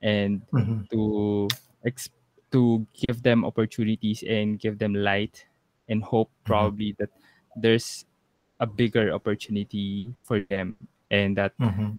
and 0.03 0.43
mm-hmm. 0.51 0.83
to 0.91 1.47
ex- 1.87 2.11
to 2.51 2.85
give 2.93 3.23
them 3.23 3.47
opportunities 3.47 4.23
and 4.27 4.59
give 4.59 4.77
them 4.77 4.93
light 4.93 5.46
and 5.89 6.03
hope 6.03 6.29
mm-hmm. 6.29 6.47
probably 6.47 6.95
that 6.99 7.09
there's 7.55 8.05
a 8.59 8.67
bigger 8.67 9.13
opportunity 9.13 10.13
for 10.23 10.41
them 10.49 10.75
and 11.11 11.37
that 11.37 11.53
mm-hmm. 11.59 11.95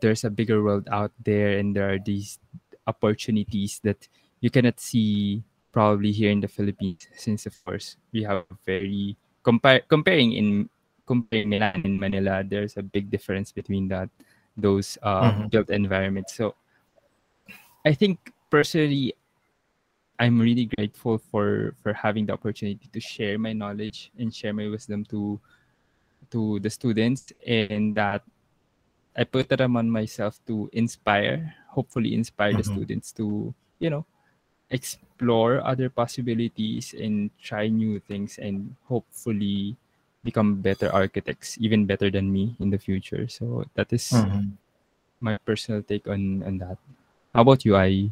there's 0.00 0.24
a 0.24 0.30
bigger 0.30 0.62
world 0.62 0.88
out 0.90 1.12
there 1.24 1.58
and 1.58 1.74
there 1.76 1.92
are 1.92 1.98
these 1.98 2.38
opportunities 2.86 3.80
that 3.82 4.08
you 4.40 4.50
cannot 4.50 4.78
see 4.80 5.42
probably 5.72 6.12
here 6.12 6.30
in 6.30 6.40
the 6.40 6.48
Philippines 6.48 7.08
since 7.16 7.46
of 7.46 7.54
course 7.64 7.96
we 8.12 8.22
have 8.22 8.44
very 8.66 9.16
compare 9.42 9.80
comparing 9.88 10.32
in 10.32 10.68
comparing 11.06 11.48
Milan 11.48 11.80
and 11.84 11.98
Manila 11.98 12.44
there's 12.44 12.76
a 12.76 12.82
big 12.82 13.10
difference 13.10 13.52
between 13.52 13.88
that 13.88 14.10
those 14.56 14.98
uh, 15.02 15.32
mm-hmm. 15.32 15.48
built 15.48 15.70
environments 15.70 16.36
so 16.36 16.54
I 17.84 17.94
think 17.94 18.32
personally 18.50 19.14
I'm 20.18 20.38
really 20.38 20.70
grateful 20.76 21.18
for 21.18 21.74
for 21.82 21.92
having 21.92 22.26
the 22.26 22.34
opportunity 22.34 22.88
to 22.92 23.00
share 23.00 23.38
my 23.38 23.52
knowledge 23.52 24.12
and 24.18 24.32
share 24.32 24.52
my 24.52 24.68
wisdom 24.68 25.04
to 25.10 25.40
to 26.30 26.60
the 26.60 26.70
students 26.70 27.32
and 27.46 27.94
that 27.94 28.22
I 29.16 29.24
put 29.24 29.52
it 29.52 29.60
on 29.60 29.90
myself 29.90 30.40
to 30.46 30.70
inspire 30.72 31.54
hopefully 31.68 32.14
inspire 32.14 32.52
mm-hmm. 32.52 32.62
the 32.62 32.72
students 32.76 33.12
to 33.20 33.52
you 33.80 33.90
know 33.90 34.04
explore 34.72 35.60
other 35.64 35.88
possibilities 35.88 36.94
and 36.96 37.28
try 37.40 37.68
new 37.68 38.00
things 38.00 38.38
and 38.40 38.74
hopefully 38.88 39.76
become 40.24 40.60
better 40.60 40.88
architects 40.92 41.58
even 41.60 41.84
better 41.84 42.08
than 42.08 42.32
me 42.32 42.56
in 42.60 42.70
the 42.70 42.78
future 42.78 43.28
so 43.28 43.64
that 43.74 43.92
is 43.92 44.08
mm-hmm. 44.12 44.54
my 45.20 45.36
personal 45.44 45.82
take 45.82 46.06
on 46.08 46.42
on 46.46 46.56
that 46.56 46.78
how 47.34 47.42
about 47.42 47.64
you 47.64 47.76
i 47.76 48.08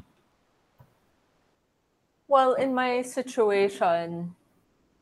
well 2.31 2.55
in 2.55 2.73
my 2.73 3.03
situation 3.03 4.31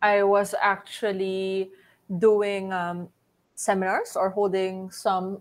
i 0.01 0.25
was 0.25 0.57
actually 0.57 1.71
doing 2.19 2.73
um, 2.73 3.07
seminars 3.55 4.17
or 4.17 4.31
holding 4.31 4.91
some 4.91 5.37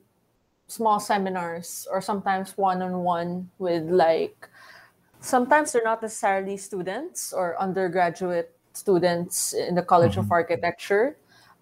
small 0.67 0.99
seminars 0.99 1.87
or 1.89 2.01
sometimes 2.01 2.59
one-on-one 2.59 3.49
with 3.57 3.87
like 3.87 4.49
sometimes 5.21 5.71
they're 5.71 5.87
not 5.87 6.01
necessarily 6.01 6.57
students 6.57 7.31
or 7.31 7.55
undergraduate 7.57 8.51
students 8.73 9.53
in 9.53 9.73
the 9.73 9.81
college 9.81 10.19
mm-hmm. 10.19 10.27
of 10.27 10.31
architecture 10.31 11.15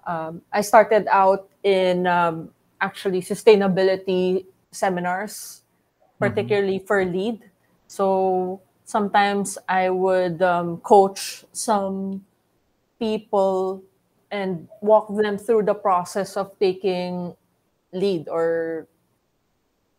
um, 0.07 0.41
i 0.51 0.59
started 0.59 1.05
out 1.13 1.47
in 1.61 2.07
um, 2.07 2.49
actually 2.81 3.21
sustainability 3.21 4.43
seminars 4.71 5.61
mm-hmm. 6.01 6.17
particularly 6.17 6.81
mm-hmm. 6.81 6.89
for 6.89 7.05
LEED 7.05 7.45
so 7.85 8.59
sometimes 8.85 9.57
i 9.67 9.89
would 9.89 10.41
um, 10.41 10.77
coach 10.77 11.43
some 11.51 12.23
people 12.99 13.83
and 14.31 14.67
walk 14.81 15.07
them 15.15 15.37
through 15.37 15.63
the 15.63 15.73
process 15.73 16.37
of 16.37 16.51
taking 16.59 17.35
LEED 17.93 18.27
or 18.27 18.87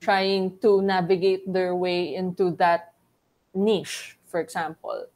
trying 0.00 0.58
to 0.60 0.82
navigate 0.82 1.50
their 1.50 1.74
way 1.74 2.14
into 2.14 2.50
that 2.56 2.92
niche, 3.54 4.16
for 4.26 4.40
example. 4.40 5.06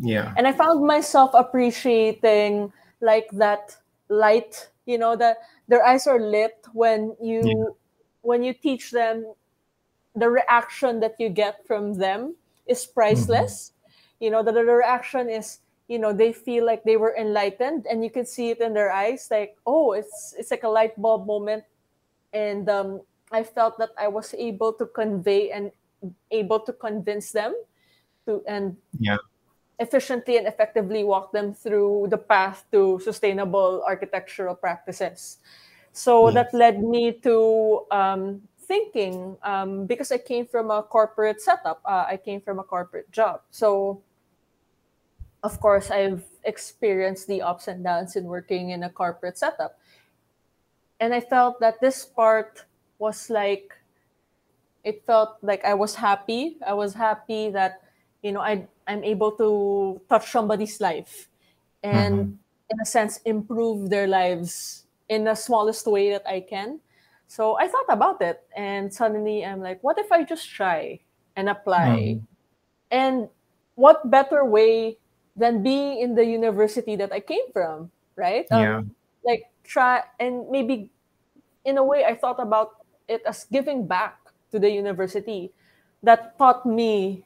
Yeah. 0.00 0.32
And 0.36 0.46
I 0.46 0.52
found 0.52 0.86
myself 0.86 1.32
appreciating 1.34 2.72
like 3.00 3.28
that 3.32 3.76
light, 4.08 4.70
you 4.86 4.98
know, 4.98 5.16
that 5.16 5.38
their 5.68 5.84
eyes 5.84 6.06
are 6.06 6.20
lit 6.20 6.56
when 6.72 7.16
you 7.20 7.42
yeah. 7.44 7.74
when 8.22 8.42
you 8.42 8.54
teach 8.54 8.90
them 8.90 9.26
the 10.14 10.28
reaction 10.28 11.00
that 11.00 11.14
you 11.18 11.28
get 11.28 11.66
from 11.66 11.94
them 11.94 12.34
is 12.70 12.86
priceless. 12.86 13.72
Mm-hmm. 13.74 14.24
You 14.24 14.30
know, 14.30 14.42
the, 14.42 14.52
the 14.52 14.64
reaction 14.64 15.28
is 15.28 15.58
you 15.90 15.98
know 15.98 16.14
they 16.14 16.32
feel 16.32 16.64
like 16.64 16.86
they 16.86 16.96
were 16.96 17.18
enlightened 17.18 17.84
and 17.90 18.06
you 18.06 18.10
can 18.14 18.24
see 18.24 18.54
it 18.54 18.62
in 18.62 18.72
their 18.72 18.94
eyes 18.94 19.26
like 19.26 19.58
oh 19.66 19.90
it's 19.90 20.38
it's 20.38 20.54
like 20.54 20.62
a 20.62 20.70
light 20.70 20.94
bulb 20.94 21.26
moment 21.26 21.64
and 22.32 22.70
um, 22.70 23.02
I 23.32 23.42
felt 23.42 23.78
that 23.78 23.90
I 23.98 24.06
was 24.06 24.34
able 24.38 24.72
to 24.74 24.86
convey 24.86 25.50
and 25.50 25.70
able 26.30 26.60
to 26.60 26.72
convince 26.72 27.32
them 27.32 27.54
to 28.26 28.42
and 28.46 28.76
yeah. 28.98 29.18
efficiently 29.78 30.36
and 30.38 30.46
effectively 30.46 31.04
walk 31.04 31.32
them 31.32 31.54
through 31.54 32.06
the 32.10 32.18
path 32.18 32.64
to 32.72 33.00
sustainable 33.02 33.82
architectural 33.86 34.54
practices. 34.54 35.38
So 35.92 36.28
yes. 36.28 36.34
that 36.34 36.54
led 36.54 36.82
me 36.82 37.12
to 37.26 37.86
um, 37.90 38.42
thinking 38.70 39.34
um, 39.42 39.90
because 39.90 40.14
I 40.14 40.18
came 40.22 40.46
from 40.46 40.70
a 40.70 40.78
corporate 40.86 41.42
setup. 41.42 41.82
Uh, 41.82 42.06
I 42.06 42.16
came 42.16 42.38
from 42.40 42.62
a 42.62 42.62
corporate 42.62 43.10
job. 43.10 43.42
So 43.50 43.98
of 45.42 45.58
course, 45.58 45.90
I've 45.90 46.22
experienced 46.44 47.26
the 47.26 47.42
ups 47.42 47.66
and 47.66 47.82
downs 47.82 48.14
in 48.14 48.30
working 48.30 48.70
in 48.70 48.86
a 48.86 48.90
corporate 48.90 49.38
setup. 49.38 49.74
And 51.00 51.10
I 51.10 51.18
felt 51.18 51.58
that 51.58 51.80
this 51.80 52.04
part 52.04 52.62
was 53.02 53.26
like 53.26 53.74
it 54.84 55.02
felt 55.04 55.36
like 55.42 55.64
I 55.64 55.74
was 55.74 55.98
happy. 55.98 56.56
I 56.64 56.72
was 56.72 56.94
happy 56.94 57.50
that 57.50 57.82
you 58.22 58.30
know 58.30 58.40
I 58.40 58.68
I'm 58.86 59.02
able 59.02 59.32
to 59.42 60.00
touch 60.08 60.30
somebody's 60.30 60.80
life 60.80 61.28
and 61.82 62.14
mm-hmm. 62.14 62.70
in 62.70 62.76
a 62.80 62.86
sense 62.86 63.18
improve 63.24 63.90
their 63.90 64.06
lives 64.06 64.84
in 65.08 65.24
the 65.24 65.34
smallest 65.34 65.90
way 65.90 66.14
that 66.14 66.22
I 66.28 66.40
can. 66.40 66.78
So 67.30 67.54
I 67.54 67.68
thought 67.68 67.86
about 67.88 68.20
it 68.22 68.42
and 68.56 68.92
suddenly 68.92 69.46
I'm 69.46 69.62
like, 69.62 69.78
what 69.86 70.02
if 70.02 70.10
I 70.10 70.24
just 70.26 70.50
try 70.50 70.98
and 71.36 71.48
apply? 71.48 72.18
Mm-hmm. 72.18 72.26
And 72.90 73.28
what 73.76 74.10
better 74.10 74.44
way 74.44 74.98
than 75.36 75.62
being 75.62 76.00
in 76.02 76.16
the 76.16 76.26
university 76.26 76.96
that 76.96 77.12
I 77.12 77.20
came 77.20 77.46
from, 77.52 77.92
right? 78.16 78.50
Um, 78.50 78.60
yeah. 78.60 78.82
Like 79.22 79.46
try 79.62 80.02
and 80.18 80.50
maybe 80.50 80.90
in 81.64 81.78
a 81.78 81.84
way 81.84 82.04
I 82.04 82.16
thought 82.16 82.42
about 82.42 82.82
it 83.06 83.22
as 83.22 83.46
giving 83.46 83.86
back 83.86 84.18
to 84.50 84.58
the 84.58 84.68
university 84.68 85.52
that 86.02 86.36
taught 86.36 86.66
me 86.66 87.22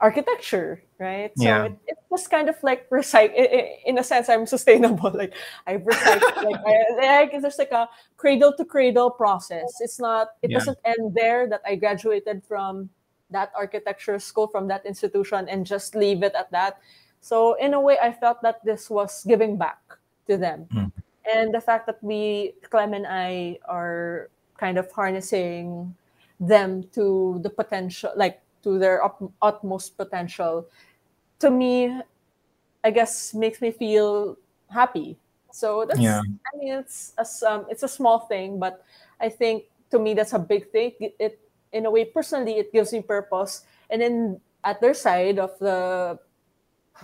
architecture 0.00 0.84
right 1.04 1.32
so 1.36 1.44
yeah. 1.44 1.64
it, 1.64 1.76
it, 1.86 1.98
was 2.08 2.26
kind 2.26 2.48
of 2.48 2.56
like 2.62 2.88
recycle 2.88 3.34
in 3.84 3.98
a 3.98 4.04
sense 4.04 4.28
i'm 4.28 4.46
sustainable 4.46 5.12
like 5.22 5.34
i 5.66 5.76
recycle 5.76 6.44
like, 6.48 6.62
I, 6.64 7.28
like 7.28 7.42
just 7.42 7.58
like 7.58 7.72
a 7.72 7.88
cradle 8.16 8.54
to 8.56 8.64
cradle 8.64 9.10
process 9.10 9.68
it's 9.80 10.00
not 10.00 10.28
it 10.42 10.50
yeah. 10.50 10.58
doesn't 10.58 10.78
end 10.84 11.12
there 11.12 11.46
that 11.48 11.60
i 11.66 11.74
graduated 11.74 12.42
from 12.48 12.88
that 13.30 13.52
architecture 13.54 14.18
school 14.18 14.46
from 14.48 14.68
that 14.68 14.86
institution 14.86 15.48
and 15.48 15.66
just 15.66 15.94
leave 15.94 16.22
it 16.22 16.32
at 16.38 16.50
that 16.52 16.78
so 17.20 17.54
in 17.60 17.74
a 17.74 17.80
way 17.80 17.98
i 18.00 18.10
felt 18.12 18.40
that 18.40 18.64
this 18.64 18.88
was 18.88 19.24
giving 19.28 19.58
back 19.58 19.82
to 20.26 20.36
them 20.38 20.66
mm. 20.72 20.90
and 21.28 21.52
the 21.52 21.60
fact 21.60 21.84
that 21.86 21.98
we 22.00 22.54
clem 22.70 22.94
and 22.94 23.06
i 23.06 23.58
are 23.66 24.30
kind 24.56 24.78
of 24.78 24.90
harnessing 24.92 25.92
them 26.40 26.82
to 26.94 27.40
the 27.42 27.50
potential 27.50 28.10
like 28.16 28.40
to 28.64 28.78
their 28.78 29.04
up, 29.04 29.22
utmost 29.42 29.96
potential 29.96 30.66
to 31.44 31.50
me 31.52 31.92
i 32.84 32.90
guess 32.90 33.34
makes 33.34 33.60
me 33.60 33.70
feel 33.70 34.36
happy. 34.70 35.16
So 35.52 35.84
that's 35.86 36.00
Yeah. 36.00 36.20
i 36.48 36.50
mean 36.58 36.74
it's 36.80 37.14
a, 37.20 37.26
um, 37.46 37.66
it's 37.70 37.84
a 37.84 37.88
small 37.88 38.26
thing 38.26 38.58
but 38.58 38.84
i 39.20 39.28
think 39.28 39.64
to 39.90 39.98
me 39.98 40.14
that's 40.14 40.32
a 40.32 40.38
big 40.40 40.72
thing. 40.72 40.92
It, 40.98 41.14
it 41.20 41.34
in 41.72 41.86
a 41.86 41.90
way 41.90 42.04
personally 42.04 42.58
it 42.58 42.72
gives 42.72 42.92
me 42.92 43.02
purpose. 43.02 43.62
And 43.90 44.00
then 44.02 44.40
at 44.64 44.80
their 44.80 44.94
side 44.94 45.38
of 45.38 45.54
the 45.60 46.18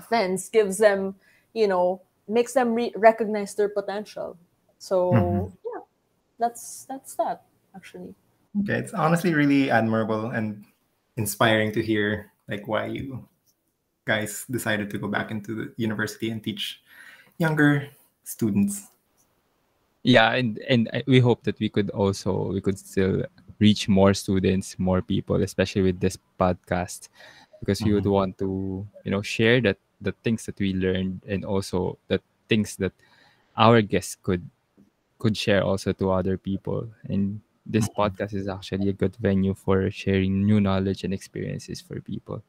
fence 0.08 0.48
gives 0.48 0.78
them 0.78 1.14
you 1.54 1.68
know 1.68 2.02
makes 2.28 2.54
them 2.54 2.74
re- 2.74 2.94
recognize 2.96 3.54
their 3.54 3.68
potential. 3.68 4.36
So 4.78 4.96
Mhm. 5.14 5.52
yeah 5.64 5.82
that's 6.38 6.86
that's 6.88 7.14
that 7.16 7.44
actually. 7.76 8.14
Okay, 8.62 8.78
it's 8.82 8.94
honestly 8.94 9.34
really 9.34 9.70
admirable 9.70 10.30
and 10.34 10.64
inspiring 11.16 11.70
to 11.72 11.82
hear 11.82 12.32
like 12.48 12.66
why 12.66 12.86
you 12.86 13.28
guys 14.10 14.44
decided 14.50 14.90
to 14.90 14.98
go 14.98 15.08
back 15.08 15.30
into 15.30 15.54
the 15.54 15.66
university 15.78 16.28
and 16.34 16.42
teach 16.42 16.82
younger 17.38 17.86
students. 18.24 18.90
yeah 20.02 20.32
and 20.32 20.58
and 20.68 20.88
we 21.06 21.20
hope 21.20 21.44
that 21.44 21.58
we 21.60 21.68
could 21.68 21.90
also 21.92 22.52
we 22.52 22.60
could 22.60 22.78
still 22.78 23.22
reach 23.60 23.88
more 23.88 24.14
students 24.16 24.78
more 24.80 25.02
people 25.04 25.36
especially 25.44 25.82
with 25.84 26.00
this 26.00 26.16
podcast 26.40 27.12
because 27.60 27.84
we 27.84 27.92
would 27.92 28.08
Mhm. 28.08 28.16
want 28.16 28.32
to 28.40 28.48
you 29.04 29.12
know 29.12 29.20
share 29.20 29.60
that 29.60 29.76
the 30.00 30.12
things 30.24 30.48
that 30.48 30.56
we 30.56 30.72
learned 30.72 31.20
and 31.28 31.44
also 31.44 32.00
the 32.08 32.16
things 32.48 32.76
that 32.80 32.92
our 33.60 33.84
guests 33.84 34.16
could 34.24 34.40
could 35.20 35.36
share 35.36 35.60
also 35.60 35.92
to 35.92 36.08
other 36.10 36.40
people 36.40 36.88
and 37.12 37.40
this 37.68 37.84
Mhm. 37.88 37.96
podcast 38.00 38.32
is 38.32 38.48
actually 38.48 38.88
a 38.88 38.96
good 38.96 39.12
venue 39.20 39.52
for 39.52 39.92
sharing 39.92 40.48
new 40.48 40.64
knowledge 40.64 41.04
and 41.04 41.12
experiences 41.12 41.84
for 41.84 42.00
people 42.00 42.40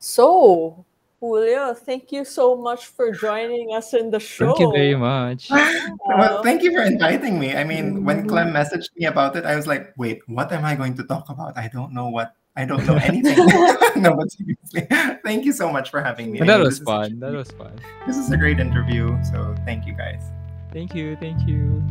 So, 0.00 0.84
Julio, 1.20 1.74
thank 1.74 2.10
you 2.10 2.24
so 2.24 2.56
much 2.56 2.86
for 2.88 3.12
joining 3.12 3.76
us 3.76 3.92
in 3.92 4.10
the 4.10 4.18
show. 4.18 4.46
thank 4.48 4.58
you 4.58 4.72
very 4.72 4.96
much 4.96 5.50
well, 6.16 6.42
thank 6.42 6.62
you 6.64 6.72
for 6.72 6.80
inviting 6.82 7.38
me. 7.38 7.52
I 7.54 7.64
mean, 7.64 8.04
when 8.04 8.24
Mhm. 8.24 8.28
Clem 8.28 8.48
messaged 8.56 8.88
me 8.96 9.04
about 9.04 9.36
it, 9.36 9.44
I 9.44 9.54
was 9.56 9.66
like, 9.68 9.92
wait, 10.00 10.24
what 10.26 10.50
am 10.52 10.64
I 10.64 10.74
going 10.74 10.96
to 10.96 11.04
talk 11.04 11.28
about? 11.28 11.56
I 11.60 11.68
don't 11.68 11.92
know 11.92 12.08
what 12.08 12.32
I 12.56 12.64
don't 12.64 12.84
know 12.88 12.96
anything. 12.96 13.36
no, 14.00 14.16
but 14.16 14.32
seriously, 14.32 14.88
thank 15.22 15.44
you 15.44 15.52
so 15.52 15.70
much 15.70 15.90
for 15.92 16.00
having 16.02 16.32
me. 16.32 16.40
I 16.40 16.48
that 16.48 16.56
mean, 16.58 16.64
was 16.66 16.80
fun 16.80 17.20
a- 17.20 17.20
that 17.28 17.36
was 17.36 17.50
fun 17.52 17.76
This 18.08 18.16
is 18.16 18.32
a 18.32 18.36
great 18.40 18.58
interview. 18.58 19.12
So 19.28 19.54
thank 19.68 19.84
you 19.86 19.92
guys. 19.92 20.24
thank 20.72 20.94
you 20.94 21.16
thank 21.20 21.44
you 21.46 21.82